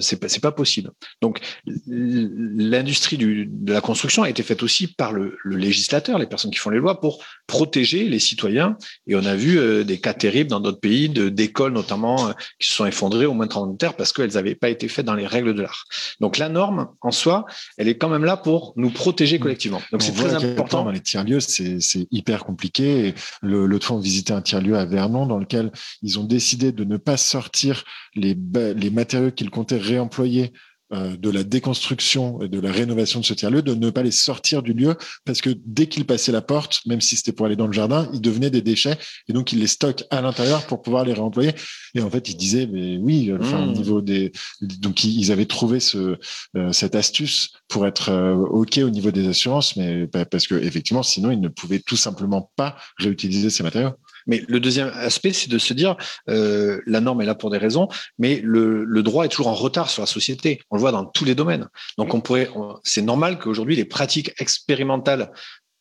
[0.00, 0.90] c'est pas, pas possible.
[1.20, 1.40] Donc
[1.86, 6.58] l'industrie de la construction a été faite aussi par le, le, législateur, les personnes qui
[6.58, 8.78] font les lois, pour protéger les citoyens.
[9.06, 12.86] Et on a vu des cas terribles dans d'autres pays, d'écoles notamment qui se sont
[12.86, 15.62] effondrées au moins de terre parce qu'elles n'avaient pas été faites dans les règles de
[15.62, 15.84] l'art.
[16.20, 17.44] Donc la norme, en soi,
[17.76, 19.82] elle est quand même là pour nous protéger collectivement.
[19.92, 20.84] Donc c'est très important.
[20.84, 23.14] Dans les tiers-lieux, c'est hyper compliqué.
[23.42, 25.72] L'autre fois, on visitait un tiers-lieu à Vernon dans lequel
[26.02, 27.84] ils ont décidé de ne pas sortir
[28.14, 30.52] les, les matériaux qu'ils comptaient réemployer
[30.90, 34.62] de la déconstruction et de la rénovation de ce tiers-lieu, de ne pas les sortir
[34.62, 37.66] du lieu, parce que dès qu'ils passaient la porte, même si c'était pour aller dans
[37.66, 38.96] le jardin, ils devenaient des déchets,
[39.28, 41.52] et donc ils les stockent à l'intérieur pour pouvoir les réemployer.
[41.94, 43.72] Et en fait, ils disaient, mais oui, enfin, au mmh.
[43.72, 46.16] niveau des, donc ils avaient trouvé ce,
[46.56, 51.02] euh, cette astuce pour être euh, ok au niveau des assurances, mais parce que effectivement,
[51.02, 53.92] sinon, ils ne pouvaient tout simplement pas réutiliser ces matériaux.
[54.28, 55.96] Mais le deuxième aspect, c'est de se dire,
[56.28, 59.54] euh, la norme est là pour des raisons, mais le, le, droit est toujours en
[59.54, 60.60] retard sur la société.
[60.70, 61.68] On le voit dans tous les domaines.
[61.96, 62.50] Donc, on pourrait,
[62.84, 65.32] c'est normal qu'aujourd'hui, les pratiques expérimentales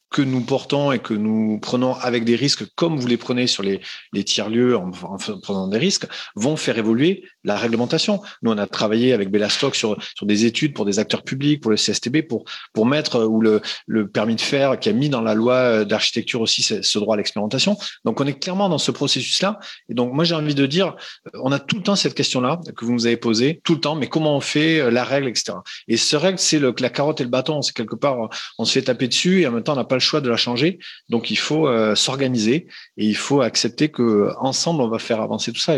[0.10, 3.64] que nous portons et que nous prenons avec des risques, comme vous les prenez sur
[3.64, 3.82] les,
[4.24, 8.22] tiers-lieux en, en, prenant des risques, vont faire évoluer la réglementation.
[8.42, 11.78] Nous, on a travaillé avec Bellastock sur, des études pour des acteurs publics, pour le
[11.78, 13.62] CSTB, pour, pour mettre, ou le,
[14.08, 17.78] permis de faire qui a mis dans la loi d'architecture aussi ce, droit à l'expérimentation.
[18.06, 19.60] Donc, on est clairement dans ce processus-là.
[19.90, 20.96] Et donc, moi, j'ai envie de dire,
[21.34, 23.96] on a tout le temps cette question-là que vous nous avez posée, tout le temps,
[23.96, 25.58] mais comment on fait euh, la règle, etc.
[25.88, 27.62] Et ce règle, c'est la carotte et le bâton.
[27.62, 29.96] C'est quelque part, on se fait taper dessus et en même temps, on n'a pas
[29.96, 30.80] le choix de la changer.
[31.10, 35.52] Donc, il faut euh, s'organiser et il faut accepter que ensemble, on va faire avancer
[35.52, 35.76] tout ça.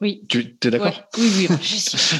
[0.00, 0.22] oui.
[0.28, 1.00] Tu es d'accord?
[1.16, 2.16] Oui, oui, je suis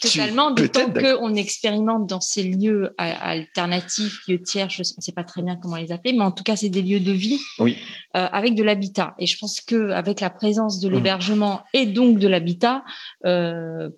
[0.00, 0.52] totalement.
[0.52, 5.56] D'autant qu'on expérimente dans ces lieux alternatifs, lieux tiers, je ne sais pas très bien
[5.56, 7.78] comment les appeler, mais en tout cas, c'est des lieux de vie oui.
[8.16, 9.14] Euh, avec de l'habitat.
[9.18, 10.92] Et je pense qu'avec la présence de mmh.
[10.92, 12.84] l'hébergement et donc de l'habitat,
[13.24, 13.90] euh,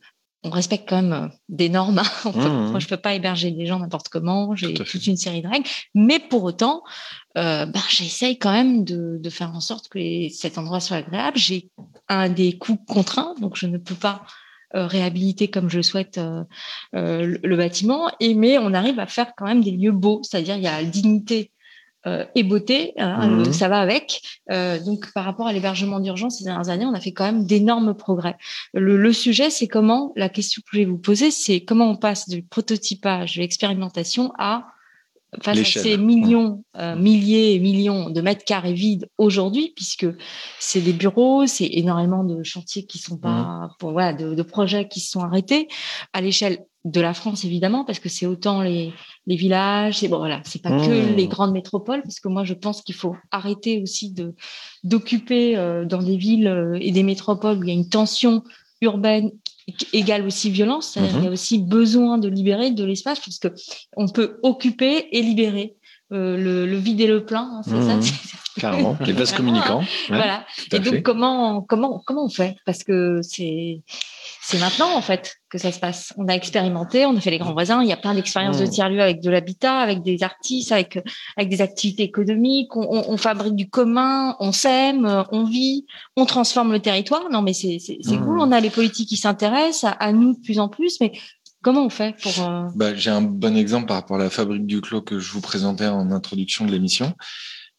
[0.44, 1.98] on respecte quand même euh, des normes.
[1.98, 2.32] Hein.
[2.32, 4.54] Mmh, moi, je peux pas héberger des gens n'importe comment.
[4.54, 5.68] J'ai toute une série de règles.
[5.94, 6.82] Mais pour autant,
[7.36, 9.98] euh, ben, j'essaye quand même de, de, faire en sorte que
[10.30, 11.38] cet endroit soit agréable.
[11.38, 11.70] J'ai
[12.08, 14.22] un des coûts contraints, donc je ne peux pas
[14.74, 16.44] euh, réhabiliter comme je souhaite euh,
[16.92, 18.10] le, bâtiment.
[18.20, 20.82] Et mais on arrive à faire quand même des lieux beaux, c'est-à-dire il y a
[20.82, 21.52] la dignité
[22.06, 23.52] euh, et beauté, hein, mhm.
[23.52, 24.22] ça va avec.
[24.52, 27.44] Euh, donc, par rapport à l'hébergement d'urgence ces dernières années, on a fait quand même
[27.44, 28.36] d'énormes progrès.
[28.72, 32.28] Le, sujet, c'est comment, la question que je vais vous poser, c'est comment on passe
[32.28, 34.68] du prototypage, de l'expérimentation à
[35.42, 40.06] face à ces millions, euh, milliers et millions de mètres carrés vides aujourd'hui, puisque
[40.58, 43.70] c'est des bureaux, c'est énormément de chantiers qui sont pas, mhm.
[43.80, 45.68] pour, voilà, de, de, projets qui se sont arrêtés
[46.12, 48.92] à l'échelle de la France évidemment parce que c'est autant les,
[49.26, 51.16] les villages c'est bon voilà c'est pas que mmh.
[51.16, 54.34] les grandes métropoles parce que moi je pense qu'il faut arrêter aussi de
[54.84, 58.42] d'occuper euh, dans des villes euh, et des métropoles où il y a une tension
[58.80, 59.30] urbaine
[59.92, 61.32] égale aussi violence il y a mmh.
[61.32, 63.48] aussi besoin de libérer de l'espace parce que
[63.96, 65.74] on peut occuper et libérer
[66.10, 68.00] le, le vide et le plein, hein, c'est ça Mmh.
[68.60, 69.80] Carrément, les vases communicants.
[69.80, 70.44] Ouais, Voilà.
[70.72, 71.02] Et donc fait.
[71.02, 72.56] comment comment comment on fait?
[72.64, 73.82] Parce que c'est
[74.50, 76.14] c'est maintenant en fait que ça se passe.
[76.16, 77.82] On a expérimenté, on a fait les grands voisins.
[77.82, 78.70] Il y a plein d'expériences de Mm.
[78.70, 80.98] tiers lieux avec de l'habitat, avec des artistes, avec
[81.36, 82.74] avec des activités économiques.
[82.74, 85.84] On, on- on fabrique du commun, on sème, euh, on vit,
[86.16, 87.24] on transforme le territoire.
[87.30, 88.24] Non mais c'est c'est c'est Mm.
[88.24, 88.40] cool.
[88.40, 90.98] On a les politiques qui s'intéressent à, à nous de plus en plus.
[91.00, 91.12] Mais
[91.62, 94.66] comment on fait pour euh, Bah, j'ai un bon exemple par rapport à la fabrique
[94.66, 97.12] du clos que je vous présentais en introduction de l'émission.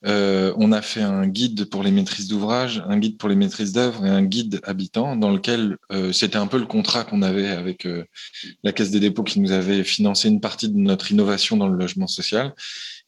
[0.06, 3.74] Euh, on a fait un guide pour les maîtrises d'ouvrage, un guide pour les maîtrises
[3.74, 7.50] d'œuvre et un guide habitant dans lequel euh, c'était un peu le contrat qu'on avait
[7.50, 8.06] avec euh,
[8.64, 11.78] la Caisse des dépôts qui nous avait financé une partie de notre innovation dans le
[11.78, 12.54] logement social.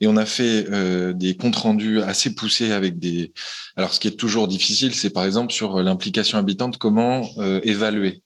[0.01, 0.65] Et on a fait
[1.13, 3.33] des comptes rendus assez poussés avec des.
[3.75, 7.29] Alors, ce qui est toujours difficile, c'est par exemple sur l'implication habitante, comment
[7.61, 8.23] évaluer.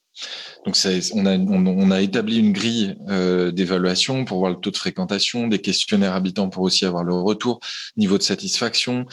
[0.65, 0.75] Donc,
[1.13, 6.13] on a, établi une grille euh, d'évaluation pour voir le taux de fréquentation, des questionnaires
[6.13, 7.59] habitants pour aussi avoir le retour,
[7.97, 9.05] niveau de satisfaction.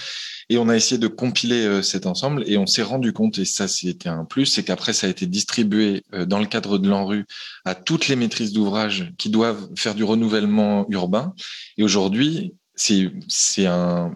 [0.48, 3.44] Et on a essayé de compiler euh, cet ensemble et on s'est rendu compte, et
[3.44, 6.88] ça c'était un plus, c'est qu'après ça a été distribué euh, dans le cadre de
[6.88, 7.26] l'ANRU
[7.64, 11.34] à toutes les maîtrises d'ouvrage qui doivent faire du renouvellement urbain.
[11.76, 14.14] Et aujourd'hui, c'est un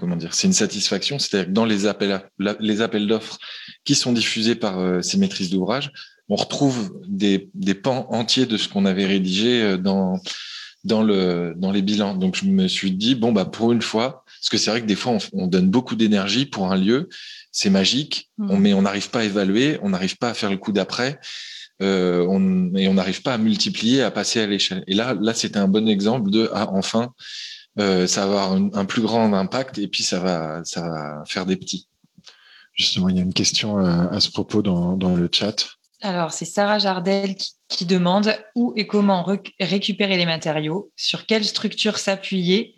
[0.00, 2.26] comment dire c'est une satisfaction c'est-à-dire que dans les appels
[2.58, 3.38] les appels d'offres
[3.84, 5.92] qui sont diffusés par ces maîtrises d'ouvrage
[6.32, 10.18] on retrouve des, des pans entiers de ce qu'on avait rédigé euh, dans
[10.82, 12.16] dans le dans les bilans.
[12.16, 14.86] Donc je me suis dit bon bah pour une fois parce que c'est vrai que
[14.86, 17.10] des fois on, on donne beaucoup d'énergie pour un lieu
[17.52, 18.30] c'est magique.
[18.38, 21.20] On, mais on n'arrive pas à évaluer on n'arrive pas à faire le coup d'après
[21.82, 24.82] euh, on, et on n'arrive pas à multiplier à passer à l'échelle.
[24.86, 27.12] Et là là c'était un bon exemple de ah, enfin
[27.78, 31.24] euh, ça va avoir un, un plus grand impact et puis ça va ça va
[31.26, 31.88] faire des petits.
[32.74, 35.56] Justement, il y a une question euh, à ce propos dans, dans le chat.
[36.02, 39.24] Alors, c'est Sarah Jardel qui, qui demande où et comment
[39.60, 42.74] récupérer les matériaux, sur quelle structure s'appuyer,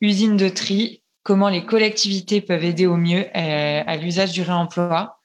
[0.00, 5.18] usine de tri, comment les collectivités peuvent aider au mieux euh, à l'usage du réemploi.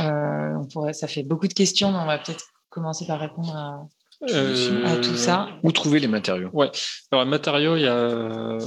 [0.00, 3.56] Euh, on pourrait, ça fait beaucoup de questions, mais on va peut-être commencer par répondre
[3.56, 3.86] à,
[4.30, 5.48] Euh, à tout ça.
[5.62, 6.50] Où trouver les matériaux?
[7.10, 8.58] Alors, les matériaux, il y a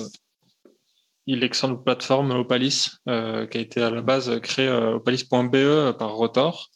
[1.25, 5.95] il existe une plateforme Opalis euh, qui a été à la base créée euh, opalis.be
[5.97, 6.71] par Rotor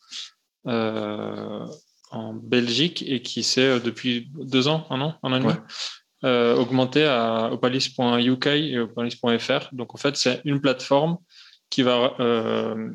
[0.66, 5.54] en Belgique et qui s'est euh, depuis deux ans, un an, un an et demi,
[6.24, 9.70] euh, augmenté à opalis.uk et opalis.fr.
[9.74, 11.18] Donc en fait, c'est une plateforme
[11.70, 12.92] qui va euh,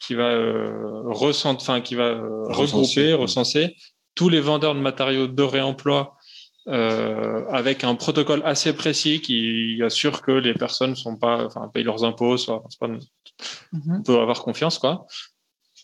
[0.00, 3.20] qui va euh, recent- enfin, qui va euh, Recenser, regrouper, ouais.
[3.20, 3.76] recenser
[4.14, 6.16] tous les vendeurs de matériaux de réemploi
[6.68, 11.84] euh, avec un protocole assez précis qui assure que les personnes sont pas, enfin, payent
[11.84, 12.62] leurs impôts, soit,
[13.72, 13.96] Mhm.
[13.98, 15.06] on peut avoir confiance, quoi.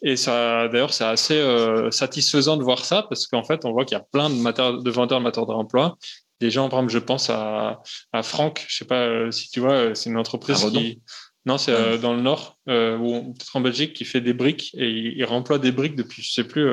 [0.04, 3.84] Et ça, d'ailleurs, c'est assez euh, satisfaisant de voir ça parce qu'en fait, on voit
[3.84, 5.96] qu'il y a plein de, de vendeurs de matériaux de réemploi.
[6.40, 7.80] Des gens, par exemple, je pense à,
[8.12, 11.00] à Franck, je sais pas euh, si tu vois, euh, c'est une entreprise qui,
[11.46, 14.88] non, c'est euh, dans le nord, ou peut-être en Belgique, qui fait des briques et
[14.88, 16.68] il, il remploie des briques depuis, je sais plus,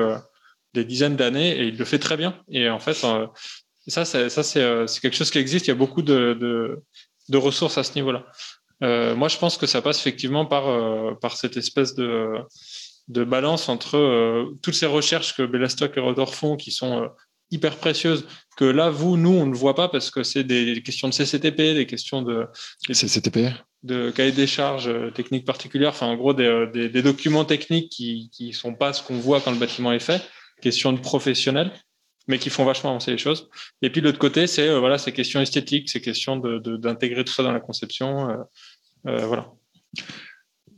[0.74, 2.36] des dizaines d'années et il le fait très bien.
[2.50, 5.68] Et en fait, ça, c'est, ça c'est, c'est quelque chose qui existe.
[5.68, 6.82] Il y a beaucoup de, de,
[7.28, 8.26] de ressources à ce niveau-là.
[9.14, 10.64] Moi, je pense que ça passe effectivement par,
[11.20, 12.26] par cette espèce de,
[13.10, 17.08] de balance entre euh, toutes ces recherches que Bellastock et Rodor font, qui sont euh,
[17.50, 18.24] hyper précieuses,
[18.56, 21.74] que là, vous, nous, on ne voit pas parce que c'est des questions de CCTP,
[21.74, 22.46] des questions de,
[22.90, 23.52] C'est CTP
[23.82, 27.46] de cahier des charges euh, techniques particulières, enfin en gros des, euh, des, des documents
[27.46, 30.20] techniques qui qui sont pas ce qu'on voit quand le bâtiment est fait,
[30.60, 31.72] question de professionnels,
[32.28, 33.48] mais qui font vachement avancer les choses.
[33.80, 36.76] Et puis de l'autre côté, c'est euh, voilà ces questions esthétiques, ces questions de de-
[36.76, 38.36] d'intégrer tout ça dans la conception, euh,
[39.08, 39.50] euh, voilà.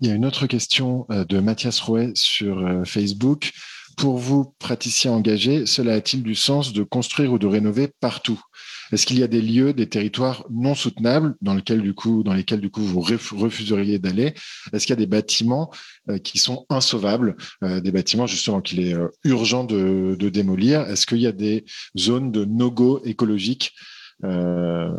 [0.03, 3.53] Il y a une autre question euh, de Mathias Rouet sur euh, Facebook.
[3.97, 8.43] Pour vous, praticiens engagés, cela a-t-il du sens de construire ou de rénover partout?
[8.91, 12.35] Est-ce qu'il y a des lieux, des territoires non soutenables dans lesquels du coup, dans
[12.35, 14.35] lesquels du coup vous ref- refuseriez d'aller?
[14.73, 15.71] Est-ce qu'il y a des bâtiments
[16.11, 20.81] euh, qui sont insauvables, des bâtiments justement qu'il est urgent de, démolir?
[20.81, 21.65] Est-ce qu'il y a des
[21.97, 23.73] zones de no-go écologiques
[24.21, 24.95] Bah,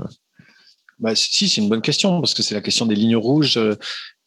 [1.16, 3.60] si, c'est une bonne question, parce que c'est la question des lignes rouges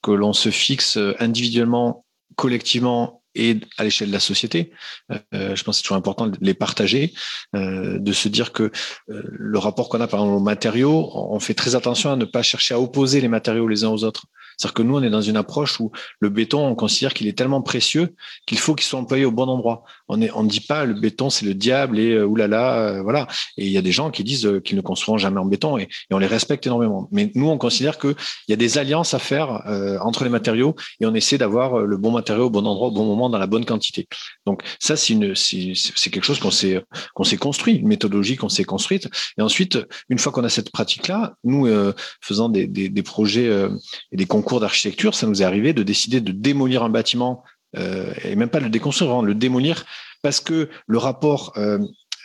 [0.07, 2.05] que l'on se fixe euh, individuellement,
[2.37, 4.73] collectivement et à l'échelle de la société.
[5.13, 7.13] Euh, je pense que c'est toujours important de les partager,
[7.55, 8.65] euh, de se dire que
[9.11, 12.25] euh, le rapport qu'on a par exemple aux matériaux, on fait très attention à ne
[12.25, 14.27] pas chercher à opposer les matériaux les uns aux autres.
[14.57, 17.37] C'est-à-dire que nous, on est dans une approche où le béton, on considère qu'il est
[17.37, 18.15] tellement précieux
[18.47, 19.85] qu'il faut qu'il soit employé au bon endroit.
[20.09, 23.27] On ne dit pas le béton, c'est le diable et oulala, voilà.
[23.59, 25.83] Et il y a des gens qui disent qu'ils ne construiront jamais en béton et,
[25.83, 27.07] et on les respecte énormément.
[27.13, 28.15] Mais nous, on considère qu'il
[28.49, 29.63] y a des alliances à faire
[30.01, 33.05] entre les matériaux et on essaie d'avoir le bon matériau au bon endroit au bon
[33.05, 34.09] moment dans la bonne quantité.
[34.47, 39.09] Donc ça, c'est quelque chose qu'on s'est construit, une méthodologie qu'on s'est construite.
[39.39, 43.71] Et ensuite, une fois qu'on a cette pratique-là, nous euh, faisant des, projets euh,
[44.13, 47.43] et des concours d'architecture, ça nous est arrivé de décider de démolir un bâtiment
[47.77, 49.85] euh, et même pas le déconstruire, vraiment le démolir
[50.23, 51.57] parce que le rapport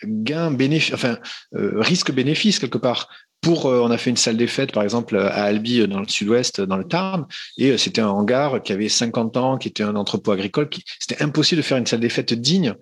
[0.04, 1.20] gain bénéfice, enfin
[1.52, 3.10] risque-bénéfice quelque part
[3.42, 6.00] pour, euh, on a fait une salle des fêtes, par exemple, à Albi, euh, dans
[6.00, 7.26] le sud-ouest, dans le Tarn,
[7.58, 10.70] et euh, c'était un hangar qui avait 50 ans, qui était un entrepôt agricole.
[10.70, 12.76] Qui, c'était impossible de faire une salle des fêtes digne.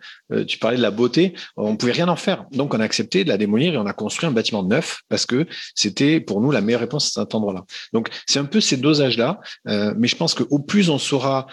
[0.47, 2.45] tu parlais de la beauté, on pouvait rien en faire.
[2.51, 5.25] Donc, on a accepté de la démolir et on a construit un bâtiment neuf parce
[5.25, 7.63] que c'était pour nous la meilleure réponse à cet endroit-là.
[7.93, 11.47] Donc, c'est un peu ces dosages-là, mais je pense qu'au plus on saura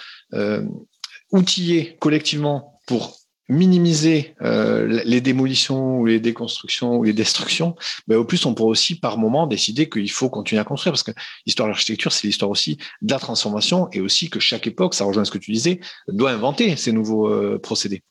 [1.32, 3.16] outiller collectivement pour
[3.48, 7.76] minimiser euh, les démolitions ou les déconstructions ou les destructions,
[8.08, 10.92] ben, au plus on pourra aussi par moment décider qu'il faut continuer à construire.
[10.92, 11.12] Parce que
[11.46, 15.04] l'histoire de l'architecture, c'est l'histoire aussi de la transformation et aussi que chaque époque, ça
[15.04, 18.02] rejoint ce que tu disais, doit inventer ces nouveaux euh, procédés.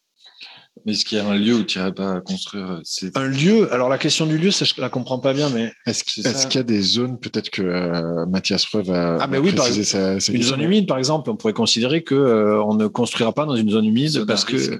[0.86, 3.74] Mais est-ce qu'il y a un lieu où tu n'irais pas construire euh, Un lieu?
[3.74, 6.58] Alors la question du lieu, ça, je la comprends pas bien, mais est-ce qu'il y
[6.58, 10.62] a des zones peut-être que Mathias Preuve va, ah, mais oui, par exemple, une zone
[10.62, 14.26] humide, par exemple, on pourrait considérer que on ne construira pas dans une zone humide
[14.26, 14.80] parce que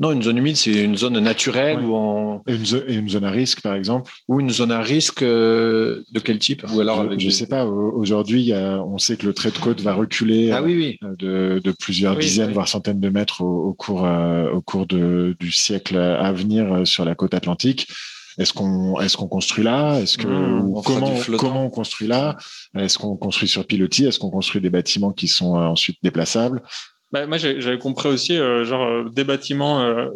[0.00, 2.40] non, une zone humide, c'est une zone naturelle où on...
[2.46, 4.12] et, une zone, à risque, par exemple.
[4.28, 6.64] Ou une zone à risque euh, de quel type?
[6.72, 9.94] Ou alors, je ne sais pas, aujourd'hui, on sait que le trait de côte va
[9.94, 11.08] reculer ah, oui, oui.
[11.24, 15.50] Euh, de, plusieurs dizaines, voire centaines de mètres au, cours, euh, au cours de, du
[15.50, 17.88] siècle à venir sur la côte atlantique.
[18.38, 19.98] Est-ce qu'on est-ce qu'on construit là?
[19.98, 22.36] Est-ce que mmh, comment comment on construit là?
[22.76, 24.04] Est-ce qu'on construit sur pilotis?
[24.04, 26.62] Est-ce qu'on construit des bâtiments qui sont ensuite déplaçables?
[27.10, 30.08] Bah, moi, j'avais compris aussi, euh, genre, euh, des bâtiments euh,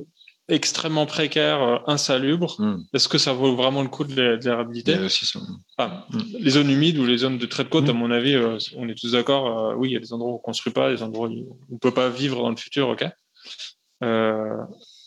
[0.49, 2.57] extrêmement précaires, insalubres.
[2.59, 2.83] Hmm.
[2.93, 4.99] Est-ce que ça vaut vraiment le coup de les, de les réhabiliter?
[4.99, 5.41] Aussi ça.
[5.79, 6.21] Ah, hmm.
[6.39, 7.97] Les zones humides ou les zones de trait de côte, à hmm.
[7.97, 8.37] mon avis,
[8.77, 9.75] on est tous d'accord.
[9.79, 11.75] oui, il y a des endroits où on ne construit pas, des endroits où on
[11.75, 13.05] ne peut pas vivre dans le futur, ok.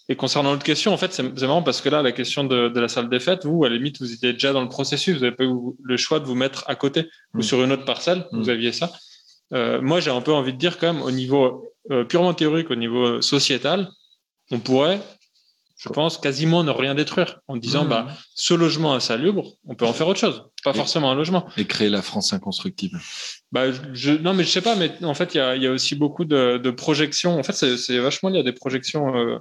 [0.09, 2.79] et concernant l'autre question, en fait, c'est marrant parce que là, la question de, de,
[2.79, 5.21] la salle des fêtes, vous, à la limite, vous étiez déjà dans le processus, vous
[5.21, 8.25] n'avez pas eu le choix de vous mettre à côté ou sur une autre parcelle,
[8.31, 8.89] vous aviez ça.
[9.51, 12.75] moi, j'ai un peu envie de dire quand même, au niveau euh, purement théorique, au
[12.75, 13.89] niveau sociétal,
[14.51, 15.01] on pourrait,
[15.77, 17.89] je pense, quasiment ne rien détruire en disant, mmh.
[17.89, 21.47] bah, ce logement insalubre, on peut en faire autre chose, pas forcément un logement.
[21.57, 22.99] Et créer la France inconstructible.
[23.51, 25.71] Bah, je, non, mais je sais pas, mais en fait, il y a, y a,
[25.71, 27.37] aussi beaucoup de, de projections.
[27.37, 29.37] En fait, c'est vachement lié à des projections euh,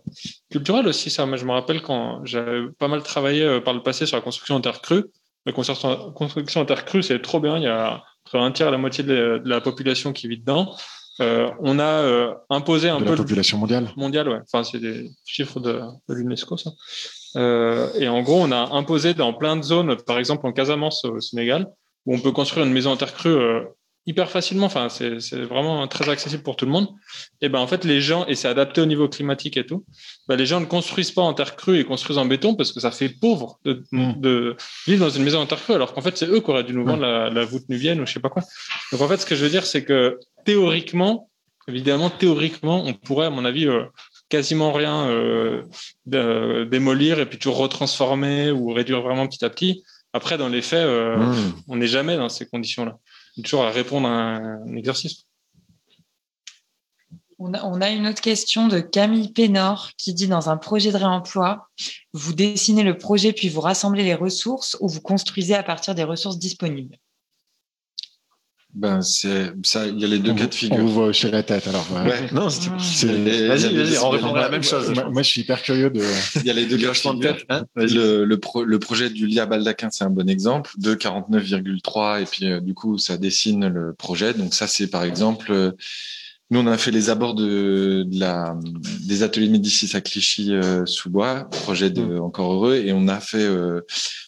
[0.50, 1.24] culturelles aussi, ça.
[1.26, 4.22] Mais je me rappelle quand j'avais pas mal travaillé euh, par le passé sur la
[4.22, 5.04] construction en terre crue.
[5.46, 7.58] La construction en terre crue, c'est trop bien.
[7.58, 10.74] Il y a un tiers à la moitié de la population qui vit dedans.
[11.20, 13.90] Euh, on a euh, imposé un de peu la population mondiale.
[13.96, 14.40] Mondiale, ouais.
[14.42, 16.70] Enfin, c'est des chiffres de, de l'UNESCO, ça.
[17.36, 21.04] Euh, et en gros, on a imposé dans plein de zones, par exemple en Casamance
[21.04, 21.68] au Sénégal,
[22.06, 23.62] où on peut construire une maison en terre crue euh,
[24.06, 24.66] hyper facilement.
[24.66, 26.88] Enfin, c'est vraiment très accessible pour tout le monde.
[27.40, 29.84] Et ben en fait, les gens et c'est adapté au niveau climatique et tout.
[30.28, 32.80] Ben, les gens ne construisent pas en terre crue et construisent en béton parce que
[32.80, 34.20] ça fait pauvre de, mm.
[34.20, 36.64] de vivre dans une maison en terre crue, alors qu'en fait, c'est eux qui auraient
[36.64, 38.42] dû nous vendre la, la voûte nubienne ou je sais pas quoi.
[38.92, 41.30] Donc en fait, ce que je veux dire, c'est que théoriquement,
[41.68, 43.84] évidemment, théoriquement, on pourrait, à mon avis, euh,
[44.28, 45.62] quasiment rien euh,
[46.06, 49.84] démolir et puis toujours retransformer ou réduire vraiment petit à petit.
[50.12, 51.52] Après, dans les faits, euh, mm.
[51.68, 52.98] on n'est jamais dans ces conditions-là
[53.42, 55.26] toujours à répondre à un, exercice.
[57.38, 61.68] On a, une autre question de Camille Pénor qui dit dans un projet de réemploi,
[62.12, 66.04] vous dessinez le projet puis vous rassemblez les ressources ou vous construisez à partir des
[66.04, 66.96] ressources disponibles?
[68.74, 69.86] Ben, c'est ça.
[69.86, 70.78] Il y a les deux cas de figure.
[70.78, 71.68] On vous voit hocher la tête.
[71.68, 72.26] Alors, ouais.
[72.32, 74.92] non, vas-y, vas-y, on répondra la même chose.
[75.12, 76.02] Moi, je suis hyper curieux de.
[76.36, 77.44] Il y a les deux cas de tête.
[77.48, 80.72] Hein le, le, le, projet du Lia Baldaquin, c'est un bon exemple.
[80.78, 84.34] De 49,3 et puis euh, du coup, ça dessine le projet.
[84.34, 85.70] Donc ça, c'est par exemple euh,
[86.54, 88.56] nous, on a fait les abords de, la,
[89.08, 92.20] des ateliers Médicis à Clichy-sous-Bois, euh, projet de mm.
[92.20, 93.80] Encore Heureux, et on a fait euh,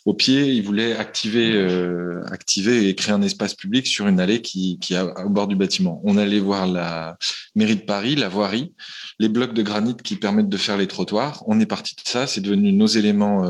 [0.06, 4.42] au pied, ils voulaient activer, euh, activer et créer un espace public sur une allée
[4.42, 6.00] qui, qui est au bord du bâtiment.
[6.02, 7.16] On allait voir la
[7.54, 8.72] mairie de Paris, la voirie,
[9.20, 11.44] les blocs de granit qui permettent de faire les trottoirs.
[11.46, 13.48] On est parti de ça, c'est devenu nos éléments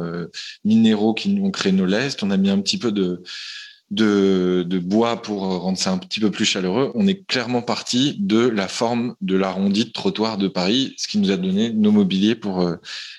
[0.66, 2.22] minéraux qui ont créé nos lestes.
[2.22, 3.22] On a mis un petit peu de
[3.90, 8.16] de, de, bois pour rendre ça un petit peu plus chaleureux, on est clairement parti
[8.18, 11.92] de la forme de l'arrondi de trottoir de Paris, ce qui nous a donné nos
[11.92, 12.76] mobiliers pour euh,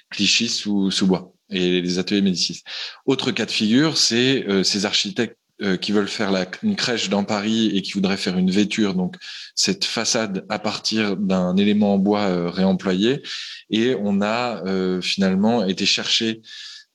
[0.10, 2.64] Clichy sous, sous bois et les ateliers Médicis.
[3.06, 7.10] Autre cas de figure, c'est euh, ces architectes euh, qui veulent faire la, une crèche
[7.10, 9.16] dans Paris et qui voudraient faire une vêture, donc
[9.56, 13.24] cette façade à partir d'un élément en bois réemployé.
[13.70, 14.62] Et on a
[15.02, 16.42] finalement été chercher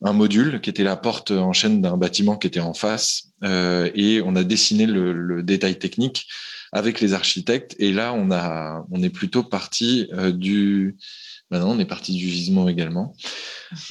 [0.05, 3.91] un module qui était la porte en chaîne d'un bâtiment qui était en face euh,
[3.95, 6.27] et on a dessiné le, le, détail technique
[6.73, 7.77] avec les architectes.
[7.79, 10.97] Et là, on a, on est plutôt parti du
[11.53, 13.15] Maintenant, on est parti du gisement également.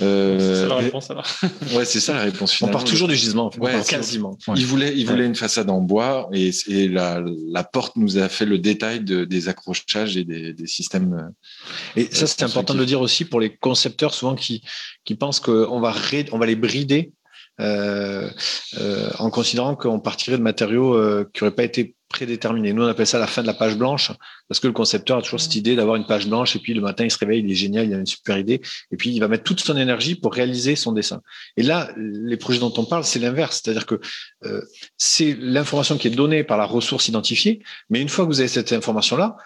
[0.02, 1.28] Euh, c'est la réponse alors.
[1.76, 2.74] ouais, c'est ça la réponse finale.
[2.74, 3.60] On part toujours du gisement, en fait.
[3.60, 4.36] ouais, quasiment.
[4.56, 8.30] Il voulait, il voulait une façade en bois et, et la, la, porte nous a
[8.30, 11.14] fait le détail de, des accrochages et des, des systèmes.
[11.14, 14.64] Euh, et ça, c'est important de le dire aussi pour les concepteurs souvent qui,
[15.06, 15.94] qui pensent qu'on va,
[16.32, 17.21] on va les brider euh, euh,
[17.60, 22.74] en considérant qu'on partirait de matériaux euh, qui n'auraient pas été prédéterminés.
[22.74, 24.12] Nous, on appelle ça la fin de la page blanche,
[24.50, 26.82] parce que le concepteur a toujours cette idée d'avoir une page blanche, et puis le
[26.82, 28.62] matin, il se réveille, il est génial, il a une super idée,
[28.92, 31.22] et puis il va mettre toute son énergie pour réaliser son dessin.
[31.58, 34.00] Et là, les projets dont on parle, c'est l'inverse, c'est-à-dire que
[34.44, 34.62] euh,
[34.98, 38.50] c'est l'information qui est donnée par la ressource identifiée, mais une fois que vous avez
[38.50, 39.38] cette information-là,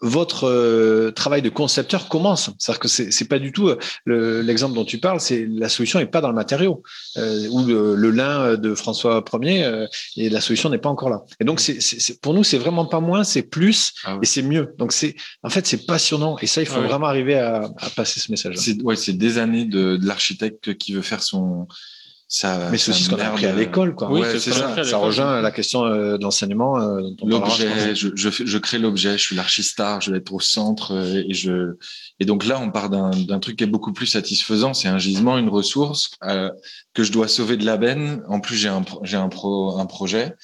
[0.00, 2.50] votre euh, travail de concepteur commence.
[2.58, 5.20] C'est-à-dire que c'est, c'est pas du tout euh, l'exemple dont tu parles.
[5.20, 6.82] C'est la solution n'est pas dans le matériau
[7.18, 9.86] euh, ou le, le, lin de François Ier
[10.16, 11.24] et la solution n'est pas encore là.
[11.40, 14.74] Et donc c'est, pour nous c'est vraiment pas moins, c'est plus ah et c'est mieux.
[14.78, 17.90] Donc c'est en fait c'est passionnant et ça il faut ah vraiment arriver à, à,
[17.90, 18.56] passer ce message.
[18.56, 21.66] C'est ouais c'est des années de, de l'architecte qui veut faire son
[22.28, 24.10] ça, mais c'est aussi ce qu'on a appris à l'école, quoi.
[24.10, 24.82] Oui, c'est ça.
[24.82, 26.76] Ça rejoint la question euh, de l'enseignement.
[26.80, 30.92] Euh, l'objet, je, je, je, crée l'objet, je suis l'archistar, je vais être au centre
[30.92, 31.76] euh, et je.
[32.18, 34.74] Et donc là, on part d'un truc qui est beaucoup plus satisfaisant.
[34.74, 36.50] C'est un gisement, une ressource euh,
[36.94, 38.24] que je dois sauver de la benne.
[38.28, 40.34] En plus, j'ai un j'ai un pro un projet.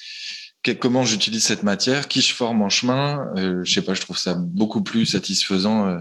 [0.79, 3.27] comment j'utilise cette matière, qui je forme en chemin?
[3.35, 5.97] Euh, je sais pas, je trouve ça beaucoup plus satisfaisant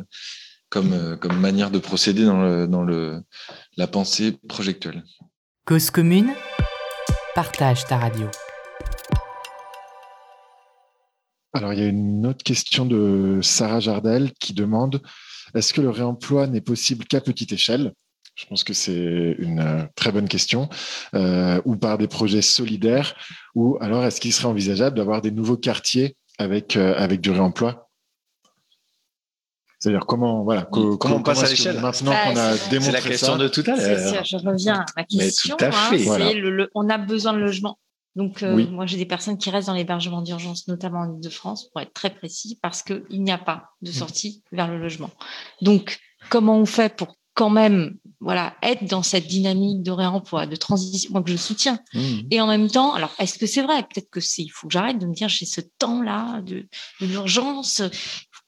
[0.68, 3.20] comme comme manière de procéder dans le dans le
[3.76, 5.02] la pensée projectuelle.
[5.64, 6.34] Cause commune,
[7.36, 8.26] partage ta radio.
[11.52, 15.00] Alors, il y a une autre question de Sarah Jardel qui demande
[15.54, 17.92] est-ce que le réemploi n'est possible qu'à petite échelle?
[18.34, 20.68] Je pense que c'est une euh, très bonne question.
[21.14, 23.14] Euh, ou par des projets solidaires
[23.54, 27.88] Ou alors, est-ce qu'il serait envisageable d'avoir des nouveaux quartiers avec, euh, avec du réemploi?
[29.82, 33.36] C'est-à-dire comment voilà comment, on passe à l'échelle maintenant qu'on a démontré C'est la question
[33.36, 34.24] de tout à l'heure.
[34.24, 35.56] Je reviens à ma question.
[35.56, 37.80] tout à hein, le, on a besoin de logement.
[38.14, 41.80] Donc euh, moi j'ai des personnes qui restent dans l'hébergement d'urgence, notamment en Ile-de-France, pour
[41.80, 43.94] être très précis, parce qu'il n'y a pas de mm.
[43.94, 45.10] sortie vers le logement.
[45.62, 45.98] Donc
[46.28, 51.10] comment on fait pour quand même voilà être dans cette dynamique de réemploi, de transition,
[51.10, 51.80] moi que je soutiens.
[51.92, 52.18] Mm.
[52.30, 53.82] Et en même temps, alors est-ce que c'est vrai?
[53.82, 54.42] Peut-être que c'est.
[54.42, 56.68] Il faut que j'arrête de me dire j'ai ce temps-là de,
[57.00, 57.82] de l'urgence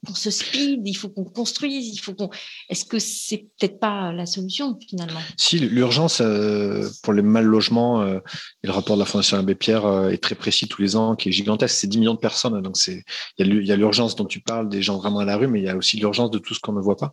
[0.05, 2.31] qu'on se speed, il faut qu'on construise, il faut qu'on.
[2.69, 5.21] Est-ce que c'est peut-être pas la solution finalement?
[5.37, 8.19] Si l'urgence euh, pour les mal logements euh,
[8.63, 11.17] et le rapport de la Fondation Abbé Pierre euh, est très précis tous les ans,
[11.17, 12.61] qui est gigantesque, c'est 10 millions de personnes.
[12.63, 13.05] Donc c'est
[13.39, 15.65] il y a l'urgence dont tu parles, des gens vraiment à la rue, mais il
[15.65, 17.13] y a aussi l'urgence de tout ce qu'on ne voit pas.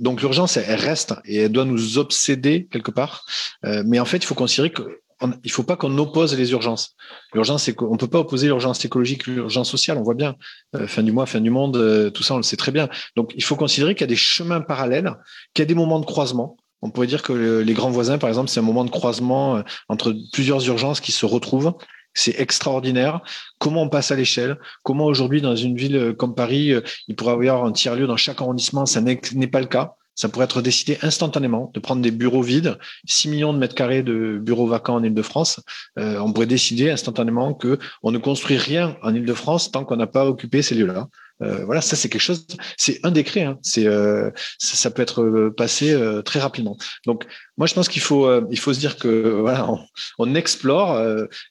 [0.00, 3.24] donc l'urgence elle reste et elle doit nous obséder quelque part.
[3.62, 5.01] mais en fait il faut considérer que
[5.44, 6.94] il faut pas qu'on oppose les urgences.
[7.34, 9.98] L'urgence, c'est qu'on peut pas opposer l'urgence écologique, l'urgence sociale.
[9.98, 10.36] On voit bien,
[10.76, 12.88] euh, fin du mois, fin du monde, euh, tout ça, on le sait très bien.
[13.16, 15.14] Donc, il faut considérer qu'il y a des chemins parallèles,
[15.54, 16.56] qu'il y a des moments de croisement.
[16.82, 19.62] On pourrait dire que les grands voisins, par exemple, c'est un moment de croisement euh,
[19.88, 21.74] entre plusieurs urgences qui se retrouvent.
[22.14, 23.20] C'est extraordinaire.
[23.58, 24.58] Comment on passe à l'échelle?
[24.82, 26.74] Comment aujourd'hui, dans une ville comme Paris,
[27.08, 28.84] il pourrait y avoir un tiers-lieu dans chaque arrondissement?
[28.84, 29.94] Ça n'est pas le cas.
[30.14, 34.02] Ça pourrait être décidé instantanément de prendre des bureaux vides, 6 millions de mètres carrés
[34.02, 35.60] de bureaux vacants en Ile-de-France.
[35.98, 40.06] Euh, on pourrait décider instantanément que on ne construit rien en Ile-de-France tant qu'on n'a
[40.06, 41.08] pas occupé ces lieux-là.
[41.42, 45.22] Euh, voilà, ça c'est quelque chose, c'est un décret, hein, c'est euh, ça, peut être
[45.22, 46.76] euh, passé euh, très rapidement.
[47.06, 47.26] Donc
[47.56, 49.78] moi je pense qu'il faut il faut se dire que voilà on,
[50.18, 51.00] on explore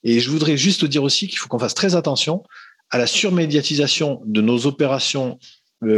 [0.04, 2.44] et je voudrais juste dire aussi qu'il faut qu'on fasse très attention
[2.90, 5.40] à la surmédiatisation de nos opérations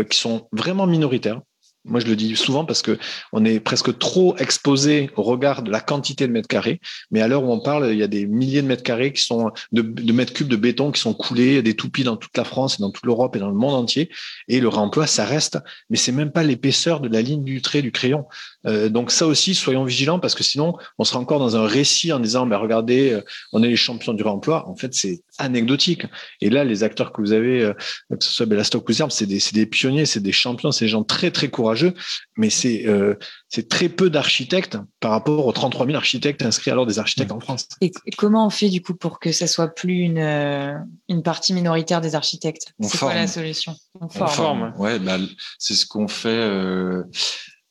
[0.09, 1.41] qui sont vraiment minoritaires.
[1.85, 2.97] Moi, je le dis souvent parce que
[3.33, 6.79] on est presque trop exposé au regard de la quantité de mètres carrés.
[7.11, 9.21] Mais à l'heure où on parle, il y a des milliers de mètres carrés qui
[9.21, 12.79] sont de, mètres cubes de béton qui sont coulés, des toupies dans toute la France
[12.79, 14.09] et dans toute l'Europe et dans le monde entier.
[14.47, 15.57] Et le réemploi, ça reste,
[15.89, 18.25] mais c'est même pas l'épaisseur de la ligne du trait du crayon.
[18.65, 22.13] Euh, donc ça aussi, soyons vigilants parce que sinon, on sera encore dans un récit
[22.13, 24.69] en disant, ben regardez, euh, on est les champions du réemploi.
[24.69, 26.05] En fait, c'est anecdotique.
[26.41, 27.73] Et là, les acteurs que vous avez, euh,
[28.09, 30.89] que ce soit Bellastock ou Zerbe, c'est des, des, pionniers, c'est des champions, c'est des
[30.89, 31.93] gens très très courageux,
[32.37, 33.15] mais c'est euh,
[33.49, 37.39] c'est très peu d'architectes par rapport aux 33 000 architectes inscrits alors des architectes en
[37.39, 37.67] France.
[37.81, 40.73] Et comment on fait du coup pour que ça soit plus une, euh,
[41.09, 42.73] une partie minoritaire des architectes?
[42.81, 43.75] C'est quoi la solution?
[43.99, 44.73] On forme.
[44.77, 45.17] Ouais, bah,
[45.57, 46.49] c'est ce qu'on fait.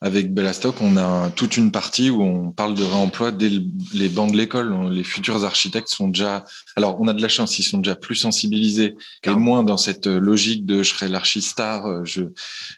[0.03, 3.51] Euh, avec Bellastock, on a toute une partie où on parle de réemploi dès
[3.95, 4.93] les bancs de l'école.
[4.93, 6.45] Les futurs architectes sont déjà,
[6.77, 10.07] alors on a de la chance, ils sont déjà plus sensibilisés et moins dans cette
[10.07, 12.23] logique de je serai l'archistar, je,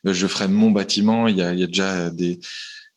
[0.05, 1.28] je ferai mon bâtiment.
[1.28, 2.38] Il y a, il y a déjà des,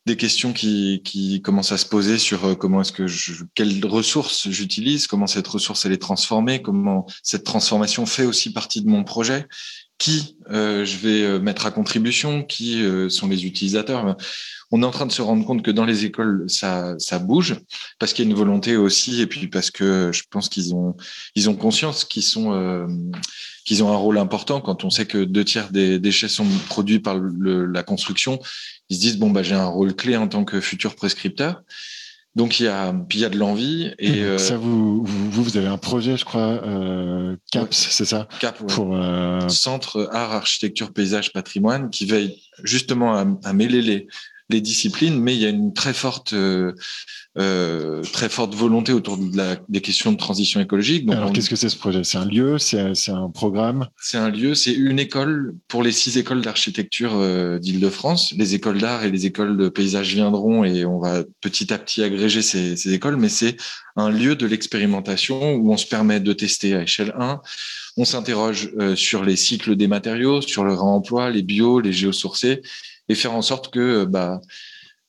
[0.05, 3.85] des questions qui, qui commencent à se poser sur euh, comment est-ce que je, quelles
[3.85, 8.87] ressources j'utilise, comment cette ressource elle est transformée, comment cette transformation fait aussi partie de
[8.87, 9.47] mon projet,
[9.97, 14.15] qui euh, je vais euh, mettre à contribution, qui sont les utilisateurs.
[14.71, 17.55] On est en train de se rendre compte que dans les écoles, ça, ça bouge
[17.99, 20.95] parce qu'il y a une volonté aussi, et puis parce que je pense qu'ils ont,
[21.35, 22.85] ils ont conscience qu'ils sont,
[23.65, 24.61] qu'ils ont un rôle important.
[24.61, 28.39] Quand on sait que deux tiers des déchets sont produits par le, la construction,
[28.89, 31.63] ils se disent bon bah j'ai un rôle clé en tant que futur prescripteur.
[32.38, 35.43] Donc il y a puis il y a de l'envie et euh, ça vous, vous
[35.43, 39.49] vous avez un projet je crois euh, CAPS c'est ça CAP pour euh...
[39.49, 44.07] Centre Art Architecture Paysage Patrimoine qui veille justement à, à mêler les
[44.49, 46.73] les disciplines, mais il y a une très forte, euh,
[47.37, 51.05] euh, très forte volonté autour de la, des questions de transition écologique.
[51.05, 52.03] Donc Alors, qu'est-ce que c'est ce projet?
[52.05, 52.57] C'est un lieu?
[52.57, 52.79] C'est
[53.09, 53.87] un programme?
[53.99, 58.33] C'est un lieu, c'est une école pour les six écoles d'architecture euh, d'Île-de-France.
[58.37, 62.01] Les écoles d'art et les écoles de paysage viendront et on va petit à petit
[62.01, 63.57] agréger ces, ces écoles, mais c'est
[63.97, 67.41] un lieu de l'expérimentation où on se permet de tester à échelle 1.
[67.97, 72.61] On s'interroge euh, sur les cycles des matériaux, sur le réemploi, les bio, les géosourcés
[73.09, 74.41] et faire en sorte que, bah,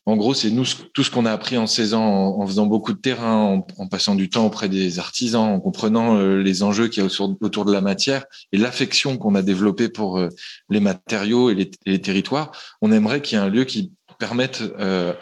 [0.09, 2.93] en gros, c'est nous tout ce qu'on a appris en 16 ans en, faisant beaucoup
[2.93, 7.03] de terrain, en, passant du temps auprès des artisans, en comprenant euh, les enjeux qu'il
[7.03, 7.09] y a
[7.41, 10.29] autour, de la matière et l'affection qu'on a développée pour euh,
[10.69, 12.51] les matériaux et les, territoires.
[12.81, 15.13] On aimerait qu'il y ait un lieu qui permette euh,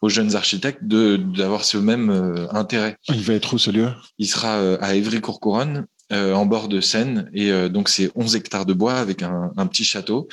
[0.00, 2.96] aux jeunes architectes d'avoir ce même intérêt.
[3.08, 3.88] Il va être où ce lieu?
[4.18, 8.94] Il sera à Évry-Courcouronne, en bord de Seine, et donc c'est 11 hectares de bois
[8.94, 10.28] avec un, un petit château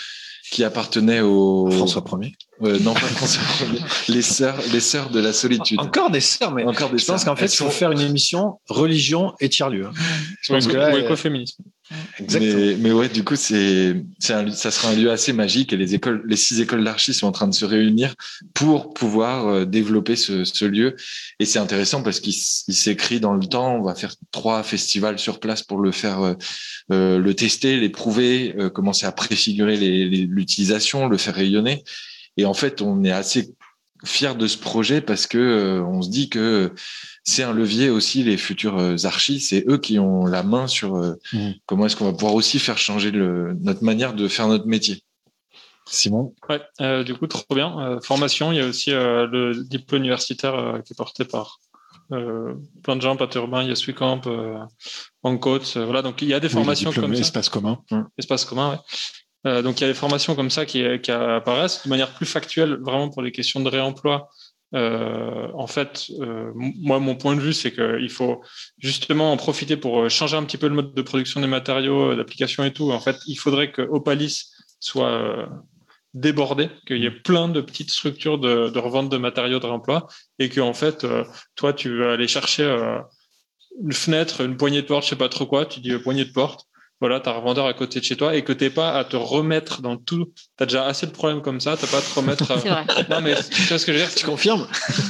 [0.51, 2.35] qui appartenait au François Ier.
[2.61, 3.79] non, pas François Ier.
[4.09, 5.79] Les sœurs, les sœurs de la solitude.
[5.79, 8.59] Encore des sœurs, mais encore des je pense qu'en fait, il faut faire une émission
[8.67, 9.87] religion et tiers-lieu.
[9.87, 9.93] Hein.
[10.41, 11.63] Je pense que là, ou écoféminisme.
[12.19, 16.23] Mais, mais ouais, du coup, c'est, ça sera un lieu assez magique et les écoles,
[16.25, 18.15] les six écoles d'archi sont en train de se réunir
[18.53, 20.95] pour pouvoir euh, développer ce, ce lieu.
[21.39, 23.75] Et c'est intéressant parce qu'il s'écrit dans le temps.
[23.75, 26.33] On va faire trois festivals sur place pour le faire, euh,
[26.91, 31.83] euh le tester, l'éprouver, euh, commencer à préfigurer l'utilisation, le faire rayonner.
[32.37, 33.53] Et en fait, on est assez
[34.05, 36.73] fier de ce projet parce que on se dit que
[37.23, 40.95] c'est un levier aussi, les futurs euh, archis, c'est eux qui ont la main sur
[40.95, 41.51] euh, mmh.
[41.65, 45.03] comment est-ce qu'on va pouvoir aussi faire changer le, notre manière de faire notre métier.
[45.85, 46.33] Simon?
[46.49, 47.99] Ouais, euh, du coup, trop bien.
[48.03, 51.59] formation, il y a aussi le diplôme universitaire qui est porté par
[52.09, 54.21] plein de gens, Pat Urbain, il y a Suicamp,
[55.23, 57.21] en Côte, voilà, donc il y a des formations comme ça.
[57.21, 57.79] Espace commun.
[57.91, 58.01] Mmh.
[58.17, 58.79] Espace commun,
[59.45, 59.61] ouais.
[59.61, 62.79] donc il y a des formations comme ça qui, qui apparaissent de manière plus factuelle,
[62.81, 64.29] vraiment pour les questions de réemploi
[64.73, 68.41] euh, en fait, euh, moi, mon point de vue, c'est qu'il faut
[68.79, 72.15] justement en profiter pour euh, changer un petit peu le mode de production des matériaux,
[72.15, 72.91] d'application et tout.
[72.91, 75.49] En fait, il faudrait que Opalis soit
[76.13, 80.07] débordé, qu'il y ait plein de petites structures de, revente de matériaux de réemploi
[80.39, 81.05] et que en fait,
[81.55, 82.65] toi, tu vas aller chercher
[83.81, 86.31] une fenêtre, une poignée de porte, je sais pas trop quoi, tu dis poignée de
[86.31, 86.67] porte,
[86.99, 89.03] voilà, tu as un revendeur à côté de chez toi et que tu pas à
[89.03, 90.31] te remettre dans tout.
[90.57, 92.45] Tu as déjà assez de problèmes comme ça, tu pas à te remettre.
[92.61, 92.85] C'est vrai.
[93.09, 94.67] Non, mais tu vois ce que je veux dire Tu confirmes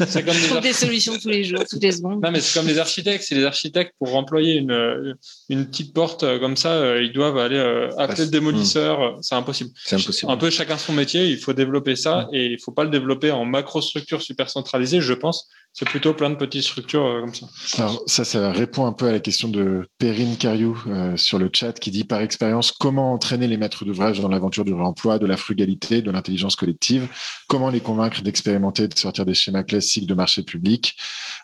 [0.07, 2.23] C'est comme des, des solutions tous les jours, toutes les secondes.
[2.23, 3.23] Non, mais c'est comme les architectes.
[3.23, 5.15] C'est les architectes, pour employer une,
[5.49, 9.17] une petite porte euh, comme ça, euh, ils doivent aller euh, appeler le démolisseur.
[9.21, 9.71] C'est impossible.
[9.75, 10.31] C'est impossible.
[10.31, 11.27] Un peu chacun son métier.
[11.27, 15.13] Il faut développer ça et il faut pas le développer en macro-structure super centralisée, je
[15.13, 15.47] pense.
[15.75, 17.47] C'est plutôt plein de petites structures comme ça.
[17.79, 20.77] Alors, ça, ça répond un peu à la question de Perrine Cariou
[21.15, 24.73] sur le chat qui dit par expérience comment entraîner les maîtres d'ouvrage dans l'aventure du
[24.73, 27.07] réemploi, de la frugalité, de l'intelligence collective,
[27.47, 30.95] comment les convaincre d'expérimenter, de sortir des schémas classiques de marché public?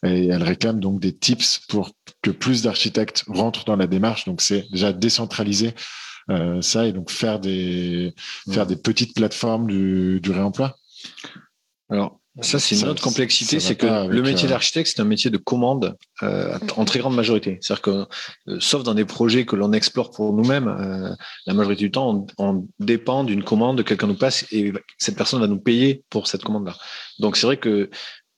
[0.05, 1.91] Et elle réclame donc des tips pour
[2.21, 4.25] que plus d'architectes rentrent dans la démarche.
[4.25, 5.73] Donc, c'est déjà décentraliser
[6.29, 8.13] euh, ça et donc faire des,
[8.51, 10.75] faire des petites plateformes du, du réemploi.
[11.89, 15.29] Alors, ça, c'est une autre complexité, c'est que le métier euh, d'architecte, c'est un métier
[15.29, 17.57] de commande euh, en très grande majorité.
[17.61, 18.05] C'est-à-dire que,
[18.49, 21.13] euh, sauf dans des projets que l'on explore pour nous-mêmes, euh,
[21.45, 25.39] la majorité du temps, on, on dépend d'une commande, quelqu'un nous passe et cette personne
[25.39, 26.75] va nous payer pour cette commande-là.
[27.19, 27.89] Donc, c'est vrai que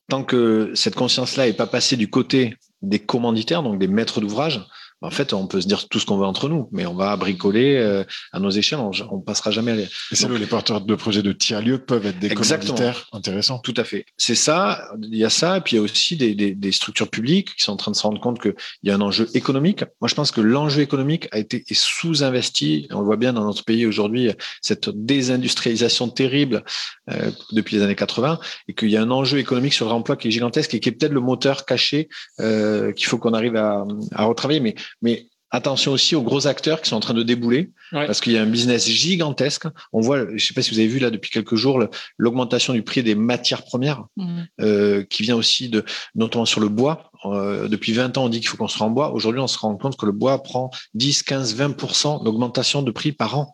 [0.10, 4.62] tant que cette conscience-là est pas passée du côté des commanditaires, donc des maîtres d'ouvrage,
[5.02, 7.16] en fait, on peut se dire tout ce qu'on veut entre nous, mais on va
[7.18, 9.84] bricoler euh, à nos échelles, on, on passera jamais à les.
[9.84, 13.60] Et c'est là où les porteurs de projets de tiers-lieux peuvent être des commanditaires intéressants.
[13.60, 14.06] Tout à fait.
[14.18, 16.72] C'est ça, il y a ça, et puis il y a aussi des, des, des
[16.72, 18.54] structures publiques qui sont en train de se rendre compte qu'il
[18.84, 19.84] y a un enjeu économique.
[20.02, 22.88] Moi, je pense que l'enjeu économique a été sous-investi.
[22.92, 26.64] On le voit bien dans notre pays aujourd'hui, cette désindustrialisation terrible
[27.10, 30.16] euh, depuis les années 80, et qu'il y a un enjeu économique sur le remploi
[30.16, 32.10] qui est gigantesque et qui est peut-être le moteur caché
[32.40, 34.60] euh, qu'il faut qu'on arrive à, à retravailler.
[34.60, 38.06] Mais mais attention aussi aux gros acteurs qui sont en train de débouler, Ouais.
[38.06, 39.66] parce qu'il y a un business gigantesque.
[39.92, 41.78] On voit, je sais pas si vous avez vu là depuis quelques jours,
[42.18, 44.48] l'augmentation du prix des matières premières, Mhm.
[44.62, 45.84] euh, qui vient aussi de,
[46.16, 47.12] notamment sur le bois.
[47.26, 49.12] Euh, depuis 20 ans, on dit qu'il faut construire en bois.
[49.12, 53.12] Aujourd'hui, on se rend compte que le bois prend 10, 15, 20% d'augmentation de prix
[53.12, 53.54] par an.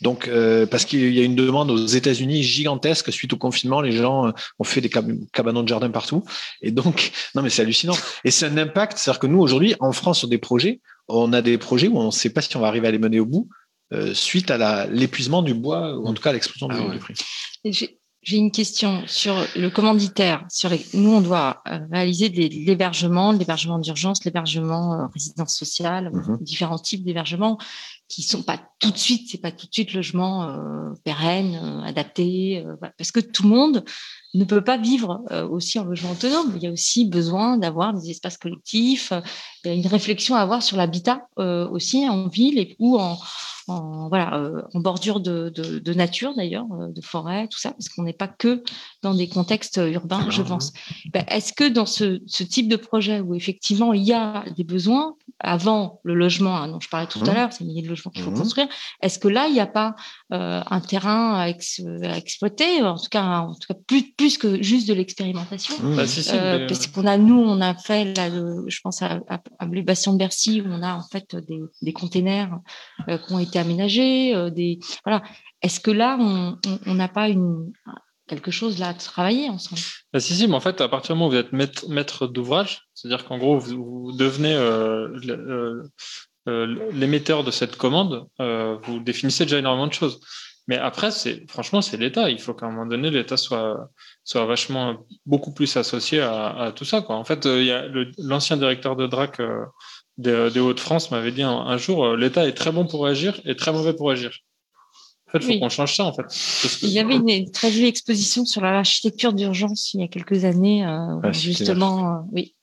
[0.00, 3.92] Donc, euh, parce qu'il y a une demande aux États-Unis gigantesque suite au confinement, les
[3.92, 6.24] gens euh, ont fait des cab- cabanons de jardin partout.
[6.62, 7.96] Et donc, non, mais c'est hallucinant.
[8.24, 11.42] Et c'est un impact, c'est-à-dire que nous, aujourd'hui, en France, sur des projets, on a
[11.42, 13.26] des projets où on ne sait pas si on va arriver à les mener au
[13.26, 13.48] bout
[13.92, 16.92] euh, suite à l'épuisement du bois, ou en tout cas à l'explosion Ah du, ouais.
[16.92, 17.14] du prix.
[18.22, 20.44] J'ai une question sur le commanditaire.
[20.50, 26.36] Sur les, nous, on doit réaliser de l'hébergement, l'hébergement d'urgence, l'hébergement euh, résidence sociale, Mhm.
[26.42, 27.56] différents types d'hébergements
[28.10, 31.82] qui sont pas tout de suite, c'est pas tout de suite logement euh, pérenne, euh,
[31.86, 33.84] adapté, euh, parce que tout le monde
[34.34, 36.52] ne peut pas vivre aussi en logement autonome.
[36.54, 39.12] Il y a aussi besoin d'avoir des espaces collectifs.
[39.64, 43.18] une réflexion à avoir sur l'habitat aussi en ville et ou en,
[43.70, 47.70] en voilà euh, en bordure de, de, de nature d'ailleurs, euh, de forêt, tout ça,
[47.72, 48.62] parce qu'on n'est pas que
[49.02, 50.72] dans des contextes urbains, je pense.
[51.12, 54.64] Ben, Est-ce que dans ce, ce type de projet où effectivement il y a des
[54.64, 57.34] besoins avant le logement hein, dont je parlais tout à Mhm.
[57.34, 58.38] l'heure, ces milliers de logements qu'il faut Mhm.
[58.38, 58.68] construire,
[59.02, 59.94] est-ce que là il n'y a pas
[60.32, 64.36] euh, un terrain à, ex- à exploiter, en tout cas, en tout cas plus plus
[64.38, 65.74] que juste de l'expérimentation?
[65.82, 65.96] Mmh.
[65.96, 68.80] Bah, si, si, Euh, mais, parce qu'on a nous on a fait là, le- je
[68.82, 72.58] pense à, à, à de Bercy où on a en fait des, des containers
[73.08, 75.22] euh, qui ont été aménagés euh, des voilà
[75.62, 77.72] est-ce que là on n'a pas une
[78.30, 79.82] quelque chose là à travailler ensemble?
[80.12, 82.28] Bah, si, si, mais en fait, à partir du moment où vous êtes maître, maître
[82.28, 85.08] d'ouvrage, c'est-à-dire qu'en gros, vous, devenez euh,
[86.46, 90.20] euh, l'émetteur de cette commande, vous définissez déjà énormément de choses.
[90.68, 92.30] Mais après, c'est franchement, c'est l'État.
[92.30, 93.90] Il faut qu'à un moment donné, l'État soit,
[94.22, 97.00] soit vachement beaucoup plus associé à, tout ça.
[97.00, 97.16] Quoi.
[97.16, 97.86] En fait, il y a
[98.18, 99.40] l'ancien directeur de DRAC
[100.20, 103.40] des, des Hauts-de-France m'avait dit un, un jour euh, l'État est très bon pour agir
[103.44, 104.30] et très mauvais pour agir.
[105.28, 105.60] En fait, il faut Oui.
[105.60, 106.24] qu'on change ça, en fait.
[106.24, 110.08] Que- il y avait une, une très jolie exposition sur l'architecture d'urgence il y a
[110.08, 112.54] quelques années euh, Ah, justement euh, oui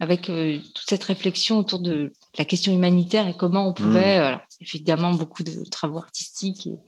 [0.00, 4.22] avec euh, toute cette réflexion autour de la question humanitaire et comment on pouvait Mmh.
[4.22, 6.78] alors, évidemment beaucoup de travaux artistiques et,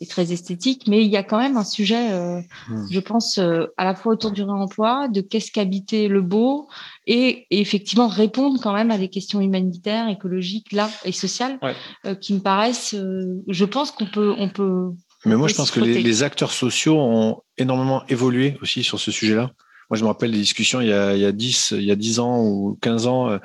[0.00, 2.86] et très esthétiques mais il y a quand même un sujet euh, Mmh.
[2.90, 6.68] je pense euh, à la fois autour du réemploi de qu'est-ce qu'habiter le beau
[7.06, 11.74] et, et effectivement répondre quand même à des questions humanitaires écologiques là et sociales Ouais.
[12.06, 14.90] euh, qui me paraissent euh, je pense qu'on peut on peut
[15.24, 19.50] Mais moi, je pense que les, acteurs sociaux ont énormément évolué aussi sur ce sujet-là.
[19.90, 21.90] Moi, je me rappelle des discussions il y a, il y a 10, il y
[21.90, 23.38] a 10 ans ou 15 ans euh,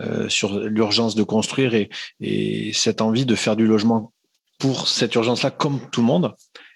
[0.00, 4.12] euh, sur l'urgence de construire et, et cette envie de faire du logement
[4.58, 6.34] pour cette urgence-là comme tout le monde.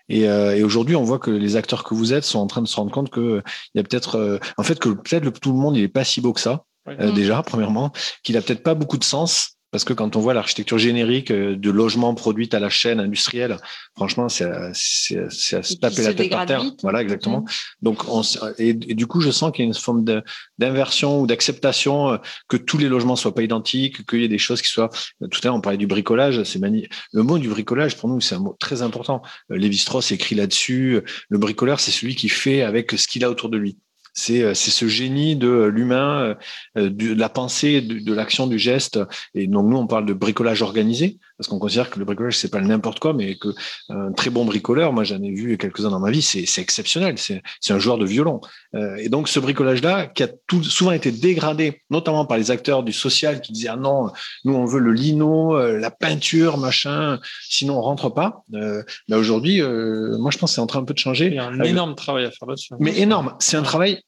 [0.09, 2.63] Et, euh, et aujourd'hui, on voit que les acteurs que vous êtes sont en train
[2.63, 3.43] de se rendre compte que
[3.75, 5.89] il y a peut-être, euh, en fait, que peut-être le- tout le monde il est
[5.89, 6.97] pas si beau que ça Ouais.
[7.01, 7.15] euh, Mm.
[7.15, 9.54] déjà, premièrement, qu'il a peut-être pas beaucoup de sens.
[9.75, 13.57] Parce que quand on voit l'architecture générique euh, de logements produits à la chaîne industrielle,
[13.97, 16.63] franchement, c'est à, c'est c'est à se taper se la tête par terre.
[16.63, 16.79] vite.
[16.83, 17.45] Voilà, exactement.
[17.83, 18.23] Donc, on,
[18.59, 20.23] et, et du coup, je sens qu'il y a une forme de-
[20.59, 24.39] d'inversion ou d'acceptation euh, que tous les logements soient pas identiques, qu'il y ait des
[24.39, 24.91] choses qui soient.
[25.19, 26.45] Tout à l'heure, on parlait du bricolage.
[26.45, 26.87] C'est mani...
[27.13, 29.23] Le mot du bricolage, pour nous, c'est un mot très important.
[29.51, 31.01] Euh, Lévi-Strauss écrit là-dessus.
[31.29, 33.77] Le bricoleur, c'est celui qui fait avec ce qu'il a autour de lui.
[34.15, 36.37] C'est euh, c'est ce génie de l'humain,
[36.79, 39.01] euh, de la pensée, de, de l'action, du geste.
[39.35, 42.51] Et donc nous, on parle de bricolage organisé parce qu'on considère que le bricolage c'est
[42.51, 43.49] pas n'importe quoi, mais que
[43.89, 47.17] un très bon bricoleur, moi j'en ai vu quelques-uns dans ma vie, c'est exceptionnel.
[47.19, 47.43] C'est
[47.73, 48.41] un joueur de violon.
[48.75, 52.83] Euh, et donc ce bricolage-là, qui a tout, souvent été dégradé, notamment par les acteurs
[52.83, 54.11] du social qui disaient ah non,
[54.45, 58.43] nous on veut le lino, euh, la peinture, machin, sinon on rentre pas.
[58.55, 61.27] Euh, mais aujourd'hui, euh, moi je pense que c'est en train un peu de changer.
[61.27, 62.75] Il y a un Avec- énorme travail à faire là-dessus.
[62.79, 63.35] mais énorme.
[63.41, 64.01] C'est un travail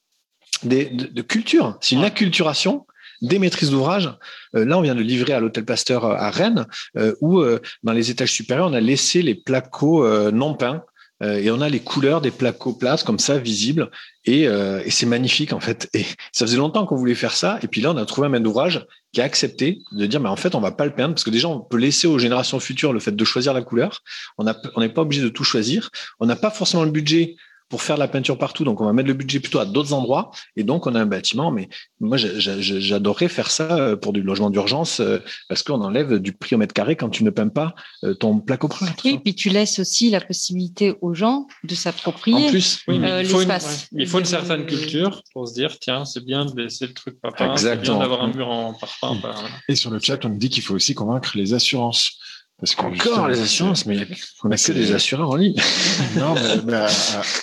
[0.63, 1.77] des- de, de culture.
[1.81, 2.85] C'est une acculturation
[3.21, 4.09] des maîtrises d'ouvrage.
[4.55, 6.65] Euh, là, on vient de livrer à l'hôtel Pasteur euh, à Rennes,
[6.97, 7.43] euh, où
[7.83, 10.83] dans les étages supérieurs, on a laissé les placos non peints.
[11.21, 13.89] et on a les couleurs des placos plates comme ça visibles
[14.25, 14.47] et,
[14.89, 17.91] c'est magnifique en fait et ça faisait longtemps qu'on voulait faire ça et puis là
[17.91, 20.59] on a trouvé un maître d'ouvrage qui a accepté de dire mais en fait on
[20.59, 23.15] va pas le peindre parce que déjà on peut laisser aux générations futures le fait
[23.15, 24.03] de choisir la couleur
[24.37, 25.89] on n'est pas obligé de tout choisir
[26.19, 27.35] on n'a pas forcément le budget
[27.69, 28.63] pour faire de la peinture partout.
[28.63, 30.31] Donc, on va mettre le budget plutôt à d'autres endroits.
[30.55, 31.51] Et donc, on a un bâtiment.
[31.51, 31.67] Mais
[31.99, 35.19] moi, j'a- j'a- j'adorerais faire ça euh, pour du logement d'urgence euh,
[35.49, 38.39] parce qu'on enlève du prix au mètre carré quand tu ne peins pas euh, ton
[38.39, 39.19] placo Oui, ça.
[39.23, 42.47] puis tu laisses aussi la possibilité aux gens de s'approprier.
[42.47, 43.87] En plus, Oui, mais Euh, il, faut une, l'espace.
[43.91, 44.03] ouais.
[44.03, 47.19] il faut une certaine culture pour se dire tiens, c'est bien de laisser le truc
[47.21, 49.17] papa, c'est bien d'avoir un mur en parpaing.
[49.21, 49.39] voilà.
[49.67, 52.17] Et sur le chat, on nous dit qu'il faut aussi convaincre les assurances.
[52.59, 54.07] Parce que encore les assurances, mais
[54.43, 55.55] on Mais a que des assureurs en ligne.
[56.17, 56.89] Non, mais, mais, à-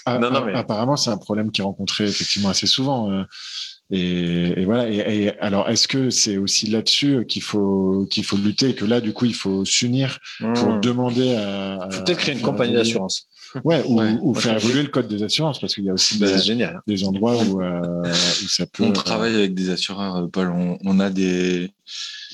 [0.07, 3.11] à- Non, non, mais- apparemment, c'est un problème qui est rencontré effectivement assez souvent.
[3.13, 3.23] Euh,
[3.91, 4.89] Et, voilà.
[4.89, 9.13] Et, alors, est-ce que c'est aussi là-dessus qu'il faut qu'il faut lutter que là, du
[9.13, 10.19] coup, il faut s'unir
[10.55, 10.81] pour mmh.
[10.81, 11.89] demander à.
[11.93, 13.29] faut peut-être créer une compagnie d'assurance.
[13.63, 16.27] Ouais, ou, faire évoluer le code des assurances parce qu'il y a aussi bah,
[16.87, 18.83] des, endroits où, euh, où, ça peut.
[18.83, 20.51] On travaille avec des assureurs, Paul.
[20.51, 21.71] On, on, a des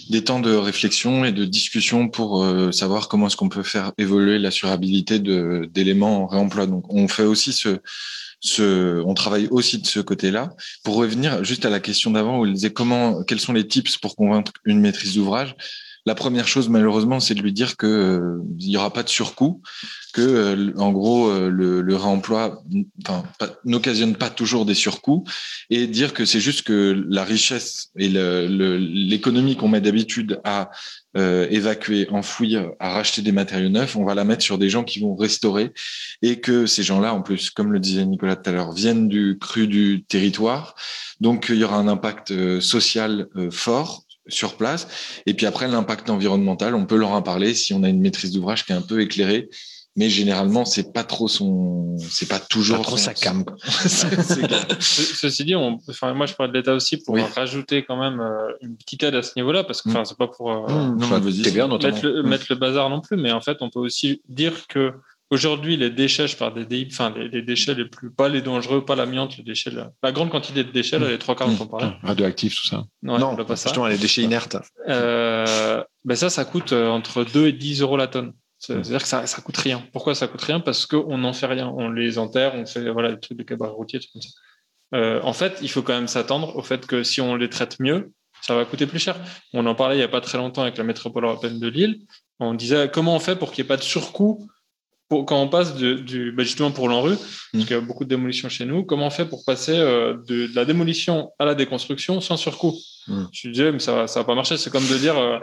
[0.08, 3.92] des temps de réflexion et de discussion pour euh, savoir comment est-ce qu'on peut faire
[3.98, 6.66] évoluer l'assurabilité d'éléments en réemploi.
[6.66, 7.78] Donc, on fait aussi ce
[8.40, 10.54] ce, on travaille aussi de ce côté-là.
[10.82, 13.98] Pour revenir juste à la question d'avant où il disait comment, quels sont les tips
[13.98, 15.54] pour convaincre une maîtrise d'ouvrage.
[16.06, 19.08] La première chose, malheureusement, c'est de lui dire que euh, il y aura pas de
[19.08, 19.60] surcoût,
[20.14, 22.62] que euh, en gros euh, le, le, réemploi
[23.64, 25.24] n'occasionne pas toujours des surcoûts,
[25.68, 30.70] et dire que c'est juste que la richesse et l'économie qu'on met d'habitude à
[31.14, 35.00] évacuer, enfouir, à racheter des matériaux neufs, on va la mettre sur des gens qui
[35.00, 35.72] vont restaurer,
[36.22, 39.36] et que ces gens-là, en plus, comme le disait Nicolas tout à l'heure, viennent du
[39.38, 40.76] cru du territoire,
[41.20, 44.88] donc il y aura un impact social fort sur place.
[45.26, 48.32] Et puis après, l'impact environnemental, on peut leur en parler si on a une maîtrise
[48.32, 49.48] d'ouvrage qui est un peu éclairée.
[49.96, 53.44] Mais généralement, c'est pas trop son, c'est pas toujours pas trop sa cam.
[54.80, 55.80] Ceci dit, on...
[55.88, 59.16] enfin, moi, je parle de l'État aussi pour rajouter quand même euh, une petite aide
[59.16, 59.92] à ce niveau-là, parce que, mm.
[59.92, 60.96] enfin, c'est pas pour euh, mmh,
[61.52, 64.68] bien, mettre, le, mettre le bazar non plus, mais en fait, on peut aussi dire
[64.68, 64.92] que
[65.32, 68.96] Aujourd'hui, les déchets, je parle des, enfin, les, déchets les plus, pas les dangereux, pas
[68.96, 71.86] l'amiante, les déchets, la, grande quantité de déchets, les trois quarts dont on parlait.
[71.86, 72.06] Mmh.
[72.06, 72.84] Radioactifs, tout ça.
[73.02, 73.88] non, pas ça.
[73.88, 74.56] les déchets inertes.
[74.88, 78.32] Euh, ben ça, ça coûte euh, entre 2 et 10 euros la tonne.
[78.58, 79.82] C'est-à-dire que ça, ça coûte rien.
[79.92, 80.58] Pourquoi ça coûte rien?
[80.58, 81.68] Parce qu'on n'en fait rien.
[81.68, 84.28] On les enterre, on fait voilà, des trucs de cabaret routier, comme ça.
[84.94, 87.78] Euh, en fait, il faut quand même s'attendre au fait que si on les traite
[87.78, 88.12] mieux,
[88.42, 89.16] ça va coûter plus cher.
[89.54, 92.00] On en parlait il n'y a pas très longtemps avec la métropole européenne de Lille.
[92.40, 94.48] On disait comment on fait pour qu'il n'y ait pas de surcoût
[95.10, 97.58] quand on passe de, du, bah justement pour l'enrue, parce mmh.
[97.66, 100.46] qu'il y a beaucoup de démolitions chez nous, comment on fait pour passer euh, de,
[100.46, 102.74] de, la démolition à la déconstruction sans surcoût?
[103.08, 103.24] Mmh.
[103.32, 104.56] Je disais, mais ça va, ça va pas marcher.
[104.56, 105.38] C'est comme de dire, euh,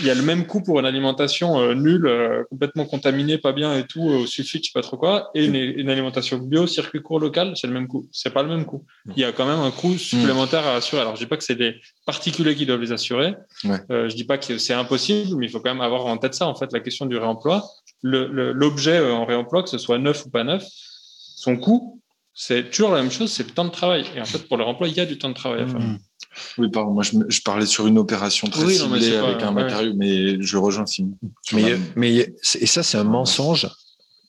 [0.00, 3.52] il y a le même coût pour une alimentation euh, nulle, euh, complètement contaminée, pas
[3.52, 6.66] bien et tout, au sulfite, je sais pas trop quoi, et une, une alimentation bio,
[6.66, 8.06] circuit court local, c'est le même coût.
[8.12, 8.84] C'est pas le même coût.
[9.06, 9.12] Mmh.
[9.16, 11.00] Il y a quand même un coût supplémentaire à assurer.
[11.00, 13.34] Alors, je dis pas que c'est des particuliers qui doivent les assurer.
[13.64, 13.80] Ouais.
[13.88, 16.46] je dis pas que c'est impossible, mais il faut quand même avoir en tête ça.
[16.46, 17.64] En fait, la question du réemploi
[18.02, 20.64] l'objet euh, en réemploi, que ce soit neuf ou pas neuf,
[21.36, 22.00] son coût,
[22.34, 24.04] c'est toujours la même chose, c'est le temps de travail.
[24.14, 25.80] Et en fait, pour le réemploi, il y a du temps de travail à faire.
[25.80, 25.98] Mmh.
[26.58, 30.56] Oui, pardon, moi je, parlais sur une opération très ciblée avec un matériau, mais je
[30.56, 31.18] rejoins Simon.
[31.52, 33.68] Mais, mais, et ça, c'est un mensonge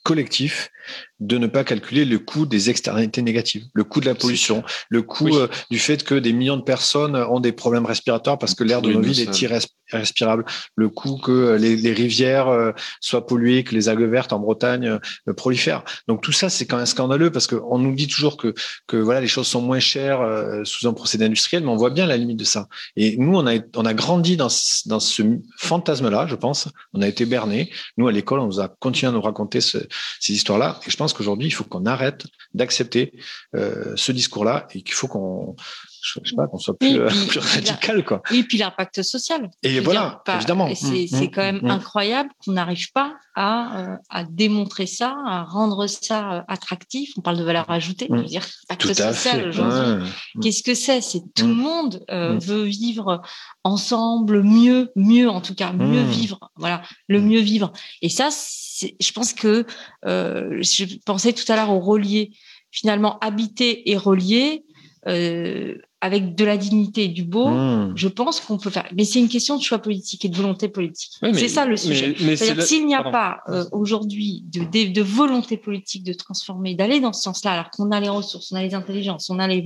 [0.04, 0.72] collectif
[1.20, 5.02] de ne pas calculer le coût des externalités négatives, le coût de la pollution, le
[5.02, 8.64] coût euh, du fait que des millions de personnes ont des problèmes respiratoires parce que
[8.64, 10.46] l'air de nos villes est irrespirable,
[10.76, 12.72] le coût que les, rivières euh,
[13.02, 15.84] soient polluées, que les algues vertes en Bretagne euh, prolifèrent.
[16.08, 18.54] Donc tout ça, c'est quand même scandaleux parce qu'on nous dit toujours que,
[18.88, 20.20] que voilà, les choses sont moins chères
[20.64, 22.68] sous un procédé industriel, mais on voit bien la limite de ça.
[22.96, 24.50] Et nous, on a, on a grandi dans,
[24.86, 25.24] dans ce
[25.58, 26.70] fantasme-là, je pense.
[26.94, 27.72] On a été bernés.
[27.98, 29.80] Nous, à l'école, on nous a continué à nous raconter ce,
[30.20, 30.79] ces histoires-là.
[30.88, 33.14] Et je pense qu'aujourd'hui, il faut qu'on arrête d'accepter
[33.56, 35.56] euh, ce discours-là et qu'il faut qu'on
[36.02, 38.22] je sais pas, qu'on soit plus, euh, plus radical, quoi.
[38.32, 39.50] Oui, puis l'impact social.
[39.64, 40.70] Et voilà, évidemment.
[40.76, 41.70] C'est mmh, quand même mmh.
[41.70, 47.12] incroyable qu'on n'arrive pas à, euh, à démontrer ça, à rendre ça euh, attractif.
[47.18, 48.16] On parle de valeur ajoutée, mmh.
[48.16, 50.10] je veux dire, impact social aujourd'hui.
[50.42, 51.02] Qu'est-ce que c'est?
[51.02, 53.22] C'est tout le monde veut vivre
[53.64, 56.40] ensemble mieux, mieux en tout cas, mieux vivre.
[56.56, 57.72] Voilà, le mieux vivre.
[58.02, 59.66] Et ça, je pense que
[60.04, 62.32] je pensais tout à l'heure au relier.
[62.72, 64.64] Finalement, habiter et relier,
[65.08, 67.94] euh, avec de la dignité et du beau, hmm.
[67.96, 68.88] je pense qu'on peut faire.
[68.96, 71.12] Mais c'est une question de choix politique et de volonté politique.
[71.34, 72.16] c'est ça le sujet.
[72.18, 77.12] C'est-à-dire s'il n'y a pas euh, aujourd'hui de, de, volonté politique de transformer, d'aller dans
[77.12, 79.64] ce sens-là, alors qu'on a les ressources, on a les intelligences, on a les,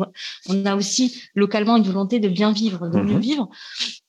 [0.50, 3.20] on a aussi localement une volonté de bien vivre, de mieux mhm.
[3.20, 3.50] vivre.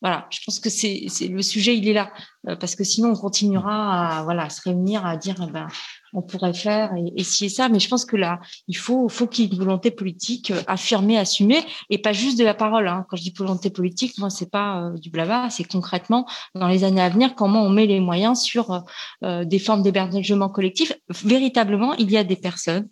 [0.00, 2.10] Voilà, je pense que c'est le sujet, il est là,
[2.48, 5.66] euh, parce que sinon on continuera à voilà se réunir à dire eh ben
[6.14, 7.68] on pourrait faire et, ça.
[7.68, 10.62] Mais je pense que là, il faut, faut qu'il y ait une volonté politique euh,
[10.66, 11.60] affirmée, assumée,
[11.90, 12.88] et pas juste de la parole.
[12.88, 13.04] Hein.
[13.08, 16.84] Quand je dis volonté politique, moi, c'est pas euh, du blabla, c'est concrètement dans les
[16.84, 18.84] années à venir comment on met les moyens sur
[19.22, 20.92] euh, des formes d'hébergement collectif.
[21.08, 22.88] Véritablement, il y a des personnes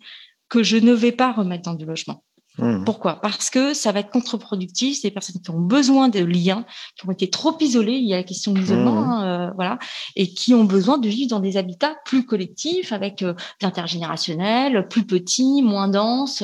[0.49, 2.23] que je ne vais pas remettre dans du logement.
[2.59, 2.83] Mmh.
[2.83, 3.19] Pourquoi?
[3.21, 4.99] Parce que ça va être contre-productif.
[4.99, 6.65] C'est des personnes qui ont besoin de liens,
[6.95, 7.93] qui ont été trop isolées.
[7.93, 9.09] Il y a la question de l'isolement, mmh.
[9.09, 9.79] hein, euh, voilà,
[10.15, 15.05] et qui ont besoin de vivre dans des habitats plus collectifs, avec euh, l'intergénérationnel, plus
[15.05, 16.43] petits, moins denses.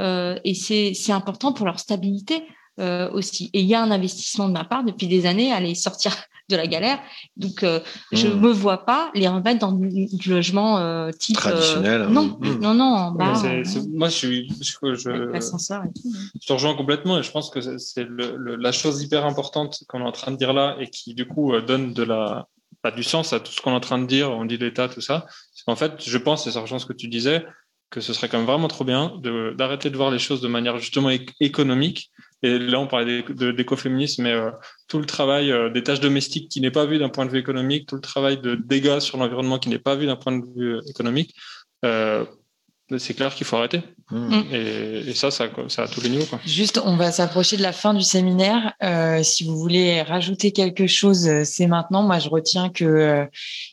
[0.00, 2.44] Euh, et c'est important pour leur stabilité.
[2.78, 3.50] Euh, aussi.
[3.54, 6.14] Et il y a un investissement de ma part depuis des années à aller sortir
[6.48, 7.00] de la galère.
[7.36, 7.80] Donc, euh,
[8.12, 8.40] je ne Mmh.
[8.40, 11.36] me vois pas les remettre dans du, du logement euh, type.
[11.38, 12.08] euh, Traditionnel, hein.
[12.10, 12.58] non, Mmh.
[12.60, 16.12] non, non, en moi, je suis, je, je- et tout.
[16.40, 19.26] je te rejoins complètement et je pense que c'est- c'est le- le- la chose hyper
[19.26, 22.04] importante qu'on est en train de dire là et qui, du coup, euh, donne de
[22.04, 22.46] la,
[22.80, 24.30] pas du sens à tout ce qu'on est en train de dire.
[24.30, 25.26] On dit l'État, tout ça.
[25.66, 27.44] Qu'en fait, je pense, et ça rejoint ce que tu disais,
[27.90, 29.20] que ce serait quand même vraiment trop bien
[29.56, 32.10] d'arrêter de voir les choses de manière justement éc- économique.
[32.42, 34.50] Et là, on parlait d'écoféminisme, mais euh,
[34.86, 37.38] tout le travail euh, des tâches domestiques qui n'est pas vu d'un point de vue
[37.38, 40.44] économique, tout le travail de dégâts sur l'environnement qui n'est pas vu d'un point de
[40.56, 41.34] vue euh, économique,
[42.96, 43.82] c'est clair qu'il faut arrêter.
[44.10, 44.40] Mmh.
[44.52, 46.24] Et, et ça, ça, ça à tous les niveaux.
[46.24, 46.40] Quoi.
[46.46, 48.72] Juste, on va s'approcher de la fin du séminaire.
[48.82, 52.02] Euh, si vous voulez rajouter quelque chose, euh, c'est maintenant.
[52.02, 53.26] Moi, je retiens que euh,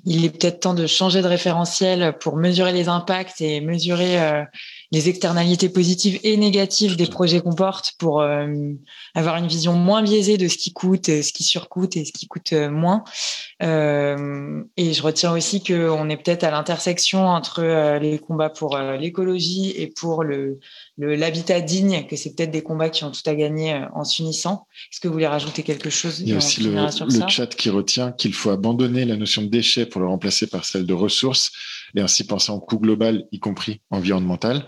[0.03, 4.43] il est peut-être temps de changer de référentiel pour mesurer les impacts et mesurer euh,
[4.95, 8.47] les externalités positives et négatives des projets qu'on porte pour euh,
[9.13, 12.13] avoir une vision moins biaisée de ce qui coûte, euh, ce qui surcoûte et ce
[12.13, 13.03] qui coûte euh, moins.
[13.61, 18.77] Euh, et je retiens aussi qu'on est peut-être à l'intersection entre euh, les combats pour
[18.77, 20.59] l'écologie et pour le
[20.97, 24.65] l'habitat digne, que c'est peut-être des combats qui ont tout à gagner en s'unissant.
[24.89, 27.69] Est-ce que vous voulez rajouter quelque chose Il y a aussi le, le chat qui
[27.69, 31.51] retient qu'il faut abandonner la notion de déchet pour le remplacer par celle de ressources
[31.95, 34.65] et ainsi penser en coût global, y compris environnemental.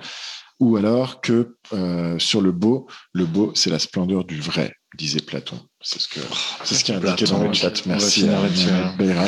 [0.59, 5.19] Ou alors que euh, sur le beau, le beau, c'est la splendeur du vrai, disait
[5.21, 5.59] Platon.
[5.81, 6.19] C'est ce que
[6.63, 7.85] c'est ce qui est indiqué Platon, dans le chat.
[7.85, 9.27] Merci à hein.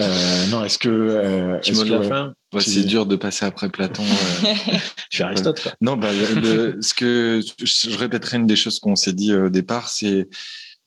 [0.00, 2.32] Euh, non, est-ce que euh, mot de que, la fin?
[2.52, 4.02] Ouais, Tu- c'est dur de passer après Platon.
[4.04, 4.54] euh.
[5.10, 5.72] Tu fais Aristote, quoi.
[5.80, 9.46] Non, bah, le- ce que je je répéterai une des choses qu'on s'est dit euh,
[9.46, 10.28] au départ, c'est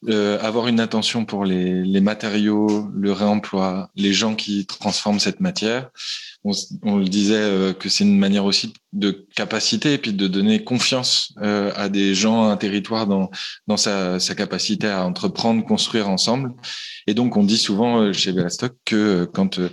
[0.09, 5.39] euh, avoir une attention pour les, les matériaux, le réemploi, les gens qui transforment cette
[5.39, 5.89] matière.
[6.43, 6.51] On,
[6.83, 10.63] on le disait euh, que c'est une manière aussi de capacité et puis de donner
[10.63, 13.31] confiance euh, à des gens, à un territoire dans,
[13.67, 16.53] dans sa, sa capacité à entreprendre, construire ensemble.
[17.07, 19.69] Et donc, on dit souvent euh, chez Velastock que euh, quand euh,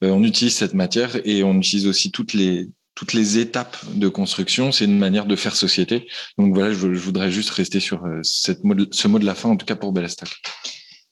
[0.00, 4.70] on utilise cette matière et on utilise aussi toutes les toutes les étapes de construction,
[4.72, 6.06] c'est une manière de faire société.
[6.38, 9.24] Donc voilà, je, je voudrais juste rester sur euh, cette mot de- ce mot de
[9.24, 10.28] la fin, en tout cas pour Bellastac.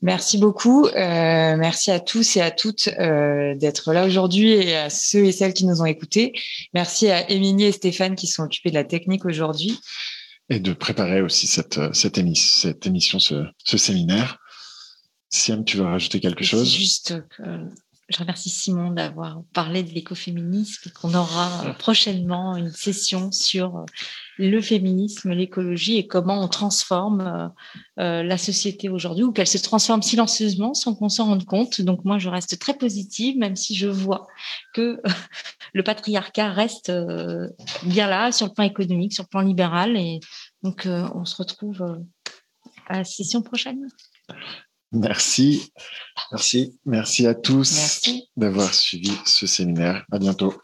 [0.02, 0.86] Merci beaucoup.
[0.86, 5.32] Euh, merci à tous et à toutes euh, d'être là aujourd'hui et à ceux et
[5.32, 6.32] celles qui nous ont écoutés.
[6.72, 9.78] Merci à Émilie et Stéphane qui sont occupés de la technique aujourd'hui.
[10.48, 14.38] et de préparer aussi cette, cette, émi- cette émission, ce, ce séminaire.
[15.28, 16.74] Siam, tu veux rajouter quelque Et chose?
[16.74, 17.42] juste que
[18.10, 23.76] je remercie Simon d'avoir parlé de l'écoféminisme et qu'on aura euh, prochainement une session sur
[23.76, 23.84] euh,
[24.38, 27.52] le féminisme, l'écologie et comment on transforme
[27.98, 31.80] euh, la société aujourd'hui ou qu'elle se transforme silencieusement sans qu'on s'en rende compte.
[31.80, 34.26] Donc moi, je reste très positive, même si je vois
[34.74, 35.00] que
[35.72, 36.90] le patriarcat reste
[37.84, 39.96] bien là sur le plan économique, sur le plan libéral.
[39.96, 40.20] Et
[40.62, 42.00] donc, on se retrouve
[42.88, 43.86] à la session prochaine.
[44.92, 45.72] Merci.
[46.32, 46.78] Merci.
[46.84, 48.02] Merci à tous
[48.36, 50.04] d'avoir suivi ce séminaire.
[50.10, 50.54] À bientôt.